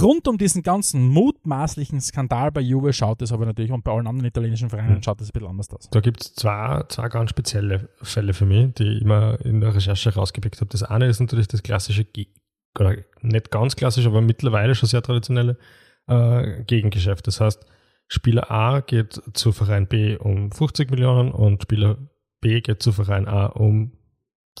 Rund 0.00 0.28
um 0.28 0.36
diesen 0.36 0.62
ganzen 0.62 1.08
mutmaßlichen 1.08 2.00
Skandal 2.00 2.52
bei 2.52 2.60
Juve 2.60 2.92
schaut 2.92 3.22
es 3.22 3.32
aber 3.32 3.46
natürlich 3.46 3.72
und 3.72 3.84
bei 3.84 3.92
allen 3.92 4.06
anderen 4.06 4.26
italienischen 4.26 4.68
Vereinen 4.68 4.96
hm. 4.96 5.02
schaut 5.02 5.20
es 5.20 5.28
ein 5.28 5.32
bisschen 5.32 5.48
anders 5.48 5.70
aus. 5.70 5.88
Da 5.90 6.00
gibt 6.00 6.22
es 6.22 6.34
zwei, 6.34 6.84
zwei 6.88 7.08
ganz 7.08 7.30
spezielle 7.30 7.88
Fälle 8.02 8.34
für 8.34 8.44
mich, 8.44 8.74
die 8.74 8.84
ich 8.84 9.02
immer 9.02 9.40
in 9.44 9.60
der 9.62 9.74
Recherche 9.74 10.14
rausgepickt 10.14 10.60
habe. 10.60 10.68
Das 10.68 10.82
eine 10.82 11.06
ist 11.06 11.20
natürlich 11.20 11.48
das 11.48 11.62
klassische, 11.62 12.06
oder 12.78 12.96
nicht 13.22 13.50
ganz 13.50 13.76
klassisch, 13.76 14.06
aber 14.06 14.20
mittlerweile 14.20 14.74
schon 14.74 14.90
sehr 14.90 15.02
traditionelle 15.02 15.56
äh, 16.06 16.62
Gegengeschäft. 16.64 17.26
Das 17.26 17.40
heißt, 17.40 17.64
Spieler 18.08 18.50
A 18.50 18.80
geht 18.80 19.22
zu 19.32 19.52
Verein 19.52 19.86
B 19.86 20.16
um 20.16 20.50
50 20.50 20.90
Millionen 20.90 21.30
und 21.30 21.62
Spieler 21.62 21.96
B 22.40 22.60
geht 22.60 22.82
zu 22.82 22.92
Verein 22.92 23.26
A 23.26 23.46
um 23.46 23.92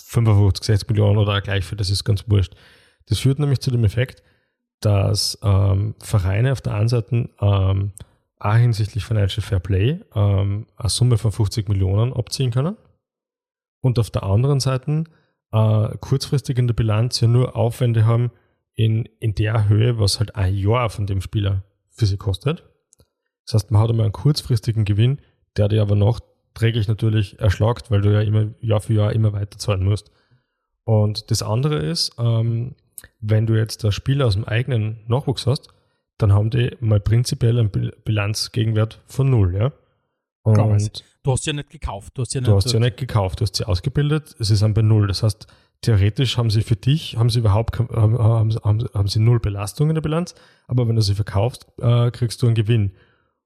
55, 0.00 0.64
60 0.64 0.88
Millionen 0.88 1.18
oder 1.18 1.40
gleich 1.42 1.64
für, 1.64 1.76
das 1.76 1.90
ist 1.90 2.04
ganz 2.04 2.24
wurscht. 2.28 2.54
Das 3.06 3.18
führt 3.20 3.38
nämlich 3.38 3.60
zu 3.60 3.70
dem 3.70 3.84
Effekt, 3.84 4.22
dass 4.80 5.38
ähm, 5.42 5.94
Vereine 6.00 6.52
auf 6.52 6.60
der 6.60 6.74
einen 6.74 6.88
Seite 6.88 7.30
ähm, 7.40 7.92
auch 8.38 8.54
hinsichtlich 8.54 9.04
Financial 9.04 9.44
Fair 9.44 9.60
Play 9.60 10.00
ähm, 10.14 10.66
eine 10.76 10.88
Summe 10.88 11.18
von 11.18 11.32
50 11.32 11.68
Millionen 11.68 12.12
abziehen 12.12 12.50
können 12.50 12.76
und 13.80 13.98
auf 13.98 14.10
der 14.10 14.22
anderen 14.22 14.60
Seite 14.60 15.04
äh, 15.52 15.88
kurzfristig 16.00 16.58
in 16.58 16.66
der 16.66 16.74
Bilanz 16.74 17.20
ja 17.20 17.28
nur 17.28 17.56
Aufwände 17.56 18.04
haben 18.04 18.30
in, 18.74 19.06
in 19.18 19.34
der 19.34 19.68
Höhe, 19.68 19.98
was 19.98 20.20
halt 20.20 20.36
ein 20.36 20.54
Jahr 20.54 20.90
von 20.90 21.06
dem 21.06 21.20
Spieler 21.20 21.64
für 21.90 22.06
sie 22.06 22.16
kostet. 22.16 22.64
Das 23.44 23.54
heißt, 23.54 23.70
man 23.70 23.82
hat 23.82 23.90
einmal 23.90 24.04
einen 24.04 24.12
kurzfristigen 24.12 24.84
Gewinn, 24.84 25.20
der 25.56 25.68
dir 25.68 25.82
aber 25.82 25.96
nachträglich 25.96 26.86
natürlich 26.86 27.40
erschlagt, 27.40 27.90
weil 27.90 28.02
du 28.02 28.12
ja 28.12 28.20
immer 28.20 28.50
Jahr 28.60 28.80
für 28.80 28.92
Jahr 28.92 29.12
immer 29.12 29.32
weiter 29.32 29.58
zahlen 29.58 29.84
musst. 29.84 30.12
Und 30.84 31.30
das 31.30 31.42
andere 31.42 31.76
ist, 31.78 32.12
ähm, 32.18 32.76
wenn 33.20 33.46
du 33.46 33.54
jetzt 33.54 33.84
das 33.84 33.94
Spieler 33.94 34.26
aus 34.26 34.34
dem 34.34 34.44
eigenen 34.44 35.00
Nachwuchs 35.06 35.46
hast, 35.46 35.68
dann 36.18 36.32
haben 36.32 36.50
die 36.50 36.76
mal 36.80 37.00
prinzipiell 37.00 37.58
einen 37.58 37.70
Bilanzgegenwert 38.04 39.00
von 39.06 39.30
null, 39.30 39.54
ja. 39.54 39.72
Und 40.42 41.04
du 41.22 41.32
hast 41.32 41.44
sie 41.44 41.50
ja 41.50 41.54
nicht 41.54 41.70
gekauft. 41.70 42.12
Du 42.16 42.22
hast 42.22 42.32
sie 42.32 42.38
ja, 42.38 42.42
nicht, 42.42 42.50
hast 42.50 42.72
ja 42.72 42.80
nicht 42.80 42.96
gekauft, 42.96 43.40
du 43.40 43.44
hast 43.44 43.56
sie 43.56 43.66
ausgebildet, 43.66 44.34
sie 44.38 44.56
sind 44.56 44.74
bei 44.74 44.82
null. 44.82 45.06
Das 45.06 45.22
heißt, 45.22 45.46
theoretisch 45.82 46.36
haben 46.36 46.50
sie 46.50 46.62
für 46.62 46.76
dich, 46.76 47.16
haben 47.16 47.30
sie 47.30 47.38
überhaupt, 47.38 47.78
haben, 47.78 48.18
haben, 48.18 48.52
haben 48.64 49.08
sie 49.08 49.20
null 49.20 49.40
Belastung 49.40 49.90
in 49.90 49.94
der 49.94 50.02
Bilanz, 50.02 50.34
aber 50.66 50.88
wenn 50.88 50.96
du 50.96 51.02
sie 51.02 51.14
verkaufst, 51.14 51.66
äh, 51.80 52.10
kriegst 52.10 52.42
du 52.42 52.46
einen 52.46 52.54
Gewinn. 52.54 52.92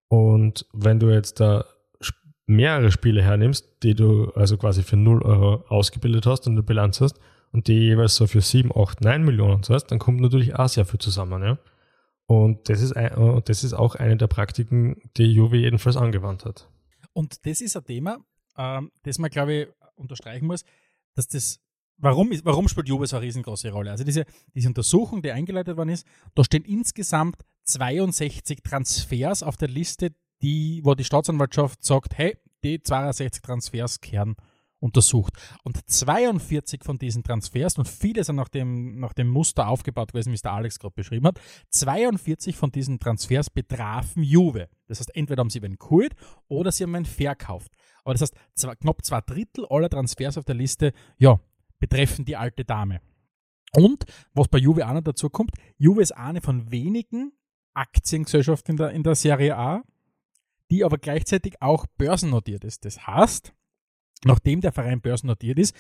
Und 0.09 0.67
wenn 0.73 1.01
du 1.01 1.11
jetzt 1.11 1.41
da 1.41 1.65
mehrere 2.47 2.91
Spiele 2.91 3.23
hernimmst, 3.23 3.67
die 3.83 3.95
du 3.95 4.31
also 4.35 4.57
quasi 4.57 4.83
für 4.83 4.97
0 4.97 5.23
Euro 5.23 5.65
ausgebildet 5.69 6.27
hast 6.27 6.47
und 6.47 6.55
eine 6.55 6.63
Bilanz 6.63 7.01
hast 7.01 7.19
und 7.53 7.69
die 7.69 7.75
jeweils 7.75 8.17
so 8.17 8.27
für 8.27 8.41
7, 8.41 8.73
8, 8.75 9.03
9 9.03 9.25
Millionen 9.25 9.63
zahlst, 9.63 9.91
dann 9.91 9.99
kommt 9.99 10.21
natürlich 10.21 10.57
auch 10.57 10.69
sehr 10.69 10.87
viel 10.87 10.99
zusammen. 10.99 11.43
Ja? 11.43 11.59
Und 12.27 12.69
das 12.69 12.81
ist, 12.81 12.97
ein, 12.97 13.43
das 13.45 13.63
ist 13.63 13.75
auch 13.75 13.95
eine 13.95 14.17
der 14.17 14.27
Praktiken, 14.27 14.97
die 15.17 15.25
Juve 15.25 15.59
jedenfalls 15.59 15.97
angewandt 15.97 16.45
hat. 16.45 16.69
Und 17.13 17.45
das 17.47 17.61
ist 17.61 17.77
ein 17.77 17.85
Thema, 17.85 18.19
ähm, 18.57 18.91
das 19.03 19.19
man, 19.19 19.31
glaube 19.31 19.53
ich, 19.53 19.69
unterstreichen 19.97 20.47
muss, 20.47 20.65
dass 21.15 21.29
das, 21.29 21.61
warum, 21.99 22.33
ist, 22.33 22.45
warum 22.47 22.69
spielt 22.69 22.89
Juve 22.89 23.07
so 23.07 23.17
eine 23.17 23.27
riesengroße 23.27 23.71
Rolle? 23.71 23.91
Also 23.91 24.05
diese, 24.05 24.25
diese 24.55 24.69
Untersuchung, 24.69 25.21
die 25.21 25.31
eingeleitet 25.31 25.77
worden 25.77 25.91
ist, 25.91 26.07
da 26.35 26.43
stehen 26.43 26.65
insgesamt 26.65 27.37
62 27.65 28.63
Transfers 28.63 29.43
auf 29.43 29.59
der 29.59 29.69
Liste, 29.69 30.15
die, 30.41 30.81
wo 30.85 30.95
die 30.95 31.05
Staatsanwaltschaft 31.05 31.85
sagt, 31.85 32.17
hey, 32.17 32.39
die 32.65 32.83
62 32.83 33.43
Transfers 33.43 34.01
kehren 34.01 34.37
untersucht. 34.83 35.35
Und 35.63 35.79
42 35.89 36.85
von 36.85 36.99
diesen 36.99 37.23
Transfers, 37.23 37.79
und 37.79 37.89
viele 37.89 38.25
sind 38.25 38.37
nach 38.37 38.49
dem, 38.49 38.99
nach 38.99 39.13
dem 39.13 39.29
Muster 39.29 39.69
aufgebaut 39.69 40.13
gewesen, 40.13 40.31
wie 40.31 40.35
es 40.35 40.43
der 40.43 40.53
Alex 40.53 40.79
gerade 40.79 40.95
beschrieben 40.95 41.27
hat, 41.29 41.41
42 41.71 42.57
von 42.57 42.73
diesen 42.73 42.99
Transfers 42.99 43.49
betrafen 43.49 44.23
Juve. 44.23 44.69
Das 44.89 44.99
heißt, 44.99 45.15
entweder 45.15 45.41
haben 45.41 45.51
sie 45.51 45.63
einen 45.63 45.79
geholt 45.79 46.15
oder 46.49 46.73
sie 46.73 46.85
haben 46.85 46.95
einen 46.95 47.05
verkauft. 47.05 47.73
Aber 48.05 48.15
das 48.15 48.23
heißt, 48.23 48.35
zwei, 48.55 48.75
knapp 48.75 49.05
zwei 49.05 49.21
Drittel 49.21 49.67
aller 49.71 49.89
Transfers 49.89 50.37
auf 50.37 50.45
der 50.45 50.57
Liste, 50.57 50.93
ja, 51.19 51.39
betreffen 51.79 52.25
die 52.25 52.37
alte 52.37 52.65
Dame. 52.65 53.01
Und 53.75 54.05
was 54.35 54.49
bei 54.49 54.59
Juve 54.59 54.87
auch 54.87 54.93
noch 54.93 55.03
dazu 55.03 55.31
kommt, 55.31 55.53
Juve 55.79 56.03
ist 56.03 56.13
eine 56.13 56.41
von 56.41 56.71
wenigen 56.71 57.33
Aktiengesellschaften 57.75 58.73
in 58.73 58.77
der, 58.77 58.91
in 58.91 59.03
der 59.03 59.15
Serie 59.15 59.57
A, 59.57 59.83
die 60.71 60.85
aber 60.85 60.99
gleichzeitig 60.99 61.63
auch 61.63 61.87
börsennotiert 61.97 62.65
ist. 62.65 62.85
Das 62.85 63.07
heißt, 63.07 63.55
nachdem 64.25 64.61
der 64.61 64.73
Verein 64.73 65.01
börsennotiert 65.01 65.59
ist, 65.59 65.75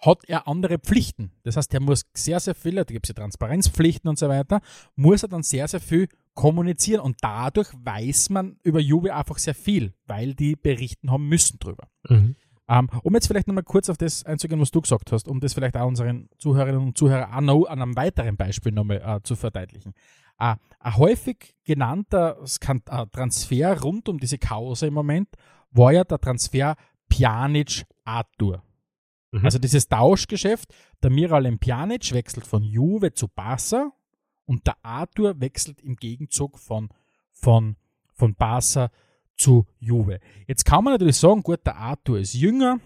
hat 0.00 0.24
er 0.26 0.46
andere 0.46 0.78
Pflichten. 0.78 1.32
Das 1.42 1.56
heißt, 1.56 1.74
er 1.74 1.80
muss 1.80 2.06
sehr, 2.14 2.40
sehr 2.40 2.54
viel, 2.54 2.76
da 2.76 2.84
gibt 2.84 3.06
es 3.06 3.08
ja 3.08 3.14
Transparenzpflichten 3.14 4.08
und 4.08 4.18
so 4.18 4.28
weiter, 4.28 4.60
muss 4.94 5.22
er 5.22 5.28
dann 5.28 5.42
sehr, 5.42 5.66
sehr 5.66 5.80
viel 5.80 6.08
kommunizieren 6.34 7.00
und 7.00 7.16
dadurch 7.20 7.68
weiß 7.74 8.30
man 8.30 8.58
über 8.62 8.78
Juve 8.78 9.14
einfach 9.14 9.38
sehr 9.38 9.54
viel, 9.54 9.92
weil 10.06 10.34
die 10.34 10.54
berichten 10.54 11.10
haben 11.10 11.28
müssen 11.28 11.58
drüber. 11.58 11.88
Mhm. 12.08 12.36
Um, 12.70 12.76
ähm, 12.76 12.90
um 13.02 13.14
jetzt 13.14 13.26
vielleicht 13.26 13.48
nochmal 13.48 13.64
kurz 13.64 13.88
auf 13.88 13.96
das 13.96 14.24
einzugehen, 14.24 14.60
was 14.60 14.70
du 14.70 14.82
gesagt 14.82 15.10
hast, 15.10 15.26
um 15.26 15.40
das 15.40 15.54
vielleicht 15.54 15.74
auch 15.74 15.86
unseren 15.86 16.28
Zuhörerinnen 16.36 16.88
und 16.88 16.98
Zuhörern 16.98 17.32
auch 17.32 17.40
noch 17.40 17.64
an 17.64 17.80
einem 17.80 17.96
weiteren 17.96 18.36
Beispiel 18.36 18.72
nochmal 18.72 19.02
uh, 19.04 19.20
zu 19.22 19.36
verdeutlichen. 19.36 19.94
Uh, 20.40 20.54
ein 20.78 20.96
häufig 20.98 21.56
genannter 21.64 22.38
uh, 22.40 23.06
Transfer 23.06 23.80
rund 23.80 24.08
um 24.10 24.18
diese 24.18 24.36
Chaos 24.36 24.82
im 24.82 24.92
Moment 24.92 25.30
war 25.70 25.92
ja 25.92 26.04
der 26.04 26.18
Transfer 26.18 26.76
Pjanic-Arthur. 27.08 28.62
Mhm. 29.30 29.44
Also 29.44 29.58
dieses 29.58 29.88
Tauschgeschäft, 29.88 30.74
der 31.02 31.10
Miralem 31.10 31.58
Pjanic 31.58 32.12
wechselt 32.12 32.46
von 32.46 32.62
Juve 32.62 33.12
zu 33.12 33.28
Barca 33.28 33.92
und 34.46 34.66
der 34.66 34.76
Arthur 34.82 35.40
wechselt 35.40 35.80
im 35.80 35.96
Gegenzug 35.96 36.58
von, 36.58 36.88
von, 37.32 37.76
von 38.14 38.34
Barca 38.34 38.90
zu 39.36 39.66
Juve. 39.78 40.20
Jetzt 40.46 40.64
kann 40.64 40.84
man 40.84 40.94
natürlich 40.94 41.16
sagen, 41.16 41.42
gut, 41.42 41.60
der 41.64 41.76
Arthur 41.76 42.18
ist 42.18 42.34
jünger, 42.34 42.80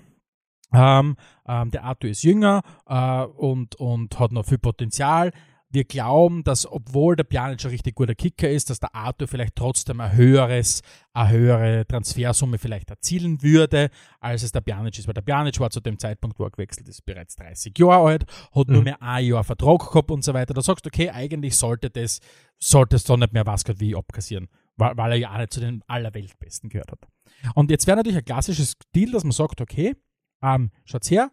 ähm, 0.72 1.16
ähm, 1.46 1.70
der 1.70 1.84
Arthur 1.84 2.10
ist 2.10 2.22
jünger 2.22 2.62
äh, 2.86 3.24
und, 3.24 3.76
und 3.76 4.18
hat 4.18 4.32
noch 4.32 4.44
viel 4.44 4.58
Potenzial 4.58 5.32
wir 5.72 5.84
glauben, 5.84 6.44
dass 6.44 6.70
obwohl 6.70 7.16
der 7.16 7.24
Pjanic 7.24 7.64
ein 7.64 7.70
richtig 7.70 7.94
guter 7.94 8.14
Kicker 8.14 8.48
ist, 8.48 8.68
dass 8.68 8.78
der 8.78 8.94
Arthur 8.94 9.26
vielleicht 9.26 9.56
trotzdem 9.56 10.00
ein 10.00 10.12
höheres, 10.12 10.82
eine 11.14 11.30
höhere 11.30 11.86
Transfersumme 11.86 12.58
vielleicht 12.58 12.90
erzielen 12.90 13.42
würde, 13.42 13.90
als 14.20 14.42
es 14.42 14.52
der 14.52 14.60
Pjanic 14.60 14.98
ist. 14.98 15.06
Weil 15.06 15.14
der 15.14 15.22
Pjanic 15.22 15.58
war 15.60 15.70
zu 15.70 15.80
dem 15.80 15.98
Zeitpunkt, 15.98 16.38
wo 16.38 16.44
er 16.44 16.50
gewechselt 16.50 16.88
ist, 16.88 17.04
bereits 17.06 17.36
30 17.36 17.76
Jahre 17.78 18.08
alt, 18.08 18.24
hat 18.54 18.68
mhm. 18.68 18.74
nur 18.74 18.82
mehr 18.82 19.02
ein 19.02 19.24
Jahr 19.24 19.44
Vertrag 19.44 19.88
gehabt 19.90 20.10
und 20.10 20.22
so 20.22 20.34
weiter. 20.34 20.52
Da 20.52 20.60
sagst 20.60 20.84
du, 20.84 20.88
okay, 20.88 21.10
eigentlich 21.10 21.56
sollte 21.56 21.88
das, 21.88 22.20
sollte 22.58 22.96
es 22.96 23.04
doch 23.04 23.16
nicht 23.16 23.32
mehr 23.32 23.46
was 23.46 23.64
wie 23.78 23.96
abkassieren, 23.96 24.48
weil, 24.76 24.96
weil 24.96 25.12
er 25.12 25.18
ja 25.18 25.32
auch 25.32 25.38
nicht 25.38 25.52
zu 25.52 25.60
den 25.60 25.82
Allerweltbesten 25.86 26.68
gehört 26.68 26.92
hat. 26.92 27.06
Und 27.54 27.70
jetzt 27.70 27.86
wäre 27.86 27.96
natürlich 27.96 28.18
ein 28.18 28.24
klassisches 28.24 28.76
Deal, 28.94 29.10
dass 29.12 29.24
man 29.24 29.32
sagt, 29.32 29.60
okay, 29.60 29.96
ähm, 30.42 30.70
schaut's 30.84 31.10
her, 31.10 31.30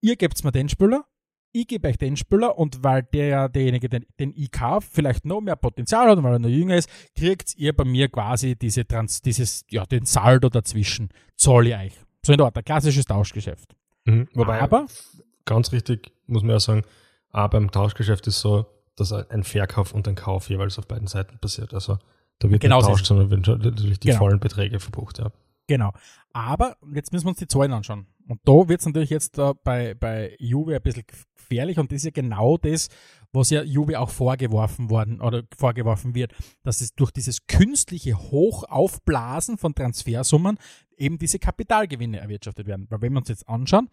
ihr 0.00 0.16
gebt 0.16 0.42
mir 0.42 0.52
den 0.52 0.68
Spieler, 0.68 1.04
ich 1.60 1.66
gebe 1.68 1.88
euch 1.88 1.98
den 1.98 2.16
Spieler 2.16 2.58
und 2.58 2.82
weil 2.84 3.02
der 3.02 3.48
derjenige, 3.48 3.88
den, 3.88 4.06
den 4.18 4.32
ich 4.36 4.50
kaufe, 4.50 4.88
vielleicht 4.90 5.24
noch 5.24 5.40
mehr 5.40 5.56
Potenzial 5.56 6.08
hat 6.08 6.18
und 6.18 6.24
weil 6.24 6.34
er 6.34 6.38
noch 6.38 6.48
jünger 6.48 6.76
ist, 6.76 6.88
kriegt 7.16 7.56
ihr 7.56 7.74
bei 7.74 7.84
mir 7.84 8.08
quasi 8.08 8.56
diese 8.56 8.86
Trans, 8.86 9.22
dieses, 9.22 9.64
ja, 9.70 9.84
den 9.84 10.04
Saldo 10.04 10.48
dazwischen, 10.48 11.10
zahle 11.36 11.70
ich 11.70 11.76
euch. 11.76 11.92
So 12.24 12.32
in 12.32 12.38
der 12.38 12.46
Art, 12.46 12.56
ein 12.56 12.64
klassisches 12.64 13.04
Tauschgeschäft. 13.04 13.74
Mhm. 14.04 14.28
Wobei, 14.34 14.60
aber, 14.60 14.86
ganz 15.44 15.72
richtig, 15.72 16.12
muss 16.26 16.42
man 16.42 16.52
ja 16.52 16.60
sagen, 16.60 16.82
auch 17.32 17.48
beim 17.48 17.70
Tauschgeschäft 17.70 18.26
ist 18.26 18.40
so, 18.40 18.66
dass 18.96 19.12
ein 19.12 19.44
Verkauf 19.44 19.94
und 19.94 20.08
ein 20.08 20.14
Kauf 20.14 20.50
jeweils 20.50 20.78
auf 20.78 20.86
beiden 20.86 21.06
Seiten 21.06 21.38
passiert. 21.38 21.72
Also 21.72 21.98
da 22.38 22.50
wird 22.50 22.60
genau 22.60 22.78
nicht 22.78 22.88
tauscht, 22.88 23.06
sondern 23.06 23.30
werden 23.30 23.62
natürlich 23.62 24.00
die 24.00 24.08
genau. 24.08 24.18
vollen 24.18 24.40
Beträge 24.40 24.80
verbucht, 24.80 25.18
ja. 25.18 25.30
Genau. 25.68 25.92
Aber 26.32 26.76
jetzt 26.92 27.12
müssen 27.12 27.26
wir 27.26 27.30
uns 27.30 27.38
die 27.38 27.46
Zahlen 27.46 27.72
anschauen. 27.72 28.06
Und 28.26 28.40
da 28.44 28.68
wird 28.68 28.80
es 28.80 28.86
natürlich 28.86 29.10
jetzt 29.10 29.38
uh, 29.38 29.54
bei, 29.62 29.94
bei 29.94 30.34
Juve 30.38 30.74
ein 30.74 30.82
bisschen 30.82 31.04
gefährlich 31.06 31.78
und 31.78 31.90
das 31.92 31.98
ist 31.98 32.04
ja 32.04 32.10
genau 32.10 32.58
das, 32.58 32.88
was 33.32 33.50
ja 33.50 33.62
Juve 33.62 33.98
auch 33.98 34.10
vorgeworfen 34.10 34.90
worden 34.90 35.20
oder 35.20 35.44
vorgeworfen 35.56 36.14
wird, 36.14 36.34
dass 36.62 36.80
es 36.80 36.94
durch 36.94 37.10
dieses 37.10 37.46
künstliche 37.46 38.18
Hochaufblasen 38.18 39.56
von 39.56 39.74
Transfersummen 39.74 40.58
eben 40.96 41.18
diese 41.18 41.38
Kapitalgewinne 41.38 42.18
erwirtschaftet 42.18 42.66
werden. 42.66 42.86
Weil 42.90 43.00
wenn 43.00 43.12
wir 43.12 43.20
uns 43.20 43.28
jetzt 43.28 43.48
anschauen, 43.48 43.88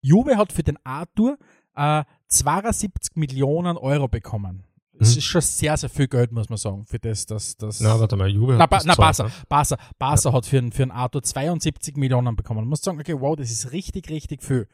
Juve 0.00 0.36
hat 0.36 0.52
für 0.52 0.62
den 0.62 0.78
Arthur 0.84 1.38
äh, 1.74 2.04
72 2.28 3.16
Millionen 3.16 3.76
Euro 3.76 4.08
bekommen. 4.08 4.64
Das 4.94 5.12
mhm. 5.12 5.18
ist 5.18 5.24
schon 5.24 5.40
sehr, 5.40 5.76
sehr 5.76 5.88
viel 5.88 6.06
Geld, 6.06 6.32
muss 6.32 6.48
man 6.48 6.58
sagen, 6.58 6.84
für 6.84 6.98
das, 6.98 7.24
dass 7.24 7.56
das. 7.56 7.80
Na, 7.80 7.98
warte 7.98 8.16
mal, 8.16 8.28
Juve 8.28 8.58
hat. 8.58 8.70
Na, 8.70 8.80
na 8.84 8.94
Barca, 8.94 9.24
ne? 9.24 9.32
Barca, 9.48 9.78
Barca 9.98 10.28
ja. 10.28 10.34
hat 10.34 10.46
für, 10.46 10.70
für 10.70 10.82
einen 10.82 10.90
Arthur 10.90 11.22
72 11.22 11.96
Millionen 11.96 12.36
bekommen. 12.36 12.60
Man 12.60 12.68
muss 12.68 12.82
sagen, 12.82 13.00
okay, 13.00 13.18
wow, 13.18 13.34
das 13.34 13.50
ist 13.50 13.72
richtig, 13.72 14.10
richtig 14.10 14.42
viel, 14.42 14.68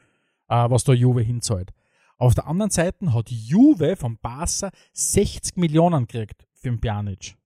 äh, 0.49 0.69
was 0.69 0.83
da 0.83 0.93
Juve 0.93 1.21
hinzahlt. 1.21 1.71
Auf 2.17 2.35
der 2.35 2.47
anderen 2.47 2.69
Seite 2.69 3.13
hat 3.13 3.29
Juve 3.29 3.95
von 3.95 4.17
Barca 4.17 4.71
60 4.93 5.55
Millionen 5.55 6.05
gekriegt 6.05 6.45
für 6.53 6.69
den 6.69 6.81
Pjanic. 6.81 7.37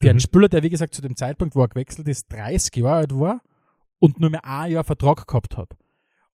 Für 0.00 0.06
mhm. 0.06 0.10
einen 0.10 0.20
Spieler, 0.20 0.48
der 0.48 0.64
wie 0.64 0.70
gesagt 0.70 0.94
zu 0.94 1.02
dem 1.02 1.14
Zeitpunkt, 1.14 1.54
wo 1.54 1.62
er 1.62 1.68
gewechselt 1.68 2.08
ist, 2.08 2.32
30 2.32 2.74
Jahre 2.76 2.96
alt 2.96 3.14
war 3.14 3.42
und 4.00 4.18
nur 4.18 4.30
mehr 4.30 4.44
ein 4.44 4.72
Jahr 4.72 4.82
Vertrag 4.82 5.24
gehabt 5.28 5.56
hat. 5.56 5.76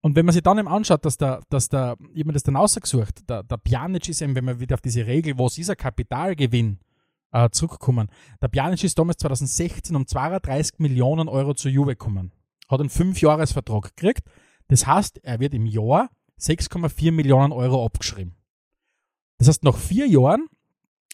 Und 0.01 0.15
wenn 0.15 0.27
man 0.27 0.33
sich 0.33 0.43
dann 0.43 0.59
eben 0.59 0.69
anschaut, 0.69 1.05
dass 1.05 1.17
der, 1.17 1.43
dass 1.49 1.69
der, 1.69 1.97
ich 2.15 2.23
habe 2.23 2.33
das 2.33 2.45
dann 2.45 2.57
ausgesucht, 2.57 3.29
der, 3.29 3.43
der 3.43 3.57
Pjanic 3.57 4.09
ist 4.09 4.23
eben, 4.23 4.35
wenn 4.35 4.45
man 4.45 4.61
wieder 4.61 4.75
auf 4.75 4.81
diese 4.81 5.07
Regel, 5.07 5.37
wo 5.39 5.47
ist 5.47 5.57
dieser 5.57 5.75
Kapitalgewinn 5.75 6.79
äh, 7.33 7.51
zurückkommen. 7.51 8.09
Der 8.41 8.49
Pjanic 8.49 8.85
ist 8.85 8.99
damals 8.99 9.19
2016 9.19 9.97
um 9.97 10.07
32 10.07 10.79
Millionen 10.79 11.29
Euro 11.29 11.55
zu 11.55 11.69
Juve 11.69 11.91
gekommen. 11.91 12.33
Hat 12.69 12.81
einen 12.81 12.91
5-Jahres-Vertrag 12.91 13.97
gekriegt. 13.97 14.23
Das 14.69 14.87
heißt, 14.87 15.19
er 15.25 15.41
wird 15.41 15.55
im 15.55 15.67
Jahr 15.67 16.11
6,4 16.41 17.11
Millionen 17.11 17.53
Euro 17.53 17.85
abgeschrieben. 17.85 18.37
Das 19.39 19.49
heißt, 19.49 19.65
nach 19.65 19.77
vier 19.77 20.07
Jahren, 20.07 20.47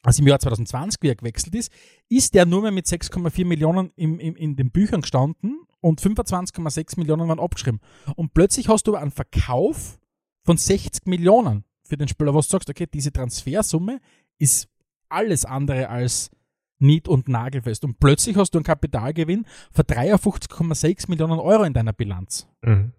also 0.03 0.23
im 0.23 0.29
Jahr 0.29 0.39
2020, 0.39 1.01
wie 1.03 1.09
er 1.09 1.15
gewechselt 1.15 1.55
ist, 1.55 1.73
ist 2.09 2.35
er 2.37 2.45
nur 2.45 2.63
mehr 2.63 2.73
mit 2.73 2.87
6,4 2.87 3.47
Millionen 3.47 3.93
im, 3.97 4.19
im, 4.19 4.37
in 4.37 4.57
den 4.57 4.71
Büchern 4.71 5.01
gestanden 5.01 5.61
und 5.85 6.01
25,6 6.01 6.99
Millionen 6.99 7.28
waren 7.28 7.39
abgeschrieben. 7.39 7.78
Und 8.16 8.32
plötzlich 8.32 8.70
hast 8.70 8.87
du 8.87 8.95
einen 8.95 9.11
Verkauf 9.11 9.99
von 10.43 10.57
60 10.57 11.05
Millionen 11.05 11.64
für 11.82 11.99
den 11.99 12.09
Spieler, 12.09 12.32
wo 12.32 12.39
du 12.39 12.43
sagst, 12.43 12.70
okay, 12.70 12.87
diese 12.87 13.12
Transfersumme 13.12 14.01
ist 14.39 14.66
alles 15.11 15.45
andere 15.45 15.91
als 15.91 16.30
nied- 16.78 17.07
und 17.07 17.28
nagelfest. 17.28 17.85
Und 17.85 18.01
plötzlich 18.01 18.35
hast 18.39 18.53
du 18.53 18.59
einen 18.59 18.64
Kapitalgewinn 18.64 19.45
von 19.72 19.85
53,6 19.85 21.11
Millionen 21.11 21.39
Euro 21.39 21.64
in 21.64 21.74
deiner 21.74 21.93
Bilanz. 21.93 22.49
Mhm. 22.62 22.93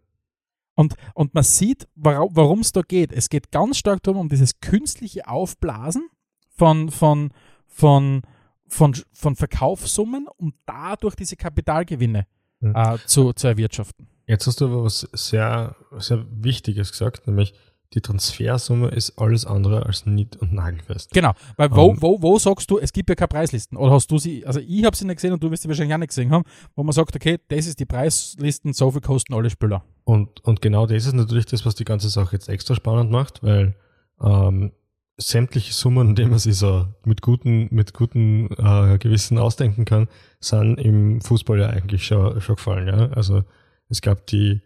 Und, 0.76 0.94
und 1.16 1.34
man 1.34 1.44
sieht, 1.44 1.88
warum 1.96 2.60
es 2.60 2.72
da 2.72 2.82
geht. 2.82 3.12
Es 3.12 3.30
geht 3.30 3.52
ganz 3.52 3.80
stark 3.80 4.04
darum, 4.04 4.22
um 4.22 4.30
dieses 4.30 4.60
künstliche 4.60 5.28
Aufblasen 5.28 6.08
von, 6.50 6.92
von, 6.92 7.32
von 7.66 8.22
von, 8.68 8.96
von 9.14 9.36
Verkaufssummen, 9.36 10.28
um 10.38 10.54
dadurch 10.66 11.16
diese 11.16 11.36
Kapitalgewinne 11.36 12.26
Mhm. 12.70 12.76
äh, 12.76 12.98
zu, 13.06 13.34
zu 13.34 13.48
erwirtschaften. 13.48 14.08
Jetzt 14.28 14.48
hast 14.48 14.60
du 14.62 14.66
aber 14.66 14.84
was 14.84 15.08
sehr, 15.14 15.76
sehr 15.98 16.26
Wichtiges 16.32 16.92
gesagt, 16.92 17.28
nämlich 17.28 17.54
die 17.94 18.02
Transfersumme 18.02 18.90
ist 18.90 19.18
alles 19.18 19.46
andere 19.46 19.86
als 19.86 20.06
nied- 20.06 20.36
und 20.38 20.52
nagelfest. 20.52 21.12
Genau, 21.12 21.34
weil 21.56 21.72
wo, 21.72 21.92
Ähm. 21.92 22.02
wo, 22.02 22.22
wo 22.22 22.38
sagst 22.40 22.70
du, 22.70 22.78
es 22.80 22.92
gibt 22.92 23.08
ja 23.10 23.16
keine 23.16 23.28
Preislisten? 23.30 23.78
Oder 23.78 23.92
hast 23.92 24.12
du 24.12 24.18
sie, 24.18 24.46
also 24.46 24.60
ich 24.60 24.84
habe 24.84 24.96
sie 24.98 25.06
nicht 25.06 25.16
gesehen 25.18 25.32
und 25.32 25.42
du 25.42 25.50
wirst 25.50 25.64
sie 25.64 25.70
wahrscheinlich 25.70 25.94
auch 25.94 26.00
nicht 26.00 26.10
gesehen 26.10 26.32
haben, 26.32 26.44
wo 26.76 26.84
man 26.84 26.92
sagt, 26.92 27.16
okay, 27.16 27.38
das 27.48 27.68
ist 27.68 27.80
die 27.80 27.86
Preislisten, 27.86 28.74
so 28.74 28.92
viel 28.92 29.02
kosten 29.02 29.34
alle 29.34 29.50
Spieler. 29.50 29.84
Und, 30.04 30.44
und 30.44 30.62
genau 30.62 30.88
das 30.88 31.06
ist 31.06 31.14
natürlich 31.14 31.46
das, 31.46 31.66
was 31.66 31.76
die 31.76 31.86
ganze 31.86 32.10
Sache 32.10 32.36
jetzt 32.36 32.50
extra 32.50 32.76
spannend 32.76 33.12
macht, 33.12 33.44
weil 33.44 33.76
ähm, 34.22 34.72
sämtliche 35.18 35.74
Summen, 35.74 36.16
die 36.16 36.26
man 36.26 36.40
sich 36.40 36.58
so 36.58 36.88
mit 37.06 37.22
guten, 37.22 37.68
mit 37.72 37.94
guten 37.94 38.50
äh, 38.58 38.98
Gewissen 38.98 39.38
ausdenken 39.38 39.86
kann, 39.86 40.08
sind 40.40 40.78
im 40.78 41.22
Fußball 41.22 41.60
ja 41.60 41.70
eigentlich 41.70 42.06
schon, 42.06 42.42
schon 42.42 42.56
gefallen. 42.56 42.88
Ja? 42.88 43.10
Also 43.12 43.44
es 43.90 44.02
gab 44.02 44.28
die 44.28 44.62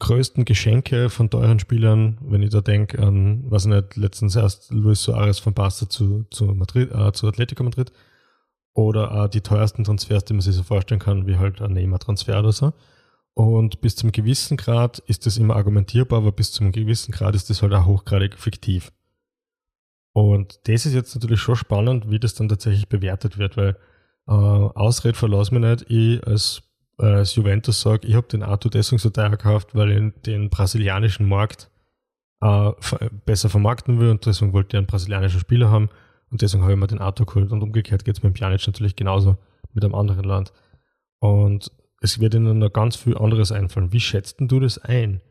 größten 0.00 0.44
Geschenke 0.44 1.10
von 1.10 1.30
teuren 1.30 1.60
Spielern, 1.60 2.18
wenn 2.22 2.42
ich 2.42 2.50
da 2.50 2.60
denke 2.60 2.98
an, 2.98 3.44
was 3.48 3.64
ich 3.64 3.72
nicht, 3.72 3.96
letztens 3.96 4.36
erst 4.36 4.72
Luis 4.72 5.02
Suarez 5.02 5.38
von 5.38 5.54
Barca 5.54 5.88
zu, 5.88 6.26
zu 6.30 6.46
Madrid, 6.46 6.90
äh, 6.92 7.12
zu 7.12 7.28
Atletico 7.28 7.62
Madrid 7.62 7.92
oder 8.74 9.12
auch 9.12 9.28
die 9.28 9.40
teuersten 9.40 9.84
Transfers, 9.84 10.24
die 10.24 10.34
man 10.34 10.42
sich 10.42 10.56
so 10.56 10.64
vorstellen 10.64 11.00
kann, 11.00 11.26
wie 11.26 11.36
halt 11.36 11.62
ein 11.62 11.72
Neymar-Transfer 11.72 12.40
oder 12.40 12.52
so. 12.52 12.72
Und 13.34 13.80
bis 13.80 13.96
zum 13.96 14.12
gewissen 14.12 14.56
Grad 14.56 14.98
ist 15.00 15.26
das 15.26 15.38
immer 15.38 15.56
argumentierbar, 15.56 16.18
aber 16.18 16.32
bis 16.32 16.52
zum 16.52 16.72
gewissen 16.72 17.12
Grad 17.12 17.34
ist 17.34 17.50
das 17.50 17.62
halt 17.62 17.72
auch 17.72 17.86
hochgradig 17.86 18.38
fiktiv. 18.38 18.92
Und 20.14 20.60
das 20.68 20.86
ist 20.86 20.94
jetzt 20.94 21.14
natürlich 21.14 21.40
schon 21.40 21.56
spannend, 21.56 22.08
wie 22.08 22.20
das 22.20 22.34
dann 22.34 22.48
tatsächlich 22.48 22.88
bewertet 22.88 23.36
wird, 23.36 23.56
weil 23.56 23.76
äh, 24.28 24.30
Ausred 24.30 25.16
verlass 25.16 25.50
mich 25.50 25.60
nicht, 25.60 25.90
ich 25.90 26.24
als, 26.24 26.62
äh, 27.00 27.06
als 27.06 27.34
Juventus 27.34 27.80
sage, 27.80 28.06
ich 28.06 28.14
habe 28.14 28.28
den 28.28 28.44
Arthur 28.44 28.70
deswegen 28.70 29.00
so 29.00 29.10
teuer 29.10 29.30
gekauft, 29.30 29.74
weil 29.74 29.90
ich 29.90 30.22
den 30.22 30.50
brasilianischen 30.50 31.28
Markt 31.28 31.68
äh, 32.40 32.70
besser 33.26 33.48
vermarkten 33.50 33.98
will 33.98 34.10
und 34.10 34.24
deswegen 34.24 34.52
wollte 34.52 34.76
ich 34.76 34.78
einen 34.78 34.86
brasilianischen 34.86 35.40
Spieler 35.40 35.70
haben 35.70 35.90
und 36.30 36.42
deswegen 36.42 36.62
habe 36.62 36.74
ich 36.74 36.78
mir 36.78 36.86
den 36.86 37.00
Arthur 37.00 37.26
geholt 37.26 37.50
und 37.50 37.62
umgekehrt 37.62 38.04
geht 38.04 38.16
es 38.16 38.22
mit 38.22 38.32
dem 38.32 38.34
Pjanic 38.34 38.64
natürlich 38.68 38.94
genauso 38.94 39.36
mit 39.72 39.84
einem 39.84 39.96
anderen 39.96 40.24
Land. 40.24 40.52
Und 41.18 41.72
es 42.00 42.20
wird 42.20 42.34
ihnen 42.34 42.60
noch 42.60 42.72
ganz 42.72 42.94
viel 42.94 43.18
anderes 43.18 43.50
einfallen. 43.50 43.92
Wie 43.92 44.00
schätzt 44.00 44.38
denn 44.38 44.46
du 44.46 44.60
das 44.60 44.78
ein? 44.78 45.22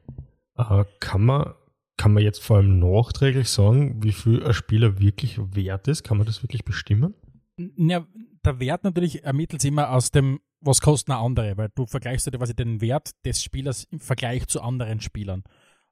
Äh, 0.58 0.84
kann 1.00 1.24
man 1.24 1.54
kann 1.98 2.14
man 2.14 2.24
jetzt 2.24 2.44
vor 2.44 2.58
allem 2.58 2.80
nachträglich 2.80 3.50
sagen, 3.50 4.04
wie 4.04 4.12
viel 4.12 4.44
ein 4.44 4.54
Spieler 4.54 5.00
wirklich 5.00 5.40
wert 5.40 5.88
ist? 5.88 6.04
Kann 6.04 6.18
man 6.18 6.26
das 6.26 6.44
wirklich 6.44 6.66
bestimmen? 6.66 7.14
Ja, 7.58 8.06
der 8.44 8.60
Wert 8.60 8.84
natürlich 8.84 9.24
ermittelt 9.24 9.62
sich 9.62 9.70
immer 9.70 9.92
aus 9.92 10.12
dem, 10.12 10.40
was 10.60 10.82
kosten 10.82 11.12
andere, 11.12 11.58
weil 11.58 11.70
du 11.76 11.86
vergleichst 11.86 12.26
ja 12.26 12.32
quasi 12.32 12.56
den 12.56 12.82
Wert 12.82 13.12
des 13.26 13.44
Spielers 13.44 13.84
im 13.86 14.00
Vergleich 14.00 14.48
zu 14.48 14.62
anderen 14.62 15.02
Spielern. 15.02 15.44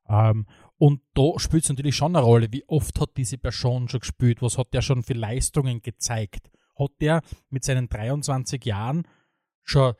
Ähm, 0.07 0.47
und 0.77 1.01
da 1.13 1.37
spielt 1.37 1.63
es 1.63 1.69
natürlich 1.69 1.95
schon 1.95 2.15
eine 2.15 2.25
Rolle, 2.25 2.47
wie 2.51 2.67
oft 2.67 2.99
hat 2.99 3.15
diese 3.17 3.37
Person 3.37 3.87
schon 3.87 3.99
gespielt, 3.99 4.41
was 4.41 4.57
hat 4.57 4.73
der 4.73 4.81
schon 4.81 5.03
für 5.03 5.13
Leistungen 5.13 5.81
gezeigt. 5.81 6.49
Hat 6.77 6.91
der 6.99 7.21
mit 7.49 7.63
seinen 7.63 7.89
23 7.89 8.65
Jahren 8.65 9.07
schon 9.63 9.93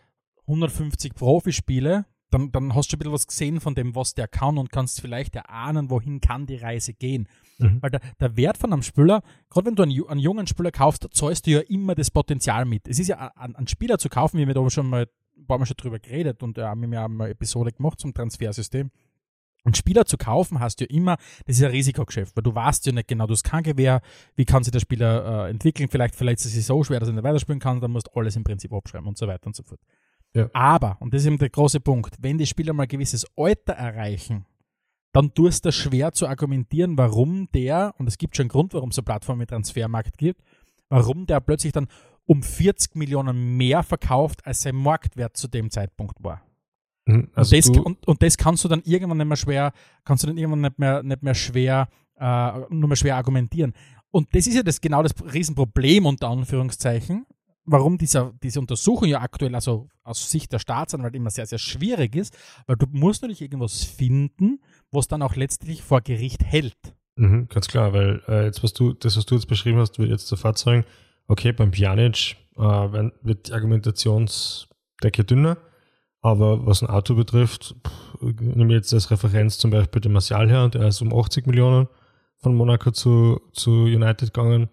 150 0.47 1.13
Profispiele, 1.13 2.05
dann, 2.31 2.51
dann 2.51 2.73
hast 2.75 2.87
du 2.87 2.91
schon 2.91 2.97
ein 2.97 2.99
bisschen 2.99 3.13
was 3.13 3.27
gesehen 3.27 3.59
von 3.59 3.75
dem, 3.75 3.95
was 3.95 4.13
der 4.13 4.27
kann 4.27 4.57
und 4.57 4.71
kannst 4.71 5.01
vielleicht 5.01 5.35
erahnen, 5.35 5.89
wohin 5.89 6.21
kann 6.21 6.47
die 6.47 6.55
Reise 6.55 6.93
gehen. 6.93 7.27
Mhm. 7.59 7.77
Weil 7.81 7.91
der, 7.91 8.01
der 8.19 8.37
Wert 8.37 8.57
von 8.57 8.73
einem 8.73 8.81
Spieler, 8.81 9.21
gerade 9.49 9.67
wenn 9.67 9.75
du 9.75 9.83
einen, 9.83 10.07
einen 10.07 10.19
jungen 10.19 10.47
Spieler 10.47 10.71
kaufst, 10.71 11.07
zahlst 11.11 11.45
du 11.45 11.51
ja 11.51 11.59
immer 11.59 11.93
das 11.95 12.09
Potenzial 12.09 12.65
mit. 12.65 12.87
Es 12.87 12.99
ist 12.99 13.07
ja 13.07 13.31
ein, 13.35 13.55
einen 13.55 13.67
Spieler 13.67 13.97
zu 13.97 14.09
kaufen, 14.09 14.37
wir 14.37 14.47
haben 14.47 14.53
da 14.53 14.69
schon 14.69 14.89
mal 14.89 15.07
ein 15.37 15.45
paar 15.45 15.59
Mal 15.59 15.65
schon 15.65 15.77
drüber 15.77 15.99
geredet 15.99 16.41
und 16.43 16.57
äh, 16.57 16.63
haben 16.63 16.81
ja 16.91 17.07
mal 17.07 17.25
eine 17.25 17.33
Episode 17.33 17.71
gemacht 17.71 17.99
zum 17.99 18.13
Transfersystem. 18.13 18.91
Einen 19.63 19.75
Spieler 19.75 20.05
zu 20.05 20.17
kaufen 20.17 20.59
hast 20.59 20.79
du 20.79 20.85
ja 20.85 20.89
immer, 20.89 21.17
das 21.45 21.57
ist 21.57 21.63
ein 21.63 21.69
Risikogeschäft, 21.69 22.35
weil 22.35 22.41
du 22.41 22.55
weißt 22.55 22.85
ja 22.87 22.93
nicht 22.93 23.07
genau, 23.07 23.27
du 23.27 23.33
hast 23.33 23.43
kein 23.43 23.61
Gewehr, 23.61 24.01
wie 24.35 24.45
kann 24.45 24.63
sich 24.63 24.71
der 24.71 24.79
Spieler 24.79 25.45
äh, 25.45 25.49
entwickeln, 25.51 25.87
vielleicht 25.87 26.15
verletzt 26.15 26.45
er 26.45 26.51
sich 26.51 26.65
so 26.65 26.83
schwer, 26.83 26.99
dass 26.99 27.09
er 27.09 27.13
nicht 27.13 27.23
weiterspielen 27.23 27.59
kann, 27.59 27.79
dann 27.79 27.91
musst 27.91 28.07
du 28.07 28.19
alles 28.19 28.35
im 28.35 28.43
Prinzip 28.43 28.73
abschreiben 28.73 29.07
und 29.07 29.19
so 29.19 29.27
weiter 29.27 29.45
und 29.45 29.55
so 29.55 29.61
fort. 29.61 29.79
Ja. 30.33 30.49
Aber, 30.53 30.97
und 30.99 31.13
das 31.13 31.21
ist 31.21 31.27
eben 31.27 31.37
der 31.37 31.49
große 31.49 31.79
Punkt, 31.79 32.15
wenn 32.21 32.37
die 32.37 32.45
Spieler 32.45 32.73
mal 32.73 32.83
ein 32.83 32.89
gewisses 32.89 33.25
Alter 33.35 33.73
erreichen, 33.73 34.45
dann 35.13 35.33
tust 35.33 35.65
du 35.65 35.71
schwer 35.71 36.13
zu 36.13 36.27
argumentieren, 36.27 36.97
warum 36.97 37.49
der, 37.53 37.93
und 37.97 38.07
es 38.07 38.17
gibt 38.17 38.35
schon 38.35 38.43
einen 38.43 38.49
Grund, 38.49 38.73
warum 38.73 38.89
es 38.89 38.97
eine 38.97 39.03
Plattform 39.03 39.39
mit 39.39 39.49
Transfermarkt 39.49 40.17
gibt, 40.17 40.41
warum 40.89 41.25
der 41.25 41.41
plötzlich 41.41 41.73
dann 41.73 41.87
um 42.25 42.43
40 42.43 42.95
Millionen 42.95 43.57
mehr 43.57 43.83
verkauft, 43.83 44.45
als 44.45 44.61
sein 44.61 44.75
Marktwert 44.75 45.35
zu 45.35 45.47
dem 45.49 45.69
Zeitpunkt 45.69 46.23
war. 46.23 46.41
Mhm. 47.05 47.29
Also 47.33 47.55
und, 47.55 47.67
das, 47.67 47.77
und, 47.77 48.07
und 48.07 48.23
das 48.23 48.37
kannst 48.37 48.63
du 48.63 48.67
dann 48.69 48.81
irgendwann 48.85 49.17
nicht 49.17 49.27
mehr 49.27 49.37
schwer, 49.37 49.73
kannst 50.05 50.23
du 50.23 50.27
dann 50.27 50.37
irgendwann 50.37 50.61
nicht 50.61 50.79
mehr, 50.79 51.03
nicht 51.03 51.23
mehr 51.23 51.35
schwer, 51.35 51.89
äh, 52.17 52.59
nur 52.69 52.87
mehr 52.87 52.95
schwer 52.95 53.17
argumentieren. 53.17 53.73
Und 54.11 54.33
das 54.35 54.47
ist 54.47 54.55
ja 54.55 54.63
das 54.63 54.79
genau 54.81 55.03
das 55.03 55.13
Riesenproblem 55.33 56.05
unter 56.05 56.29
Anführungszeichen, 56.29 57.25
warum 57.65 57.97
dieser, 57.97 58.33
diese 58.43 58.59
Untersuchung 58.59 59.07
ja 59.07 59.21
aktuell, 59.21 59.55
also 59.55 59.87
aus 60.03 60.29
Sicht 60.29 60.51
der 60.51 60.59
Staatsanwalt 60.59 61.15
immer 61.15 61.29
sehr, 61.29 61.45
sehr 61.45 61.59
schwierig 61.59 62.15
ist, 62.15 62.37
weil 62.67 62.75
du 62.75 62.87
musst 62.91 63.21
natürlich 63.21 63.41
irgendwas 63.41 63.83
finden, 63.83 64.59
was 64.91 65.07
dann 65.07 65.21
auch 65.21 65.35
letztlich 65.35 65.81
vor 65.81 66.01
Gericht 66.01 66.43
hält. 66.43 66.77
mhm, 67.15 67.47
ganz 67.49 67.67
klar, 67.67 67.93
weil 67.93 68.21
äh, 68.27 68.45
jetzt, 68.45 68.63
was 68.63 68.73
du, 68.73 68.93
das, 68.93 69.17
was 69.17 69.25
du 69.25 69.35
jetzt 69.35 69.47
beschrieben 69.47 69.79
hast, 69.79 69.99
würde 69.99 70.11
jetzt 70.11 70.27
sofort 70.27 70.57
sagen, 70.57 70.85
okay, 71.27 71.51
beim 71.51 71.71
Pjanic 71.71 72.37
äh, 72.57 72.61
wird 72.61 73.47
die 73.47 73.53
Argumentationsdecke 73.53 75.23
dünner, 75.23 75.57
aber 76.21 76.65
was 76.65 76.81
ein 76.81 76.89
Auto 76.89 77.15
betrifft, 77.15 77.75
pff, 77.85 78.21
nehme 78.21 78.73
ich 78.73 78.77
jetzt 78.77 78.93
als 78.93 79.11
Referenz 79.11 79.57
zum 79.57 79.71
Beispiel 79.71 80.01
den 80.01 80.13
Martial 80.13 80.49
her, 80.49 80.69
der 80.69 80.87
ist 80.87 81.01
um 81.01 81.13
80 81.13 81.47
Millionen 81.47 81.87
von 82.37 82.55
Monaco 82.55 82.91
zu, 82.91 83.39
zu 83.53 83.71
United 83.71 84.33
gegangen. 84.33 84.69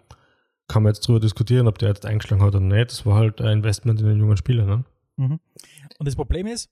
Kann 0.69 0.83
man 0.83 0.93
jetzt 0.93 1.07
drüber 1.07 1.21
diskutieren, 1.21 1.67
ob 1.67 1.79
der 1.79 1.89
jetzt 1.89 2.07
eingeschlagen 2.07 2.43
hat 2.43 2.55
oder 2.55 2.61
nicht. 2.61 2.91
Das 2.91 3.07
war 3.07 3.17
halt 3.17 3.41
ein 3.41 3.59
Investment 3.59 4.01
in 4.01 4.07
den 4.07 4.19
jungen 4.19 4.37
Spieler. 4.37 4.65
Ne? 4.65 4.85
Mhm. 5.17 5.41
Und 5.99 6.07
das 6.07 6.15
Problem 6.15 6.47
ist, 6.47 6.71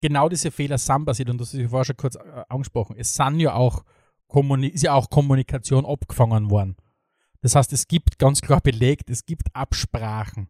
genau 0.00 0.28
diese 0.28 0.50
Fehler 0.50 0.78
sind 0.78 1.04
passiert, 1.04 1.28
und 1.30 1.40
das 1.40 1.52
ist 1.52 1.60
ja 1.60 1.68
vorher 1.68 1.84
schon 1.84 1.96
kurz 1.96 2.14
äh, 2.16 2.20
angesprochen. 2.48 2.96
Es 2.96 3.14
sind 3.14 3.40
ja 3.40 3.54
auch, 3.54 3.84
ist 4.62 4.82
ja 4.82 4.94
auch 4.94 5.10
Kommunikation 5.10 5.84
abgefangen 5.84 6.50
worden. 6.50 6.76
Das 7.42 7.54
heißt, 7.54 7.72
es 7.72 7.86
gibt 7.88 8.18
ganz 8.18 8.40
klar 8.40 8.60
belegt, 8.60 9.10
es 9.10 9.26
gibt 9.26 9.54
Absprachen 9.54 10.48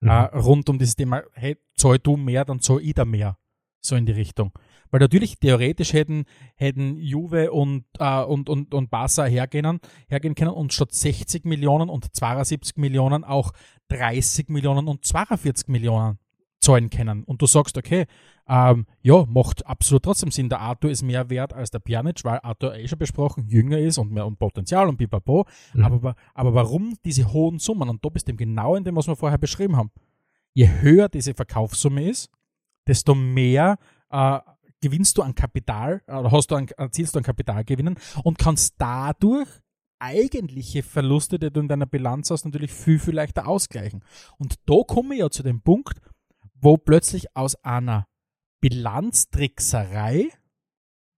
Mhm. 0.00 0.08
äh, 0.10 0.24
rund 0.36 0.68
um 0.68 0.78
dieses 0.78 0.96
Thema, 0.96 1.22
hey, 1.32 1.56
zahl 1.74 1.98
du 1.98 2.16
mehr, 2.16 2.44
dann 2.44 2.60
zahl 2.60 2.80
ich 2.80 2.94
da 2.94 3.04
mehr. 3.04 3.38
So 3.80 3.96
in 3.96 4.06
die 4.06 4.12
Richtung. 4.12 4.52
Weil 4.96 5.00
natürlich 5.00 5.38
theoretisch 5.38 5.92
hätten, 5.92 6.24
hätten 6.54 6.96
Juve 6.96 7.52
und, 7.52 7.84
äh, 7.98 8.22
und, 8.22 8.48
und, 8.48 8.72
und 8.72 8.88
Barca 8.88 9.26
hergehen, 9.26 9.78
hergehen 10.08 10.34
können 10.34 10.52
und 10.52 10.72
statt 10.72 10.94
60 10.94 11.44
Millionen 11.44 11.90
und 11.90 12.16
72 12.16 12.78
Millionen 12.78 13.22
auch 13.22 13.52
30 13.88 14.48
Millionen 14.48 14.88
und 14.88 15.04
42 15.04 15.68
Millionen 15.68 16.18
zahlen 16.60 16.88
können. 16.88 17.24
Und 17.24 17.42
du 17.42 17.46
sagst, 17.46 17.76
okay, 17.76 18.06
ähm, 18.48 18.86
ja, 19.02 19.26
macht 19.26 19.66
absolut 19.66 20.02
trotzdem 20.02 20.30
Sinn. 20.30 20.48
Der 20.48 20.60
Arthur 20.60 20.90
ist 20.90 21.02
mehr 21.02 21.28
wert 21.28 21.52
als 21.52 21.70
der 21.70 21.80
Pjanic, 21.80 22.24
weil 22.24 22.40
Arthur 22.42 22.74
eh 22.74 22.88
schon 22.88 22.98
besprochen, 22.98 23.48
jünger 23.48 23.76
ist 23.76 23.98
und 23.98 24.12
mehr 24.12 24.26
und 24.26 24.38
Potenzial 24.38 24.88
und 24.88 24.96
pipapo. 24.96 25.44
Mhm. 25.74 25.84
Aber, 25.84 26.14
aber 26.32 26.54
warum 26.54 26.96
diese 27.04 27.30
hohen 27.34 27.58
Summen? 27.58 27.90
Und 27.90 28.02
da 28.02 28.08
bist 28.08 28.28
du 28.28 28.34
genau 28.34 28.74
in 28.76 28.84
dem, 28.84 28.96
was 28.96 29.08
wir 29.08 29.16
vorher 29.16 29.36
beschrieben 29.36 29.76
haben. 29.76 29.90
Je 30.54 30.70
höher 30.80 31.10
diese 31.10 31.34
Verkaufssumme 31.34 32.08
ist, 32.08 32.30
desto 32.86 33.14
mehr 33.14 33.76
äh, 34.10 34.38
gewinnst 34.82 35.16
du 35.18 35.22
an 35.22 35.34
Kapital, 35.34 36.02
oder 36.06 36.30
hast 36.30 36.50
du 36.50 36.56
an, 36.56 36.68
erzielst 36.76 37.14
du 37.14 37.18
an 37.18 37.24
Kapitalgewinnen 37.24 37.98
und 38.24 38.38
kannst 38.38 38.74
dadurch 38.78 39.48
eigentliche 39.98 40.82
Verluste, 40.82 41.38
die 41.38 41.50
du 41.50 41.60
in 41.60 41.68
deiner 41.68 41.86
Bilanz 41.86 42.30
hast, 42.30 42.44
natürlich 42.44 42.72
viel, 42.72 42.98
viel 42.98 43.14
leichter 43.14 43.48
ausgleichen. 43.48 44.04
Und 44.38 44.56
da 44.66 44.82
komme 44.86 45.14
ich 45.14 45.20
ja 45.20 45.30
zu 45.30 45.42
dem 45.42 45.62
Punkt, 45.62 46.00
wo 46.54 46.76
plötzlich 46.76 47.34
aus 47.36 47.54
einer 47.64 48.06
Bilanztrickserei, 48.60 50.28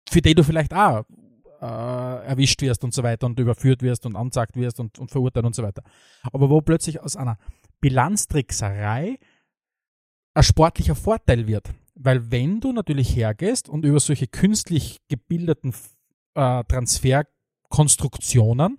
für 0.09 0.21
die 0.21 0.35
du 0.35 0.43
vielleicht 0.43 0.73
auch 0.73 1.05
äh, 1.61 2.25
erwischt 2.27 2.61
wirst 2.61 2.83
und 2.83 2.93
so 2.93 3.03
weiter 3.03 3.25
und 3.25 3.39
überführt 3.39 3.81
wirst 3.81 4.05
und 4.05 4.15
anzeigt 4.15 4.55
wirst 4.55 4.79
und, 4.79 4.99
und 4.99 5.11
verurteilt 5.11 5.45
und 5.45 5.55
so 5.55 5.63
weiter. 5.63 5.83
Aber 6.23 6.49
wo 6.49 6.61
plötzlich 6.61 7.01
aus 7.01 7.15
einer 7.15 7.37
Bilanztrickserei 7.81 9.19
ein 10.33 10.43
sportlicher 10.43 10.95
Vorteil 10.95 11.47
wird. 11.47 11.73
Weil 11.99 12.31
wenn 12.31 12.59
du 12.59 12.71
natürlich 12.71 13.15
hergehst 13.15 13.69
und 13.69 13.83
über 13.83 13.99
solche 13.99 14.27
künstlich 14.27 14.99
gebildeten 15.09 15.73
äh, 16.35 16.63
Transferkonstruktionen 16.63 18.77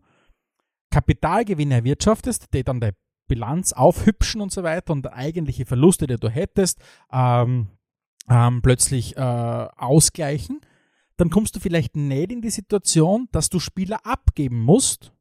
Kapitalgewinne 0.91 1.75
erwirtschaftest, 1.75 2.47
die 2.55 2.64
dann 2.64 2.81
deine 2.81 2.97
Bilanz 3.27 3.73
aufhübschen 3.73 4.41
und 4.41 4.53
so 4.53 4.62
weiter 4.62 4.93
und 4.93 5.12
eigentliche 5.12 5.66
Verluste, 5.66 6.07
die 6.07 6.16
du 6.16 6.31
hättest, 6.31 6.79
ähm, 7.12 7.69
ähm, 8.31 8.62
plötzlich 8.62 9.16
äh, 9.16 9.21
ausgleichen, 9.21 10.61
dann 11.16 11.31
kommst 11.31 11.57
du 11.57 11.61
vielleicht 11.61 11.97
nicht 11.97 12.33
in 12.33 12.41
die 12.41 12.51
Situation, 12.51 13.29
dass 13.33 13.51
du 13.51 13.59
Spieler 13.59 14.07
abgeben 14.07 14.61
musst, 14.61 15.12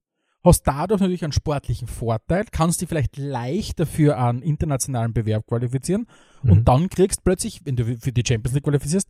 hast 0.44 0.64
dadurch 0.64 1.02
natürlich 1.02 1.24
einen 1.24 1.34
sportlichen 1.34 1.88
Vorteil, 1.88 2.46
kannst 2.52 2.80
dich 2.80 2.88
vielleicht 2.88 3.18
leichter 3.18 3.86
für 3.86 4.18
einen 4.18 4.42
internationalen 4.42 5.14
Bewerb 5.14 5.48
qualifizieren 5.48 6.08
Mhm. 6.44 6.52
und 6.52 6.68
dann 6.68 6.90
kriegst 6.90 7.24
plötzlich, 7.24 7.66
wenn 7.66 7.76
du 7.76 7.98
für 7.98 8.12
die 8.12 8.24
Champions 8.26 8.54
League 8.54 8.64
qualifizierst, 8.64 9.08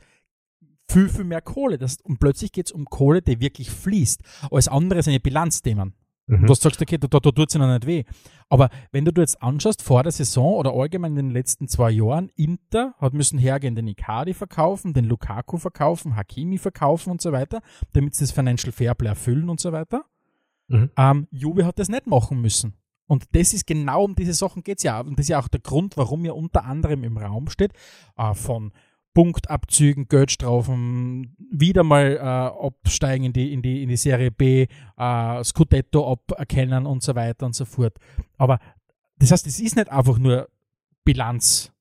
viel, 0.90 1.10
viel 1.10 1.26
mehr 1.26 1.42
Kohle. 1.42 1.78
Das, 1.78 1.98
und 2.02 2.20
plötzlich 2.20 2.52
geht 2.52 2.68
es 2.68 2.72
um 2.72 2.86
Kohle, 2.86 3.22
die 3.22 3.40
wirklich 3.40 3.70
fließt. 3.70 4.22
Alles 4.52 4.68
andere 4.68 5.04
sind 5.04 5.14
ja 5.14 5.20
Bilanzthemen. 5.20 5.94
Mhm. 6.28 6.46
Du 6.46 6.54
sagst, 6.54 6.82
okay, 6.82 6.98
da, 6.98 7.08
da, 7.08 7.20
da 7.20 7.32
tut 7.32 7.50
es 7.50 7.56
noch 7.56 7.68
nicht 7.68 7.86
weh. 7.86 8.04
Aber 8.50 8.70
wenn 8.92 9.06
du 9.06 9.12
dir 9.12 9.22
jetzt 9.22 9.42
anschaust, 9.42 9.82
vor 9.82 10.04
der 10.04 10.12
Saison 10.12 10.56
oder 10.56 10.74
allgemein 10.74 11.12
in 11.12 11.28
den 11.28 11.32
letzten 11.32 11.68
zwei 11.68 11.90
Jahren, 11.92 12.30
Inter 12.36 12.96
hat 13.00 13.14
müssen 13.14 13.40
hergehen, 13.40 13.76
den 13.76 13.88
Icardi 13.88 14.34
verkaufen, 14.34 14.94
den 14.94 15.06
Lukaku 15.06 15.58
verkaufen, 15.58 16.16
Hakimi 16.16 16.58
verkaufen 16.58 17.12
und 17.12 17.22
so 17.22 17.32
weiter, 17.32 17.62
damit 17.94 18.16
sie 18.16 18.26
das 18.26 18.32
Financial 18.32 18.72
Fairplay 18.72 19.10
erfüllen 19.10 19.50
und 19.50 19.60
so 19.60 19.72
weiter. 19.72 20.06
Mhm. 20.68 20.92
Ähm, 20.98 21.28
Juve 21.32 21.66
hat 21.66 21.80
das 21.80 21.88
nicht 21.90 22.08
machen 22.08 22.42
müssen. 22.42 22.74
Und 23.08 23.24
das 23.36 23.53
ist 23.53 23.66
genau 23.66 24.03
um 24.03 24.16
diese 24.16 24.34
Sachen 24.34 24.64
geht 24.64 24.80
es 24.80 24.84
ja. 24.84 24.99
Und 24.99 25.18
das 25.18 25.26
ist 25.26 25.30
ja 25.30 25.39
auch 25.39 25.47
der 25.47 25.62
Grund, 25.62 25.97
warum 25.97 26.26
ja 26.26 26.34
unter 26.34 26.66
anderem 26.66 27.03
im 27.03 27.18
Raum 27.18 27.49
steht, 27.49 27.72
äh, 28.18 28.34
von 28.34 28.72
Punktabzügen, 29.14 30.08
Geldstrafen, 30.10 31.36
wieder 31.51 31.84
mal 31.84 32.18
äh, 32.18 32.20
absteigen 32.20 33.26
in 33.26 33.34
die, 33.34 33.51
in, 33.51 33.64
die, 33.64 33.82
in 33.82 33.89
die 33.89 33.97
Serie 33.97 34.30
B, 34.30 34.68
äh, 34.97 35.43
Scudetto 35.43 36.12
aberkennen 36.12 36.86
und 36.86 37.01
so 37.01 37.16
weiter 37.16 37.47
und 37.47 37.55
so 37.55 37.66
fort. 37.66 37.97
Aber 38.38 38.60
das 39.18 39.32
heißt, 39.32 39.47
es 39.47 39.60
ist 39.60 39.76
nicht 39.76 39.89
einfach 39.89 40.20
nur 40.20 40.49
Bilanz 41.03 41.72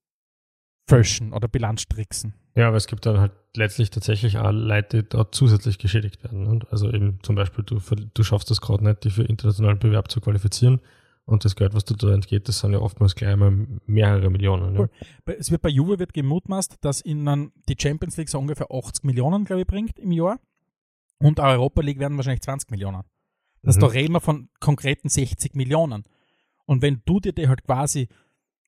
fälschen 0.89 1.33
oder 1.33 1.49
Bilanztricksen. 1.49 2.33
Ja, 2.55 2.69
aber 2.69 2.79
es 2.79 2.87
gibt 2.87 3.05
dann 3.05 3.21
halt 3.21 3.33
letztlich 3.55 3.91
tatsächlich 3.91 4.39
auch 4.39 4.51
Leute, 4.51 5.03
die 5.03 5.09
dort 5.11 5.35
zusätzlich 5.35 5.77
geschädigt 5.77 6.25
werden. 6.25 6.65
Also 6.71 6.91
eben 6.91 7.19
zum 7.23 7.35
Beispiel, 7.35 7.65
du, 7.65 7.81
du 8.15 8.23
schaffst 8.23 8.51
das 8.51 8.63
gerade 8.63 8.83
nicht, 8.83 9.05
dich 9.05 9.13
für 9.13 9.25
internationalen 9.25 9.79
Bewerb 9.79 10.11
zu 10.11 10.23
qualifizieren. 10.23 10.81
Und 11.27 11.45
das 11.45 11.57
Geld, 11.57 11.75
was 11.75 11.85
da 11.85 12.15
entgeht, 12.15 12.49
das 12.49 12.61
sind 12.61 12.73
ja 12.73 12.79
oftmals 12.79 13.17
gleich 13.17 13.37
mal 13.37 13.67
mehrere 13.87 14.31
Millionen. 14.31 14.77
Ja. 14.77 14.89
Es 15.39 15.51
wird 15.51 15.61
bei 15.61 15.69
Juve 15.69 15.99
wird 15.99 16.15
gemutmaßt, 16.15 16.77
dass 16.83 17.05
ihnen 17.05 17.53
die 17.69 17.75
Champions 17.77 18.17
League 18.17 18.29
so 18.29 18.39
ungefähr 18.39 18.69
80 18.71 19.03
Millionen, 19.03 19.45
glaube 19.45 19.63
ich, 19.63 19.67
bringt 19.67 19.99
im 19.99 20.13
Jahr. 20.13 20.39
Und 21.19 21.41
Europa 21.41 21.83
League 21.83 21.99
werden 21.99 22.17
wahrscheinlich 22.17 22.43
20 22.43 22.71
Millionen. 22.71 23.03
Das 23.63 23.77
Mhm. 23.77 23.81
da 23.81 23.87
reden 23.89 24.13
wir 24.13 24.21
von 24.21 24.49
konkreten 24.61 25.09
60 25.09 25.57
Millionen. 25.57 26.05
Und 26.65 26.83
wenn 26.83 27.03
du 27.05 27.19
dir 27.19 27.33
die 27.33 27.49
halt 27.49 27.65
quasi 27.65 28.09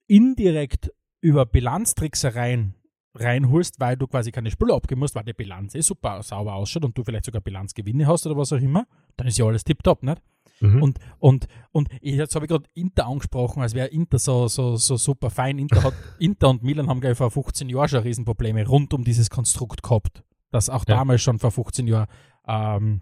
indirekt 0.09 0.92
über 1.20 1.46
Bilanztricksereien 1.46 2.74
reinholst, 3.14 3.78
weil 3.80 3.96
du 3.96 4.06
quasi 4.06 4.32
keine 4.32 4.50
Spüler 4.50 4.74
abgeben 4.74 5.00
musst, 5.00 5.14
weil 5.14 5.24
die 5.24 5.32
Bilanz 5.32 5.74
eh 5.74 5.80
super 5.80 6.22
sauber 6.22 6.54
ausschaut 6.54 6.84
und 6.84 6.96
du 6.96 7.04
vielleicht 7.04 7.24
sogar 7.24 7.40
Bilanzgewinne 7.40 8.06
hast 8.06 8.26
oder 8.26 8.36
was 8.36 8.52
auch 8.52 8.61
immer, 8.61 8.86
dann 9.16 9.26
ist 9.26 9.38
ja 9.38 9.44
alles 9.44 9.64
tipptopp, 9.64 10.02
nicht? 10.02 10.22
Mhm. 10.61 10.82
Und, 10.82 10.99
und, 11.18 11.46
und 11.72 11.88
jetzt 12.01 12.34
habe 12.34 12.44
ich 12.44 12.51
gerade 12.51 12.68
Inter 12.74 13.07
angesprochen, 13.07 13.62
als 13.62 13.74
wäre 13.74 13.88
Inter 13.88 14.18
so, 14.18 14.49
so, 14.49 14.76
so 14.76 14.96
super 14.96 15.30
fein. 15.30 15.59
Inter, 15.59 15.82
hat, 15.82 15.94
Inter 16.18 16.51
und 16.51 16.62
Milan 16.62 16.88
haben 16.88 17.01
gleich 17.01 17.16
vor 17.16 17.30
15 17.30 17.68
Jahren 17.68 17.88
schon 17.88 18.01
Riesenprobleme 18.03 18.66
rund 18.66 18.92
um 18.94 19.05
dieses 19.05 19.30
Konstrukt 19.30 19.82
gehabt, 19.82 20.22
das 20.51 20.68
auch 20.70 20.84
Ja. 20.88 20.96
damals 20.96 21.22
schon 21.22 21.38
vor 21.38 21.51
15 21.51 21.86
Jahren 21.86 22.09
ähm, 22.46 23.01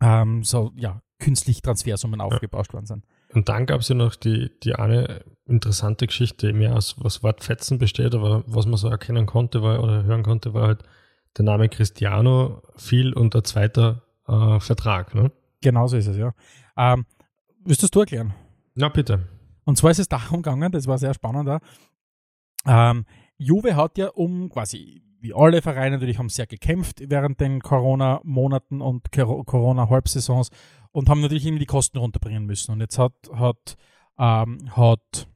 ähm, 0.00 0.44
so 0.44 0.72
ja, 0.76 1.02
künstlich 1.18 1.60
Transfersummen 1.62 2.20
aufgebauscht 2.20 2.72
worden 2.72 2.86
sind. 2.86 3.04
Und 3.34 3.48
dann 3.48 3.66
gab 3.66 3.80
es 3.80 3.88
ja 3.88 3.94
noch 3.94 4.14
die, 4.14 4.50
die 4.62 4.74
eine 4.74 5.22
interessante 5.44 6.06
Geschichte, 6.06 6.46
die 6.46 6.52
mehr 6.52 6.74
aus 6.76 6.96
was 6.98 7.22
Wortfetzen 7.22 7.78
besteht, 7.78 8.14
aber 8.14 8.42
was 8.46 8.66
man 8.66 8.76
so 8.76 8.88
erkennen 8.88 9.26
konnte 9.26 9.62
war, 9.62 9.82
oder 9.82 10.04
hören 10.04 10.22
konnte, 10.22 10.54
war 10.54 10.68
halt 10.68 10.84
der 11.36 11.44
Name 11.44 11.68
Cristiano 11.68 12.62
fiel 12.76 13.12
unter 13.12 13.44
zweiter 13.44 14.02
äh, 14.26 14.60
Vertrag. 14.60 15.14
Ne? 15.14 15.30
Genauso 15.60 15.96
ist 15.96 16.06
es, 16.06 16.16
ja. 16.16 16.32
Ähm, 16.78 17.04
willst 17.64 17.94
du 17.94 18.00
erklären? 18.00 18.32
Na 18.74 18.88
bitte. 18.88 19.28
Und 19.64 19.76
zwar 19.76 19.90
ist 19.90 19.98
es 19.98 20.08
darum 20.08 20.42
gegangen, 20.42 20.72
das 20.72 20.86
war 20.86 20.96
sehr 20.96 21.12
spannend 21.12 21.48
da. 21.48 21.60
Ähm, 22.66 23.04
Juve 23.36 23.76
hat 23.76 23.98
ja 23.98 24.08
um 24.08 24.48
quasi, 24.48 25.02
wie 25.20 25.34
alle 25.34 25.60
Vereine 25.60 25.96
natürlich, 25.96 26.18
haben 26.18 26.28
sehr 26.28 26.46
gekämpft 26.46 27.00
während 27.10 27.40
den 27.40 27.60
Corona-Monaten 27.60 28.80
und 28.80 29.12
Cor- 29.12 29.44
Corona-Halbsaisons 29.44 30.50
und 30.92 31.08
haben 31.08 31.20
natürlich 31.20 31.44
irgendwie 31.44 31.60
die 31.60 31.66
Kosten 31.66 31.98
runterbringen 31.98 32.46
müssen. 32.46 32.72
Und 32.72 32.80
jetzt 32.80 32.98
hat, 32.98 33.12
hat, 33.34 33.76
ähm, 34.18 34.74
hat 34.76 35.28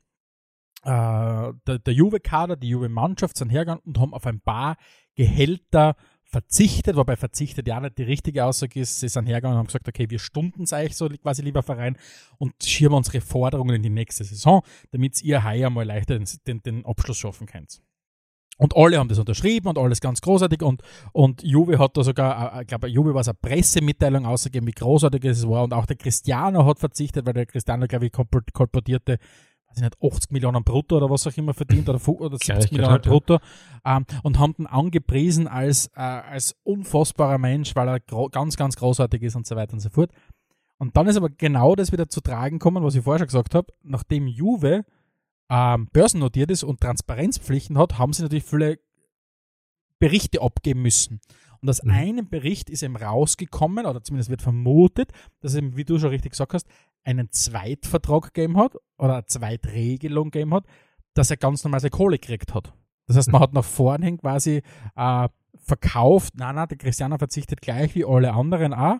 äh, 0.84 1.53
der, 1.66 1.78
der 1.78 1.93
Juve-Kader, 1.93 2.57
die 2.57 2.68
Juve-Mannschaft 2.68 3.36
sind 3.36 3.51
hergegangen 3.51 3.82
und 3.84 3.99
haben 3.99 4.14
auf 4.14 4.26
ein 4.26 4.40
paar 4.40 4.76
Gehälter 5.14 5.97
verzichtet, 6.33 6.97
wobei 6.97 7.16
verzichtet 7.16 7.68
ja 7.68 7.78
nicht 7.78 7.99
die 7.99 8.03
richtige 8.03 8.45
Aussage 8.45 8.80
ist. 8.80 8.99
Sie 8.99 9.09
sind 9.09 9.26
hergegangen 9.26 9.55
und 9.55 9.59
haben 9.59 9.66
gesagt, 9.66 9.87
okay, 9.87 10.09
wir 10.09 10.18
stunden 10.18 10.62
es 10.62 10.72
euch 10.72 10.97
so 10.97 11.09
quasi, 11.09 11.43
lieber 11.43 11.62
Verein, 11.62 11.97
und 12.39 12.55
schieben 12.64 12.95
unsere 12.95 13.20
Forderungen 13.20 13.76
in 13.76 13.83
die 13.83 13.91
nächste 13.91 14.24
Saison, 14.24 14.62
damit 14.91 15.22
ihr 15.22 15.45
heuer 15.45 15.70
mal 15.70 15.85
leichter 15.85 16.18
den, 16.18 16.26
den, 16.47 16.62
den 16.62 16.87
Abschluss 16.87 17.18
schaffen 17.18 17.47
könnt. 17.47 17.83
Und 18.59 18.76
alle 18.76 18.99
haben 18.99 19.09
das 19.09 19.18
unterschrieben 19.18 19.68
und 19.68 19.78
alles 19.78 20.01
ganz 20.01 20.20
großartig 20.20 20.62
und, 20.62 20.83
und 21.12 21.43
Juve 21.43 21.78
hat 21.78 21.97
da 21.97 22.05
sogar, 22.05 22.59
äh, 22.59 22.62
ich 22.62 22.66
glaube, 22.68 22.87
Juve 22.89 23.14
war 23.14 23.22
es 23.22 23.28
eine 23.28 23.39
Pressemitteilung 23.41 24.26
ausgegeben, 24.26 24.66
wie 24.66 24.72
großartig 24.72 25.24
es 25.24 25.47
war 25.49 25.64
und 25.64 25.72
auch 25.74 25.87
der 25.87 25.97
Cristiano 25.97 26.64
hat 26.66 26.78
verzichtet, 26.78 27.26
weil 27.26 27.33
der 27.33 27.47
Cristiano, 27.47 27.87
glaube 27.87 28.07
ich, 28.07 28.12
kolpor- 28.12 28.53
kolportierte, 28.53 29.18
ich 29.77 29.83
nicht, 29.83 29.97
80 30.03 30.31
Millionen 30.31 30.64
brutto 30.64 30.97
oder 30.97 31.11
was 31.11 31.27
auch 31.27 31.37
immer 31.37 31.55
verdient 31.55 31.89
oder, 31.89 32.01
oder 32.09 32.37
70 32.37 32.41
Kleinigkeit 32.41 32.73
Millionen 32.73 32.93
halt, 32.93 33.05
brutto 33.05 33.39
ähm, 33.85 34.07
und 34.23 34.39
haben 34.39 34.55
ihn 34.59 34.66
angepriesen 34.66 35.49
als, 35.49 35.89
äh, 35.95 36.01
als 36.01 36.57
unfassbarer 36.64 37.39
Mensch, 37.39 37.75
weil 37.77 37.89
er 37.89 38.01
ganz, 38.31 38.57
ganz 38.57 38.77
großartig 38.77 39.23
ist 39.23 39.37
und 39.37 39.47
so 39.47 39.57
weiter 39.57 39.75
und 39.75 39.81
so 39.81 39.91
fort. 39.91 40.11
Und 40.79 40.97
dann 40.97 41.07
ist 41.07 41.16
aber 41.16 41.31
genau 41.31 41.77
das 41.77 41.93
wieder 41.93 42.09
zu 42.09 42.20
tragen 42.20 42.59
gekommen, 42.59 42.83
was 42.83 42.95
ich 42.95 43.05
vorher 43.05 43.20
schon 43.20 43.29
gesagt 43.29 43.55
habe, 43.55 43.73
nachdem 43.83 44.27
Juve 44.27 44.85
ähm, 45.49 45.89
börsennotiert 45.93 46.51
ist 46.51 46.64
und 46.64 46.81
Transparenzpflichten 46.81 47.79
hat, 47.79 47.99
haben 47.99 48.12
sie 48.12 48.23
natürlich 48.23 48.45
viele 48.45 48.79
Berichte 49.99 50.41
abgeben 50.43 50.83
müssen. 50.83 51.20
Und 51.61 51.68
aus 51.68 51.83
Mhm. 51.85 51.91
einem 51.91 52.29
Bericht 52.29 52.68
ist 52.70 52.83
eben 52.83 52.97
rausgekommen, 52.97 53.87
oder 53.87 54.03
zumindest 54.03 54.31
wird 54.31 54.43
vermutet, 54.43 55.12
dass 55.41 55.55
eben, 55.55 55.77
wie 55.77 55.85
du 55.85 55.99
schon 55.99 56.09
richtig 56.11 56.33
gesagt 56.33 56.55
hast, 56.55 56.66
einen 57.05 57.30
Zweitvertrag 57.30 58.32
gegeben 58.32 58.57
hat 58.57 58.76
oder 58.98 59.14
eine 59.14 59.26
Zweitregelung 59.26 60.30
gegeben 60.30 60.55
hat, 60.55 60.64
dass 61.14 61.30
er 61.30 61.36
ganz 61.36 61.64
normal 61.64 61.80
seine 61.80 61.90
Kohle 61.90 62.18
gekriegt 62.18 62.55
hat. 62.55 62.72
Das 63.07 63.16
heißt, 63.16 63.32
man 63.32 63.40
hat 63.40 63.53
nach 63.53 63.64
vorne 63.64 64.07
hin 64.07 64.18
quasi 64.18 64.62
äh, 64.96 65.28
verkauft, 65.59 66.34
nein, 66.36 66.55
nein, 66.55 66.68
der 66.68 66.78
Cristiano 66.78 67.18
verzichtet 67.18 67.61
gleich 67.61 67.94
wie 67.94 68.05
alle 68.05 68.32
anderen 68.32 68.74
auch. 68.74 68.98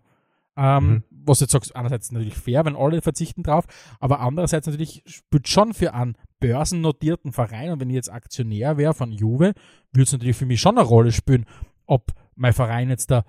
Ähm, 0.57 0.89
Mhm. 0.89 1.03
Was 1.25 1.41
jetzt 1.41 1.53
sagst, 1.53 1.75
einerseits 1.77 2.11
natürlich 2.11 2.35
fair, 2.37 2.65
wenn 2.65 2.77
alle 2.77 3.01
verzichten 3.01 3.43
drauf, 3.45 3.65
aber 4.01 4.21
andererseits 4.21 4.67
natürlich 4.67 5.03
spielt 5.07 5.47
schon 5.49 5.73
für 5.73 5.95
einen 5.95 6.17
börsennotierten 6.41 7.33
Verein 7.33 7.71
und 7.71 7.81
wenn 7.81 7.89
ich 7.91 7.95
jetzt 7.95 8.13
Aktionär 8.13 8.77
wäre 8.77 8.93
von 8.93 9.13
Juve, 9.13 9.55
würde 9.93 10.03
es 10.03 10.13
natürlich 10.13 10.37
für 10.37 10.47
mich 10.47 10.61
schon 10.61 10.77
eine 10.77 10.87
Rolle 10.87 11.13
spielen, 11.13 11.47
ob 11.87 12.13
mein 12.35 12.53
Verein 12.53 12.91
jetzt 12.91 13.11
da 13.13 13.25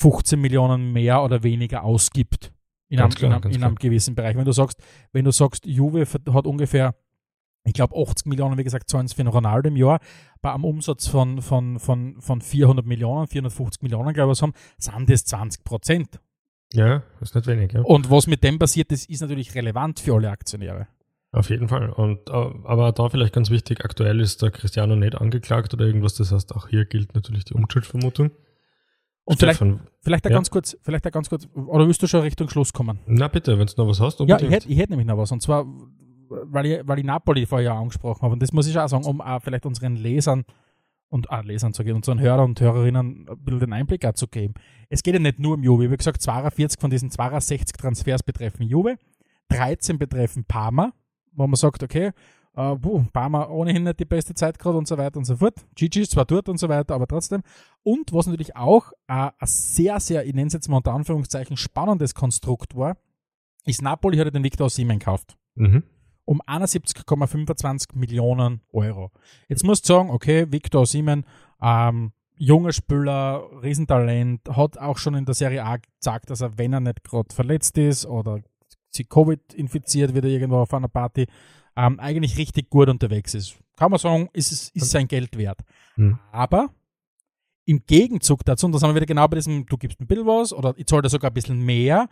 15 0.00 0.40
Millionen 0.40 0.92
mehr 0.92 1.22
oder 1.22 1.44
weniger 1.44 1.84
ausgibt 1.84 2.52
in, 2.88 3.00
einem, 3.00 3.10
klar, 3.10 3.36
in, 3.36 3.42
einem, 3.42 3.54
in 3.54 3.64
einem 3.64 3.74
gewissen 3.76 4.14
Bereich. 4.14 4.36
Wenn 4.36 4.44
du 4.44 4.52
sagst, 4.52 4.82
wenn 5.12 5.24
du 5.24 5.30
sagst, 5.30 5.66
Juve 5.66 6.04
hat 6.06 6.46
ungefähr, 6.46 6.94
ich 7.64 7.74
glaube 7.74 7.96
80 7.96 8.26
Millionen, 8.26 8.58
wie 8.58 8.64
gesagt, 8.64 8.88
zahlen 8.88 9.08
sie 9.08 9.14
für 9.14 9.26
Ronaldo 9.26 9.68
im 9.68 9.76
Jahr, 9.76 10.00
bei 10.40 10.52
einem 10.52 10.64
Umsatz 10.64 11.06
von, 11.06 11.42
von, 11.42 11.78
von, 11.78 12.20
von 12.20 12.40
400 12.40 12.86
Millionen, 12.86 13.26
450 13.26 13.82
Millionen, 13.82 14.14
glaube 14.14 14.32
ich, 14.32 14.42
haben, 14.42 14.54
sind 14.78 15.10
das 15.10 15.24
20 15.24 15.64
Prozent. 15.64 16.20
Ja, 16.72 17.02
ist 17.20 17.34
nicht 17.34 17.46
wenig. 17.46 17.72
Ja. 17.72 17.80
Und 17.80 18.10
was 18.10 18.26
mit 18.26 18.44
dem 18.44 18.58
passiert 18.58 18.92
ist, 18.92 19.08
ist 19.08 19.20
natürlich 19.20 19.54
relevant 19.54 20.00
für 20.00 20.14
alle 20.14 20.30
Aktionäre. 20.30 20.88
Auf 21.30 21.50
jeden 21.50 21.68
Fall. 21.68 21.90
Und, 21.90 22.28
äh, 22.30 22.32
aber 22.32 22.92
da 22.92 23.08
vielleicht 23.10 23.34
ganz 23.34 23.50
wichtig, 23.50 23.84
aktuell 23.84 24.20
ist 24.20 24.42
der 24.42 24.50
Cristiano 24.50 24.96
nicht 24.96 25.14
angeklagt 25.14 25.74
oder 25.74 25.86
irgendwas. 25.86 26.14
Das 26.14 26.32
heißt, 26.32 26.54
auch 26.54 26.68
hier 26.68 26.86
gilt 26.86 27.14
natürlich 27.14 27.44
die 27.44 27.54
Unschuldsvermutung. 27.54 28.30
Und 29.28 29.38
vielleicht, 29.38 29.56
Stefan, 29.56 29.80
vielleicht 30.00 30.24
da 30.24 30.30
Ja. 30.30 30.36
ganz 30.36 30.48
kurz, 30.50 30.76
vielleicht 30.82 31.04
da 31.04 31.10
ganz 31.10 31.28
kurz, 31.28 31.46
oder 31.54 31.86
willst 31.86 32.02
du 32.02 32.06
schon 32.06 32.22
Richtung 32.22 32.48
Schluss 32.48 32.72
kommen? 32.72 32.98
na 33.06 33.28
bitte, 33.28 33.58
wenn 33.58 33.66
du 33.66 33.72
noch 33.76 33.88
was 33.88 34.00
hast, 34.00 34.20
Ja, 34.20 34.22
unbedingt. 34.24 34.42
ich 34.50 34.54
hätte 34.54 34.68
ich 34.70 34.78
hätt 34.78 34.90
nämlich 34.90 35.06
noch 35.06 35.18
was. 35.18 35.30
Und 35.32 35.42
zwar, 35.42 35.66
weil 36.28 36.66
ich, 36.66 36.80
weil 36.88 36.98
ich 36.98 37.04
Napoli 37.04 37.44
vorher 37.46 37.72
angesprochen 37.74 38.22
habe. 38.22 38.32
Und 38.32 38.42
das 38.42 38.52
muss 38.52 38.66
ich 38.66 38.78
auch 38.78 38.88
sagen, 38.88 39.04
um 39.04 39.20
auch 39.20 39.42
vielleicht 39.42 39.66
unseren 39.66 39.96
Lesern 39.96 40.44
und 41.10 41.30
ah, 41.30 41.40
Lesern 41.40 41.72
zu 41.74 41.84
geben, 41.84 41.96
unseren 41.96 42.20
Hörern 42.20 42.50
und 42.50 42.60
Hörerinnen 42.60 43.26
ein 43.28 43.38
bisschen 43.44 43.60
den 43.60 43.72
Einblick 43.72 44.04
auch 44.06 44.12
zu 44.14 44.28
geben. 44.28 44.54
Es 44.88 45.02
geht 45.02 45.14
ja 45.14 45.20
nicht 45.20 45.38
nur 45.38 45.54
um 45.54 45.62
Juve. 45.62 45.90
Wie 45.90 45.96
gesagt, 45.96 46.20
42 46.22 46.80
von 46.80 46.90
diesen 46.90 47.10
62 47.10 47.76
Transfers 47.76 48.22
betreffen 48.22 48.62
Juve, 48.62 48.96
13 49.50 49.98
betreffen 49.98 50.44
Parma, 50.44 50.92
wo 51.32 51.46
man 51.46 51.56
sagt, 51.56 51.82
okay, 51.82 52.12
äh, 52.58 52.76
puh, 52.76 53.04
Parma 53.12 53.48
ohnehin 53.48 53.84
nicht 53.84 54.00
die 54.00 54.04
beste 54.04 54.34
Zeit 54.34 54.58
gerade 54.58 54.76
und 54.76 54.88
so 54.88 54.98
weiter 54.98 55.16
und 55.18 55.24
so 55.24 55.36
fort. 55.36 55.54
Gigi 55.76 56.00
ist 56.00 56.10
zwar 56.12 56.24
dort 56.24 56.48
und 56.48 56.58
so 56.58 56.68
weiter, 56.68 56.94
aber 56.94 57.06
trotzdem. 57.06 57.42
Und 57.84 58.12
was 58.12 58.26
natürlich 58.26 58.56
auch 58.56 58.90
äh, 59.06 59.30
ein 59.38 59.46
sehr, 59.46 60.00
sehr, 60.00 60.26
ich 60.26 60.34
nenne 60.34 60.48
es 60.48 60.54
jetzt 60.54 60.68
mal 60.68 60.78
unter 60.78 60.92
Anführungszeichen, 60.92 61.56
spannendes 61.56 62.14
Konstrukt 62.14 62.74
war, 62.74 62.96
ist 63.64 63.80
Napoli 63.82 64.16
hat 64.18 64.26
ja 64.26 64.30
den 64.32 64.42
Victor 64.42 64.66
Osimhen 64.66 64.98
gekauft 64.98 65.36
Mhm. 65.54 65.82
um 66.24 66.40
71,25 66.42 67.96
Millionen 67.96 68.60
Euro. 68.72 69.10
Jetzt 69.48 69.64
musst 69.64 69.88
du 69.88 69.94
sagen, 69.94 70.10
okay, 70.10 70.46
Victor 70.50 70.82
Osimhen, 70.82 71.24
ähm, 71.62 72.12
junger 72.36 72.72
Spieler, 72.72 73.44
Riesentalent, 73.62 74.48
hat 74.48 74.78
auch 74.78 74.98
schon 74.98 75.14
in 75.14 75.24
der 75.24 75.34
Serie 75.34 75.64
A 75.64 75.76
gezeigt, 75.76 76.30
dass 76.30 76.40
er, 76.40 76.56
wenn 76.58 76.72
er 76.72 76.80
nicht 76.80 77.02
gerade 77.04 77.34
verletzt 77.34 77.78
ist 77.78 78.06
oder 78.06 78.40
sie 78.90 79.04
Covid 79.04 79.54
infiziert 79.54 80.14
wird 80.14 80.24
er 80.24 80.30
irgendwo 80.30 80.58
auf 80.58 80.72
einer 80.74 80.88
Party, 80.88 81.26
ähm, 81.78 82.00
eigentlich 82.00 82.36
richtig 82.36 82.68
gut 82.70 82.88
unterwegs 82.88 83.34
ist. 83.34 83.56
Kann 83.76 83.92
man 83.92 84.00
sagen, 84.00 84.28
ist, 84.32 84.74
ist 84.74 84.90
sein 84.90 85.06
Geld 85.06 85.38
wert. 85.38 85.60
Mhm. 85.96 86.18
Aber 86.32 86.70
im 87.66 87.84
Gegenzug 87.86 88.44
dazu, 88.44 88.66
und 88.66 88.72
da 88.72 88.80
sind 88.80 88.88
wir 88.88 88.96
wieder 88.96 89.06
genau 89.06 89.28
bei 89.28 89.36
diesem, 89.36 89.64
du 89.64 89.76
gibst 89.76 90.00
mir 90.00 90.04
ein 90.04 90.08
bisschen 90.08 90.26
was 90.26 90.52
oder 90.52 90.74
ich 90.76 90.86
zahle 90.86 91.02
dir 91.02 91.08
sogar 91.08 91.30
ein 91.30 91.34
bisschen 91.34 91.64
mehr 91.64 92.08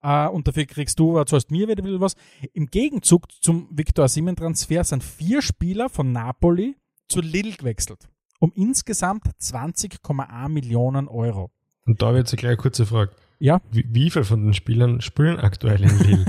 äh, 0.00 0.28
und 0.28 0.48
dafür 0.48 0.64
kriegst 0.64 0.98
du, 0.98 1.12
oder 1.12 1.26
zahlst 1.26 1.50
mir 1.50 1.68
wieder 1.68 1.82
ein 1.82 1.84
bisschen 1.84 2.00
was. 2.00 2.14
Im 2.54 2.68
Gegenzug 2.68 3.30
zum 3.42 3.68
Victor 3.70 4.08
Simen 4.08 4.34
Transfer 4.34 4.82
sind 4.82 5.04
vier 5.04 5.42
Spieler 5.42 5.90
von 5.90 6.10
Napoli 6.12 6.76
zu 7.08 7.20
Lille 7.20 7.52
gewechselt. 7.52 8.08
Um 8.38 8.50
insgesamt 8.54 9.26
20,1 9.38 10.48
Millionen 10.48 11.06
Euro. 11.06 11.50
Und 11.84 12.00
da 12.00 12.14
wird 12.14 12.30
jetzt 12.30 12.38
gleich 12.38 12.52
eine 12.52 12.56
kurze 12.56 12.86
Frage. 12.86 13.12
Ja. 13.42 13.60
Wie, 13.72 13.84
wie 13.88 14.08
viele 14.08 14.24
von 14.24 14.44
den 14.44 14.54
Spielern 14.54 15.00
spielen 15.00 15.40
aktuell 15.40 15.82
in 15.82 15.98
Lille? 15.98 16.26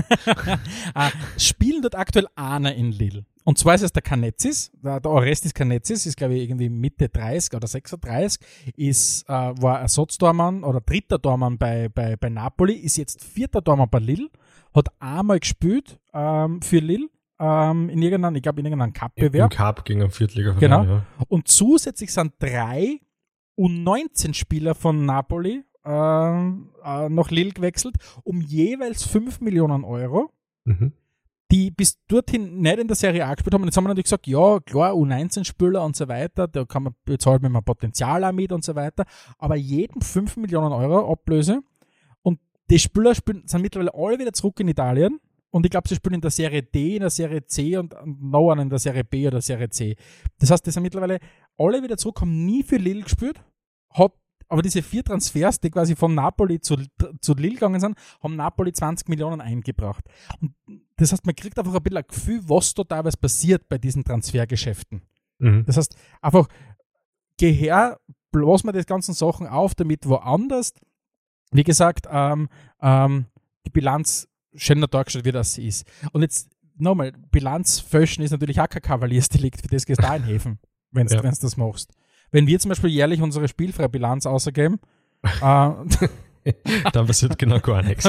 äh, 0.96 1.10
spielen 1.38 1.80
dort 1.80 1.94
aktuell 1.94 2.26
einer 2.34 2.74
in 2.74 2.90
Lille. 2.90 3.24
Und 3.44 3.56
zwar 3.56 3.76
ist 3.76 3.82
es 3.82 3.92
der 3.92 4.02
Kanetzis, 4.02 4.72
der, 4.82 5.04
Orestis 5.04 5.54
Kanetzis 5.54 6.06
ist, 6.06 6.16
glaube 6.16 6.34
ich, 6.34 6.42
irgendwie 6.42 6.68
Mitte 6.68 7.08
30 7.08 7.54
oder 7.54 7.68
36, 7.68 8.40
ist, 8.76 9.28
äh, 9.28 9.32
war 9.32 9.80
Ersatztormann 9.80 10.64
oder 10.64 10.80
dritter 10.80 11.22
Tormann 11.22 11.56
bei, 11.56 11.88
bei, 11.88 12.16
bei 12.16 12.30
Napoli, 12.30 12.74
ist 12.74 12.96
jetzt 12.96 13.22
vierter 13.22 13.62
Tormann 13.62 13.90
bei 13.90 14.00
Lille, 14.00 14.28
hat 14.74 14.88
einmal 14.98 15.38
gespielt 15.38 16.00
ähm, 16.12 16.62
für 16.62 16.78
Lille 16.78 17.06
ähm, 17.38 17.90
in 17.90 18.02
irgendeinem, 18.02 18.34
ich 18.34 18.42
glaube, 18.42 18.58
in 18.58 18.66
irgendeinem 18.66 18.88
Im 18.88 18.94
Cup-Bewerb. 18.94 19.52
Cup 19.52 19.84
gegen 19.84 20.02
einen 20.02 20.10
Viertliga. 20.10 20.54
Genau. 20.58 20.82
Ja. 20.82 21.06
Und 21.28 21.46
zusätzlich 21.46 22.12
sind 22.12 22.32
drei 22.40 22.98
U19-Spieler 23.56 24.74
von 24.74 25.04
Napoli 25.04 25.62
äh, 25.84 27.08
nach 27.08 27.30
Lille 27.30 27.50
gewechselt, 27.52 27.96
um 28.22 28.40
jeweils 28.40 29.04
5 29.04 29.40
Millionen 29.40 29.84
Euro 29.84 30.30
Mhm. 30.66 30.92
die 31.50 31.70
bis 31.70 32.02
dorthin 32.06 32.60
nicht 32.62 32.78
in 32.78 32.88
der 32.88 32.96
Serie 32.96 33.26
A 33.26 33.34
gespielt 33.34 33.52
haben. 33.52 33.60
Und 33.62 33.68
jetzt 33.68 33.76
haben 33.76 33.84
wir 33.84 33.88
natürlich 33.88 34.04
gesagt, 34.06 34.26
ja, 34.26 34.58
klar, 34.60 34.92
U19-Spieler 34.94 35.84
und 35.84 35.94
so 35.94 36.08
weiter, 36.08 36.48
da 36.48 36.64
kann 36.64 36.84
man 36.84 36.94
bezahlt 37.04 37.42
mit 37.42 37.50
einem 37.50 37.62
Potenzial 37.62 38.24
auch 38.24 38.32
mit 38.32 38.50
und 38.50 38.64
so 38.64 38.74
weiter, 38.74 39.04
aber 39.38 39.54
jedem 39.56 40.00
5 40.00 40.38
Millionen 40.38 40.72
Euro 40.72 41.12
Ablöse. 41.12 41.60
Und 42.22 42.40
die 42.70 42.78
Spieler 42.78 43.14
spielen, 43.14 43.46
sind 43.46 43.60
mittlerweile 43.60 43.92
alle 43.94 44.18
wieder 44.18 44.32
zurück 44.32 44.58
in 44.60 44.68
Italien. 44.68 45.20
Und 45.50 45.66
ich 45.66 45.70
glaube, 45.70 45.86
sie 45.86 45.94
spielen 45.96 46.14
in 46.14 46.20
der 46.22 46.30
Serie 46.32 46.62
D, 46.62 46.96
in 46.96 47.00
der 47.02 47.10
Serie 47.10 47.44
C 47.44 47.76
und 47.76 47.94
noch 48.04 48.50
einen 48.50 48.62
in 48.62 48.70
der 48.70 48.78
Serie 48.80 49.04
B 49.04 49.26
oder 49.28 49.40
Serie 49.42 49.68
C. 49.68 49.96
Das 50.38 50.50
heißt, 50.50 50.66
die 50.66 50.70
sind 50.70 50.82
mittlerweile 50.82 51.20
alle 51.58 51.82
wieder 51.82 51.98
zurück, 51.98 52.22
haben 52.22 52.44
nie 52.46 52.62
für 52.62 52.76
Lille 52.78 53.02
gespielt, 53.02 53.38
hat 53.90 54.12
aber 54.54 54.62
diese 54.62 54.82
vier 54.82 55.02
Transfers, 55.02 55.58
die 55.58 55.68
quasi 55.68 55.96
von 55.96 56.14
Napoli 56.14 56.60
zu, 56.60 56.76
zu 57.20 57.34
Lille 57.34 57.54
gegangen 57.54 57.80
sind, 57.80 57.98
haben 58.22 58.36
Napoli 58.36 58.72
20 58.72 59.08
Millionen 59.08 59.40
eingebracht. 59.40 60.04
Und 60.40 60.54
das 60.96 61.10
heißt, 61.10 61.26
man 61.26 61.34
kriegt 61.34 61.58
einfach 61.58 61.74
ein 61.74 61.82
bisschen 61.82 61.96
ein 61.98 62.04
Gefühl, 62.06 62.40
was 62.48 62.72
da 62.72 62.84
teilweise 62.84 63.16
passiert 63.16 63.68
bei 63.68 63.78
diesen 63.78 64.04
Transfergeschäften. 64.04 65.02
Mhm. 65.40 65.64
Das 65.66 65.76
heißt, 65.76 65.96
einfach, 66.22 66.46
geh 67.36 67.50
her, 67.52 67.98
bloß 68.30 68.62
mal 68.62 68.70
die 68.70 68.80
ganzen 68.84 69.12
Sachen 69.12 69.48
auf, 69.48 69.74
damit 69.74 70.06
woanders, 70.06 70.72
wie 71.50 71.64
gesagt, 71.64 72.06
ähm, 72.08 72.48
ähm, 72.80 73.26
die 73.66 73.70
Bilanz 73.70 74.28
schöner 74.54 74.86
dargestellt 74.86 75.24
wird, 75.24 75.34
als 75.34 75.54
sie 75.54 75.66
ist. 75.66 75.84
Und 76.12 76.22
jetzt 76.22 76.48
nochmal, 76.76 77.10
Bilanzfälschen 77.32 78.22
ist 78.22 78.30
natürlich 78.30 78.60
auch 78.60 78.68
kein 78.68 78.82
Kavaliersdelikt, 78.82 79.62
für 79.62 79.66
das 79.68 79.84
gehst 79.84 80.00
du 80.00 80.08
auch 80.08 80.14
in 80.14 80.22
Häfen, 80.22 80.60
wenn 80.92 81.08
du 81.08 81.14
Ja. 81.16 81.22
das 81.22 81.56
machst. 81.56 81.92
Wenn 82.34 82.48
wir 82.48 82.58
zum 82.58 82.70
Beispiel 82.70 82.90
jährlich 82.90 83.22
unsere 83.22 83.46
Spielfreibilanz 83.46 84.26
ausgeben, 84.26 84.80
äh, 85.22 85.30
da 86.92 87.04
passiert 87.04 87.38
genau 87.38 87.60
gar 87.60 87.82
nichts. 87.86 88.02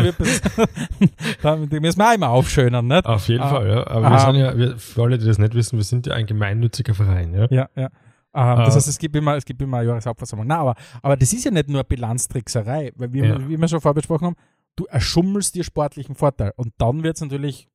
da, 1.43 1.55
müssen 1.57 1.99
wir 1.99 2.09
auch 2.09 2.15
immer 2.15 2.29
aufschönern, 2.29 2.87
nicht? 2.87 3.05
Auf 3.05 3.27
jeden 3.27 3.43
Ah, 3.43 3.49
Fall, 3.49 3.67
ja. 3.69 3.87
Aber 3.87 4.01
wir 4.09 4.11
ah. 4.11 4.19
sind 4.25 4.35
ja, 4.35 4.57
wir, 4.57 4.77
für 4.79 5.03
alle, 5.03 5.19
die 5.19 5.27
das 5.27 5.37
nicht 5.37 5.53
wissen, 5.53 5.77
wir 5.77 5.83
sind 5.83 6.07
ja 6.07 6.15
ein 6.15 6.25
gemeinnütziger 6.25 6.95
Verein, 6.95 7.35
ja. 7.35 7.47
Ja, 7.51 7.69
ja. 7.75 7.89
Ähm, 8.33 8.65
das 8.65 8.75
heißt, 8.75 8.87
es 8.87 8.97
gibt 8.97 9.15
immer, 9.15 9.35
es 9.35 9.45
gibt 9.45 9.61
immer 9.61 9.77
eine 9.77 9.87
Jahreshauptversammlung. 9.89 10.47
Nein, 10.47 10.57
aber, 10.57 10.75
aber 11.03 11.17
das 11.17 11.31
ist 11.31 11.45
ja 11.45 11.51
nicht 11.51 11.69
nur 11.69 11.83
Bilanztrickserei, 11.83 12.93
weil 12.95 13.13
wie, 13.13 13.19
Ja. 13.19 13.37
wir, 13.37 13.47
wie 13.47 13.57
wir 13.61 13.67
schon 13.67 13.79
vorher 13.79 13.93
besprochen 13.93 14.25
haben, 14.25 14.35
du 14.75 14.85
erschummelst 14.85 15.53
dir 15.53 15.63
sportlichen 15.63 16.15
Vorteil 16.15 16.51
und 16.55 16.73
dann 16.79 17.03
wird 17.03 17.15
es 17.17 17.21
natürlich 17.21 17.69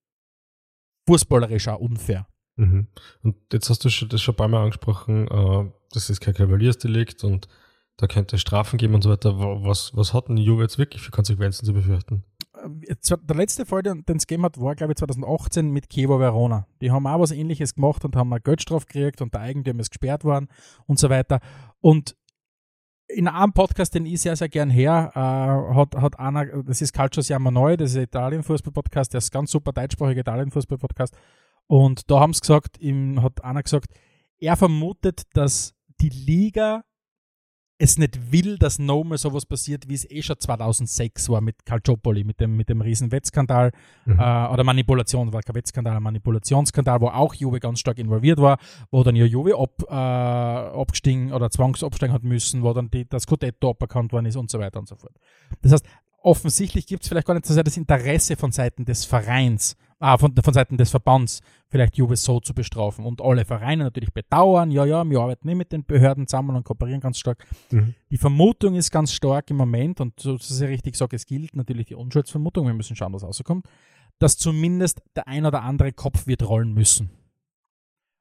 fußballerisch 1.06 1.68
auch 1.68 1.78
unfair. 1.78 2.26
Mhm. 2.56 2.88
Und 3.22 3.36
jetzt 3.52 3.70
hast 3.70 3.84
du 3.84 3.88
schon, 3.88 4.08
das 4.08 4.20
schon 4.20 4.34
ein 4.34 4.36
paar 4.36 4.48
Mal 4.48 4.64
angesprochen, 4.64 5.28
äh, 5.28 5.70
das 5.92 6.10
ist 6.10 6.20
kein 6.20 6.34
Kavaliersdelikt 6.34 7.24
und 7.24 7.48
da 7.96 8.06
könnte 8.06 8.36
es 8.36 8.42
Strafen 8.42 8.78
geben 8.78 8.94
und 8.94 9.02
so 9.02 9.10
weiter. 9.10 9.38
Wa- 9.38 9.60
Was, 9.62 9.94
was 9.94 10.14
hat 10.14 10.28
denn 10.28 10.36
Juve 10.38 10.62
jetzt 10.62 10.78
wirklich 10.78 11.02
für 11.02 11.10
Konsequenzen 11.10 11.66
zu 11.66 11.72
befürchten? 11.74 12.24
Ähm, 12.64 12.82
der 12.82 13.36
letzte 13.36 13.66
Fall, 13.66 13.82
den 13.82 14.04
es 14.06 14.26
gegeben 14.26 14.44
hat, 14.44 14.58
war, 14.60 14.74
glaube 14.74 14.92
ich, 14.92 14.98
2018 14.98 15.70
mit 15.70 15.88
Chievo 15.90 16.18
Verona. 16.18 16.66
Die 16.80 16.90
haben 16.90 17.06
auch 17.06 17.20
was 17.20 17.30
ähnliches 17.30 17.74
gemacht 17.74 18.04
und 18.04 18.16
haben 18.16 18.32
eine 18.32 18.40
Geldstrafe 18.40 18.86
gekriegt 18.86 19.20
und 19.20 19.34
der 19.34 19.42
Eigentümer 19.42 19.80
ist 19.80 19.90
gesperrt 19.90 20.24
worden 20.24 20.48
und 20.86 20.98
so 20.98 21.10
weiter. 21.10 21.40
Und 21.80 22.16
in 23.08 23.26
einem 23.28 23.52
Podcast, 23.52 23.94
den 23.94 24.06
ich 24.06 24.20
sehr, 24.20 24.36
sehr 24.36 24.48
gern 24.48 24.70
her, 24.70 25.10
äh, 25.14 25.74
hat, 25.76 25.96
hat 25.96 26.18
einer, 26.18 26.62
das 26.62 26.80
ist 26.80 26.92
Calcio 26.92 27.22
Siamo 27.22 27.50
Neu, 27.50 27.76
das 27.76 27.90
ist 27.90 27.96
ein 27.96 28.04
Italien-Fußball-Podcast, 28.04 29.12
der 29.12 29.18
ist 29.18 29.32
ganz 29.32 29.50
super 29.50 29.72
deutschsprachiger 29.72 30.20
Italien-Fußball-Podcast. 30.20 31.14
Und 31.66 32.08
da 32.10 32.20
haben 32.20 32.32
sie 32.32 32.40
gesagt, 32.40 32.78
ihm 32.80 33.20
hat 33.22 33.42
einer 33.44 33.62
gesagt, 33.62 33.92
er 34.38 34.56
vermutet, 34.56 35.22
dass 35.34 35.74
die 36.00 36.08
Liga 36.08 36.82
es 37.82 37.96
nicht 37.96 38.30
will, 38.30 38.58
dass 38.58 38.78
nochmal 38.78 39.16
sowas 39.16 39.46
passiert, 39.46 39.88
wie 39.88 39.94
es 39.94 40.08
eh 40.10 40.20
schon 40.20 40.38
2006 40.38 41.30
war 41.30 41.40
mit 41.40 41.64
Calciopoli, 41.64 42.24
mit 42.24 42.38
dem, 42.38 42.54
mit 42.54 42.68
dem 42.68 42.82
riesen 42.82 43.10
Wettskandal 43.10 43.72
Mhm. 44.04 44.18
äh, 44.18 44.46
oder 44.48 44.64
Manipulation, 44.64 45.32
war 45.32 45.40
kein 45.40 45.54
Wettskandal, 45.54 45.96
ein 45.96 46.02
Manipulationsskandal, 46.02 47.00
wo 47.00 47.08
auch 47.08 47.34
Juve 47.34 47.58
ganz 47.58 47.80
stark 47.80 47.98
involviert 47.98 48.38
war, 48.38 48.58
wo 48.90 49.02
dann 49.02 49.16
ja 49.16 49.24
Juve 49.24 49.58
ab, 49.58 49.82
äh, 49.88 49.94
abgestiegen 49.94 51.32
oder 51.32 51.50
zwangsabsteigen 51.50 52.12
hat 52.12 52.22
müssen, 52.22 52.62
wo 52.62 52.74
dann 52.74 52.90
die, 52.90 53.08
das 53.08 53.22
Scudetto 53.22 53.70
aberkannt 53.70 54.12
worden 54.12 54.26
ist 54.26 54.36
und 54.36 54.50
so 54.50 54.58
weiter 54.58 54.78
und 54.78 54.86
so 54.86 54.96
fort. 54.96 55.14
Das 55.62 55.72
heißt, 55.72 55.86
offensichtlich 56.22 56.86
gibt 56.86 57.02
es 57.04 57.08
vielleicht 57.08 57.26
gar 57.26 57.32
nicht 57.34 57.46
so 57.46 57.54
sehr 57.54 57.64
das 57.64 57.78
Interesse 57.78 58.36
von 58.36 58.52
Seiten 58.52 58.84
des 58.84 59.06
Vereins, 59.06 59.74
ah, 60.00 60.18
von, 60.18 60.34
von 60.34 60.54
Seiten 60.54 60.76
des 60.76 60.90
Verbands, 60.90 61.40
vielleicht 61.68 61.96
Juve 61.96 62.16
so 62.16 62.40
zu 62.40 62.52
bestrafen 62.52 63.04
und 63.04 63.20
alle 63.22 63.44
Vereine 63.44 63.84
natürlich 63.84 64.12
bedauern, 64.12 64.70
ja, 64.70 64.84
ja, 64.84 65.08
wir 65.08 65.20
arbeiten 65.20 65.46
nicht 65.46 65.56
mit 65.56 65.72
den 65.72 65.84
Behörden 65.84 66.26
zusammen 66.26 66.56
und 66.56 66.64
kooperieren 66.64 67.00
ganz 67.00 67.18
stark. 67.18 67.46
Mhm. 67.70 67.94
Die 68.10 68.16
Vermutung 68.16 68.74
ist 68.74 68.90
ganz 68.90 69.12
stark 69.12 69.50
im 69.50 69.56
Moment, 69.56 70.00
und 70.00 70.18
so 70.18 70.36
dass 70.36 70.60
ich 70.60 70.68
richtig 70.68 70.96
sage, 70.96 71.14
es 71.14 71.26
gilt 71.26 71.54
natürlich 71.54 71.86
die 71.86 71.94
Unschuldsvermutung, 71.94 72.66
wir 72.66 72.74
müssen 72.74 72.96
schauen, 72.96 73.12
was 73.12 73.22
rauskommt, 73.22 73.66
dass 74.18 74.36
zumindest 74.36 75.02
der 75.14 75.28
ein 75.28 75.46
oder 75.46 75.62
andere 75.62 75.92
Kopf 75.92 76.26
wird 76.26 76.42
rollen 76.42 76.72
müssen. 76.72 77.10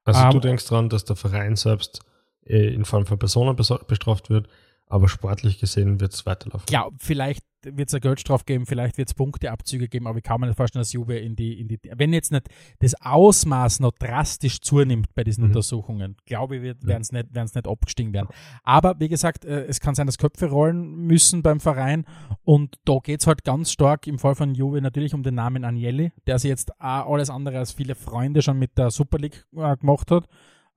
Also 0.04 0.20
Ähm, 0.20 0.30
du 0.30 0.40
denkst 0.40 0.66
dran, 0.66 0.88
dass 0.88 1.04
der 1.04 1.16
Verein 1.16 1.56
selbst 1.56 2.00
äh, 2.44 2.72
in 2.74 2.84
Form 2.84 3.06
von 3.06 3.18
Personen 3.18 3.56
bestraft 3.56 4.30
wird, 4.30 4.48
aber 4.90 5.08
sportlich 5.08 5.58
gesehen 5.58 6.00
wird 6.00 6.12
es 6.12 6.26
weiterlaufen. 6.26 6.66
Ja, 6.68 6.88
vielleicht 6.98 7.44
wird 7.62 7.88
es 7.88 7.94
eine 7.94 8.00
Geldstrafe 8.00 8.44
geben, 8.44 8.66
vielleicht 8.66 8.98
wird 8.98 9.08
es 9.08 9.14
Punkteabzüge 9.14 9.88
geben, 9.88 10.06
aber 10.06 10.18
ich 10.18 10.24
kann 10.24 10.40
mir 10.40 10.46
nicht 10.46 10.56
vorstellen, 10.56 10.80
dass 10.80 10.92
Juve 10.92 11.16
in 11.18 11.36
die, 11.36 11.60
in 11.60 11.68
die, 11.68 11.78
wenn 11.94 12.12
jetzt 12.12 12.32
nicht 12.32 12.48
das 12.80 12.94
Ausmaß 13.00 13.80
noch 13.80 13.92
drastisch 13.92 14.60
zunimmt 14.60 15.14
bei 15.14 15.22
diesen 15.22 15.44
Mhm. 15.44 15.50
Untersuchungen, 15.50 16.16
glaube 16.26 16.56
ich, 16.56 16.62
werden 16.62 17.02
es 17.02 17.12
nicht, 17.12 17.34
werden's 17.34 17.54
nicht 17.54 17.68
abgestiegen 17.68 18.12
werden. 18.12 18.28
Aber 18.64 18.98
wie 18.98 19.08
gesagt, 19.08 19.44
äh, 19.44 19.64
es 19.66 19.78
kann 19.78 19.94
sein, 19.94 20.06
dass 20.06 20.18
Köpfe 20.18 20.46
rollen 20.46 20.96
müssen 21.06 21.42
beim 21.42 21.60
Verein 21.60 22.04
und 22.42 22.76
da 22.84 22.98
geht 23.02 23.20
es 23.20 23.26
halt 23.26 23.44
ganz 23.44 23.70
stark 23.70 24.06
im 24.06 24.18
Fall 24.18 24.34
von 24.34 24.54
Juve 24.54 24.80
natürlich 24.80 25.14
um 25.14 25.22
den 25.22 25.34
Namen 25.34 25.64
Agnelli, 25.64 26.12
der 26.26 26.38
sich 26.38 26.48
jetzt 26.48 26.72
auch 26.80 27.12
alles 27.12 27.30
andere 27.30 27.58
als 27.58 27.72
viele 27.72 27.94
Freunde 27.94 28.42
schon 28.42 28.58
mit 28.58 28.76
der 28.76 28.90
Super 28.90 29.18
League 29.18 29.46
äh, 29.54 29.76
gemacht 29.76 30.10
hat. 30.10 30.26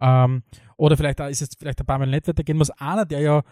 Ähm, 0.01 0.43
oder 0.75 0.97
vielleicht 0.97 1.21
ist 1.21 1.41
es 1.41 1.49
vielleicht 1.57 1.79
ein 1.79 1.85
paar 1.85 1.97
Mal 1.97 2.07
nicht 2.07 2.27
weitergehen 2.27 2.57
muss. 2.57 2.69
Einer, 2.71 3.05
der 3.05 3.21
ja 3.21 3.43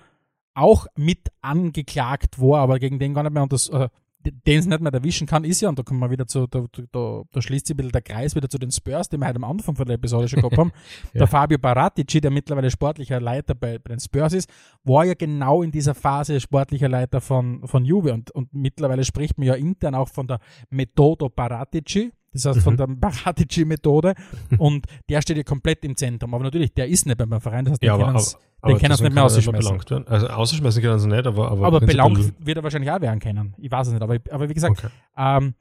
auch 0.53 0.87
mit 0.95 1.29
angeklagt 1.41 2.39
war, 2.39 2.59
aber 2.59 2.79
gegen 2.79 2.99
den 2.99 3.13
gar 3.13 3.23
nicht 3.23 3.33
mehr 3.33 3.43
und 3.43 3.53
das, 3.53 3.69
äh, 3.69 3.89
den 4.23 4.59
es 4.59 4.65
nicht 4.65 4.81
mehr 4.81 4.93
erwischen 4.93 5.27
kann, 5.27 5.43
ist 5.43 5.61
ja, 5.61 5.69
und 5.69 5.79
da 5.79 5.83
kommen 5.83 5.99
wir 5.99 6.11
wieder 6.11 6.27
zu, 6.27 6.47
da, 6.47 6.65
da, 6.91 7.23
da 7.31 7.41
schließt 7.41 7.67
sich 7.67 7.73
ein 7.73 7.77
bisschen 7.77 7.91
der 7.91 8.01
Kreis 8.01 8.35
wieder 8.35 8.49
zu 8.49 8.57
den 8.57 8.71
Spurs, 8.71 9.09
die 9.09 9.17
wir 9.17 9.27
heute 9.27 9.37
am 9.37 9.43
Anfang 9.43 9.75
von 9.75 9.85
der 9.85 9.95
Episode 9.95 10.27
schon 10.27 10.41
gehabt 10.41 10.57
haben. 10.57 10.71
Ja. 11.13 11.19
Der 11.19 11.27
Fabio 11.27 11.57
Baratici, 11.57 12.21
der 12.21 12.31
mittlerweile 12.31 12.71
sportlicher 12.71 13.19
Leiter 13.19 13.55
bei, 13.55 13.79
bei 13.79 13.89
den 13.89 13.99
Spurs 13.99 14.33
ist, 14.33 14.49
war 14.83 15.03
ja 15.03 15.13
genau 15.13 15.63
in 15.63 15.71
dieser 15.71 15.93
Phase 15.93 16.39
sportlicher 16.39 16.87
Leiter 16.87 17.21
von, 17.21 17.67
von 17.67 17.83
Juve 17.83 18.13
und, 18.13 18.31
und 18.31 18.53
mittlerweile 18.53 19.03
spricht 19.03 19.37
man 19.37 19.47
ja 19.47 19.55
intern 19.55 19.95
auch 19.95 20.09
von 20.09 20.27
der 20.27 20.39
Metodo 20.69 21.29
Baratici, 21.29 22.11
das 22.33 22.45
heißt 22.45 22.59
von 22.61 22.73
Mhm. 22.73 22.77
der 22.77 22.87
Baratici-Methode 22.87 24.13
und 24.57 24.85
der 25.09 25.21
steht 25.21 25.37
ja 25.37 25.43
komplett 25.43 25.83
im 25.85 25.95
Zentrum, 25.95 26.33
aber 26.33 26.43
natürlich, 26.45 26.73
der 26.73 26.87
ist 26.87 27.05
nicht 27.05 27.17
beim 27.17 27.39
Verein, 27.41 27.65
das 27.65 27.73
heißt, 27.73 27.83
Ja, 27.83 27.97
den 27.97 28.03
aber, 28.03 28.13
können 28.13 28.19
sie- 28.19 28.35
nicht 28.67 29.01
mehr 29.01 29.09
kann 29.09 29.17
ausschmeißen. 29.19 29.89
werden. 29.89 30.07
Also 30.07 30.27
ausschmeißen 30.27 30.81
können 30.81 30.99
sie 30.99 31.07
nicht, 31.07 31.25
aber 31.27 31.51
aber, 31.51 31.65
aber 31.67 31.79
belangt 31.81 32.33
wird 32.45 32.57
er 32.57 32.63
wahrscheinlich 32.63 32.91
auch 32.91 33.01
werden 33.01 33.19
können. 33.19 33.53
Ich 33.57 33.71
weiß 33.71 33.87
es 33.87 33.93
nicht. 33.93 34.01
Aber, 34.03 34.17
aber 34.29 34.49
wie 34.49 34.53
gesagt, 34.53 34.77
Okay. 34.77 34.87
ähm, 35.17 35.55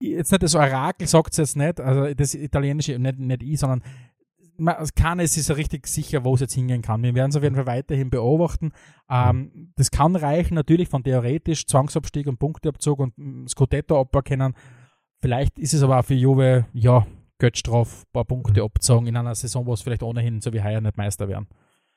jetzt 0.00 0.30
nicht 0.32 0.42
das 0.42 0.54
Orakel 0.54 1.06
sagt 1.06 1.32
es 1.32 1.38
jetzt 1.38 1.56
nicht, 1.56 1.80
also 1.80 2.12
das 2.14 2.34
italienische, 2.34 2.98
nicht, 2.98 3.18
nicht 3.18 3.42
ich, 3.42 3.58
sondern 3.58 3.82
keines 4.94 5.36
ist 5.36 5.48
ja 5.48 5.56
richtig 5.56 5.86
sicher, 5.88 6.24
wo 6.24 6.34
es 6.34 6.40
jetzt 6.40 6.54
hingehen 6.54 6.80
kann. 6.82 7.02
Wir 7.02 7.12
werden 7.14 7.30
es 7.30 7.36
auf 7.36 7.42
jeden 7.42 7.56
Fall 7.56 7.66
weiterhin 7.66 8.08
beobachten. 8.10 8.70
Ähm, 9.10 9.72
das 9.76 9.90
kann 9.90 10.14
reichen 10.14 10.54
natürlich 10.54 10.88
von 10.88 11.02
theoretisch 11.02 11.66
Zwangsabstieg 11.66 12.28
und 12.28 12.38
Punkteabzug 12.38 13.00
und 13.00 13.18
mm, 13.18 13.46
Scudetto 13.48 13.98
aberkennen. 14.00 14.54
Vielleicht 15.24 15.58
ist 15.58 15.72
es 15.72 15.82
aber 15.82 15.98
auch 15.98 16.04
für 16.04 16.12
Juve, 16.12 16.66
ja, 16.74 17.06
Geldstrafe, 17.38 18.04
paar 18.12 18.26
Punkte 18.26 18.60
mhm. 18.60 18.66
abzogen 18.66 19.06
in 19.06 19.16
einer 19.16 19.34
Saison, 19.34 19.64
wo 19.64 19.72
es 19.72 19.80
vielleicht 19.80 20.02
ohnehin 20.02 20.42
so 20.42 20.52
wie 20.52 20.62
heuer 20.62 20.82
nicht 20.82 20.98
Meister 20.98 21.28
werden. 21.28 21.46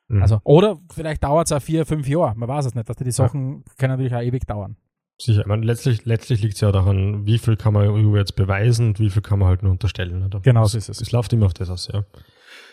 Mhm. 0.07 0.21
Also, 0.21 0.39
oder 0.45 0.77
vielleicht 0.93 1.25
dauert 1.25 1.47
es 1.47 1.51
auch 1.51 1.61
vier, 1.61 1.85
fünf 1.85 2.07
Jahre. 2.07 2.35
Man 2.37 2.47
weiß 2.47 2.67
es 2.67 2.73
nicht. 2.73 2.87
Dass 2.87 2.95
die 2.95 3.11
Sachen 3.11 3.65
ja. 3.67 3.73
können 3.77 3.91
natürlich 3.91 4.15
auch 4.15 4.21
ewig 4.21 4.45
dauern. 4.47 4.77
Sicher, 5.17 5.41
ich 5.41 5.45
meine, 5.45 5.65
letztlich, 5.65 6.05
letztlich 6.05 6.41
liegt 6.41 6.55
es 6.55 6.61
ja 6.61 6.71
daran, 6.71 7.25
wie 7.25 7.37
viel 7.37 7.57
kann 7.57 7.73
man 7.73 8.15
jetzt 8.15 8.37
beweisen 8.37 8.87
und 8.87 8.99
wie 9.01 9.09
viel 9.09 9.21
kann 9.21 9.39
man 9.39 9.49
halt 9.49 9.61
nur 9.61 9.73
unterstellen. 9.73 10.23
Oder? 10.23 10.39
Genau, 10.39 10.63
so 10.63 10.77
ist 10.77 10.87
es. 10.87 11.01
Es 11.01 11.11
läuft 11.11 11.33
immer 11.33 11.47
auf 11.47 11.53
das 11.53 11.69
aus, 11.69 11.89
ja. 11.91 12.05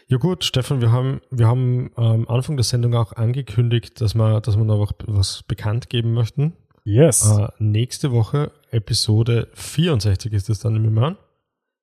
Ja 0.07 0.19
gut, 0.19 0.45
Stefan, 0.45 0.81
wir 0.81 0.93
haben, 0.93 1.21
wir 1.33 1.49
haben 1.49 1.91
am 1.97 2.29
Anfang 2.29 2.57
der 2.57 2.63
Sendung 2.63 2.95
auch 2.95 3.15
angekündigt, 3.15 4.01
dass 4.01 4.15
wir, 4.15 4.41
dass 4.41 4.57
wir 4.57 4.65
noch 4.65 4.93
was 5.09 5.43
bekannt 5.43 5.91
geben 5.91 6.13
möchten. 6.13 6.53
Yes. 6.85 7.29
Äh, 7.29 7.49
nächste 7.59 8.13
Woche, 8.13 8.53
Episode 8.71 9.49
64 9.55 10.33
ist 10.33 10.51
es 10.51 10.61
dann 10.61 10.77
im 10.77 10.85
Iman. 10.85 11.17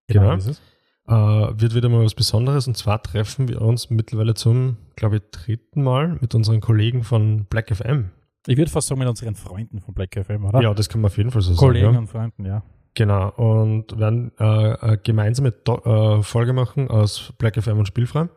Genau. 0.08 0.22
genau. 0.22 0.36
Ist 0.36 0.48
es. 0.48 0.62
Äh, 1.08 1.14
wird 1.14 1.74
wieder 1.74 1.90
mal 1.90 2.06
was 2.06 2.14
Besonderes 2.14 2.68
und 2.68 2.78
zwar 2.78 3.02
treffen 3.02 3.48
wir 3.48 3.62
uns 3.62 3.90
mittlerweile 3.90 4.36
zum, 4.36 4.78
glaube 4.96 5.18
ich, 5.18 5.24
dritten 5.32 5.84
Mal 5.84 6.18
mit 6.22 6.36
unseren 6.36 6.62
Kollegen 6.62 7.04
von 7.04 7.46
Black 7.46 7.76
FM. 7.76 8.12
Ich 8.48 8.58
würde 8.58 8.72
fast 8.72 8.88
sagen 8.88 9.00
mit 9.00 9.08
unseren 9.08 9.36
Freunden 9.36 9.82
von 9.82 9.94
Black 9.94 10.16
FM, 10.16 10.46
oder? 10.46 10.62
Ja, 10.62 10.74
das 10.74 10.90
kann 10.90 11.02
man 11.02 11.10
auf 11.10 11.18
jeden 11.18 11.32
Fall 11.32 11.42
so 11.42 11.56
Kollegen 11.56 11.86
sagen. 11.86 11.96
Kollegen 11.96 11.98
und 11.98 12.08
Freunden, 12.08 12.46
ja. 12.46 12.64
Genau, 12.94 13.30
und 13.30 13.98
werden 13.98 14.32
äh, 14.38 14.44
eine 14.44 14.98
gemeinsame 14.98 15.52
Do 15.52 16.20
äh, 16.20 16.24
Folge 16.24 16.54
machen 16.54 16.90
aus 16.90 17.34
Black 17.38 17.62
FM 17.62 17.80
und 17.80 17.88
Spielfrei. 17.88 18.28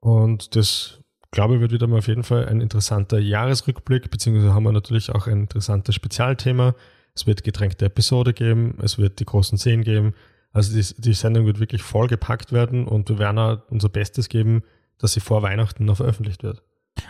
Und 0.00 0.56
das, 0.56 1.00
glaube 1.34 1.60
wird 1.60 1.72
wieder 1.72 1.86
mal 1.86 1.98
auf 1.98 2.06
jeden 2.06 2.22
Fall 2.22 2.46
ein 2.46 2.60
interessanter 2.60 3.18
Jahresrückblick, 3.18 4.10
beziehungsweise 4.10 4.54
haben 4.54 4.62
wir 4.62 4.72
natürlich 4.72 5.10
auch 5.10 5.26
ein 5.26 5.40
interessantes 5.40 5.94
Spezialthema. 5.94 6.74
Es 7.14 7.26
wird 7.26 7.44
getränkte 7.44 7.86
Episode 7.86 8.32
geben, 8.32 8.78
es 8.80 8.98
wird 8.98 9.20
die 9.20 9.24
großen 9.24 9.58
Szenen 9.58 9.82
geben. 9.82 10.14
Also 10.52 10.72
die, 10.72 11.02
die 11.02 11.12
Sendung 11.12 11.44
wird 11.46 11.58
wirklich 11.58 11.82
vollgepackt 11.82 12.52
werden 12.52 12.86
und 12.86 13.08
wir 13.08 13.18
werden 13.18 13.38
auch 13.38 13.58
unser 13.68 13.88
Bestes 13.88 14.28
geben, 14.28 14.62
dass 14.98 15.14
sie 15.14 15.20
vor 15.20 15.42
Weihnachten 15.42 15.84
noch 15.84 15.96
veröffentlicht 15.96 16.44
wird. 16.44 16.62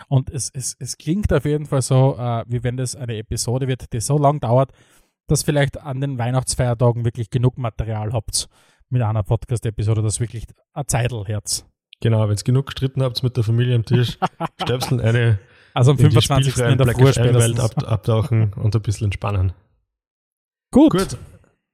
Und 0.07 0.31
es, 0.31 0.49
es, 0.49 0.75
es 0.79 0.97
klingt 0.97 1.31
auf 1.31 1.45
jeden 1.45 1.67
Fall 1.67 1.83
so, 1.83 2.17
äh, 2.17 2.43
wie 2.47 2.63
wenn 2.63 2.77
das 2.77 2.95
eine 2.95 3.17
Episode 3.17 3.67
wird, 3.67 3.93
die 3.93 3.99
so 3.99 4.17
lang 4.17 4.39
dauert, 4.39 4.71
dass 5.27 5.43
vielleicht 5.43 5.79
an 5.79 6.01
den 6.01 6.17
Weihnachtsfeiertagen 6.17 7.05
wirklich 7.05 7.29
genug 7.29 7.59
Material 7.59 8.11
habt 8.11 8.49
mit 8.89 9.03
einer 9.03 9.23
Podcast-Episode, 9.23 10.01
das 10.01 10.19
wirklich 10.19 10.45
ein 10.73 10.87
Zeitelherz. 10.87 11.65
Genau, 12.01 12.27
wenn 12.27 12.35
es 12.35 12.43
genug 12.43 12.67
gestritten 12.67 13.01
habt 13.01 13.23
mit 13.23 13.37
der 13.37 13.43
Familie 13.43 13.75
am 13.75 13.85
Tisch, 13.85 14.17
stöpseln 14.61 14.99
eine 14.99 15.39
also 15.73 15.91
am 15.91 15.97
25. 15.97 16.57
in 16.57 16.77
der 16.77 16.87
Früh 16.87 17.03
Welt 17.03 17.59
ab, 17.59 17.83
abtauchen 17.85 18.53
und 18.53 18.75
ein 18.75 18.81
bisschen 18.81 19.05
entspannen. 19.05 19.51
Gut. 20.71 20.91
Gut. 20.91 21.17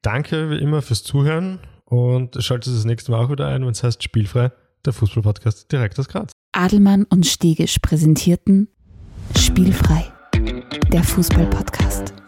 Danke 0.01 0.49
wie 0.49 0.57
immer 0.57 0.81
fürs 0.81 1.03
Zuhören 1.03 1.59
und 1.85 2.43
schaltet 2.43 2.73
das 2.73 2.85
nächste 2.85 3.11
Mal 3.11 3.23
auch 3.23 3.29
wieder 3.29 3.47
ein, 3.47 3.61
wenn 3.61 3.71
es 3.71 3.83
heißt 3.83 4.01
Spielfrei, 4.01 4.51
der 4.85 4.93
Fußballpodcast 4.93 5.71
direkt 5.71 5.99
aus 5.99 6.07
Graz. 6.07 6.31
Adelmann 6.51 7.03
und 7.05 7.27
Stegisch 7.27 7.77
präsentierten 7.79 8.67
Spielfrei, 9.37 10.11
der 10.91 11.03
Fußballpodcast. 11.03 12.20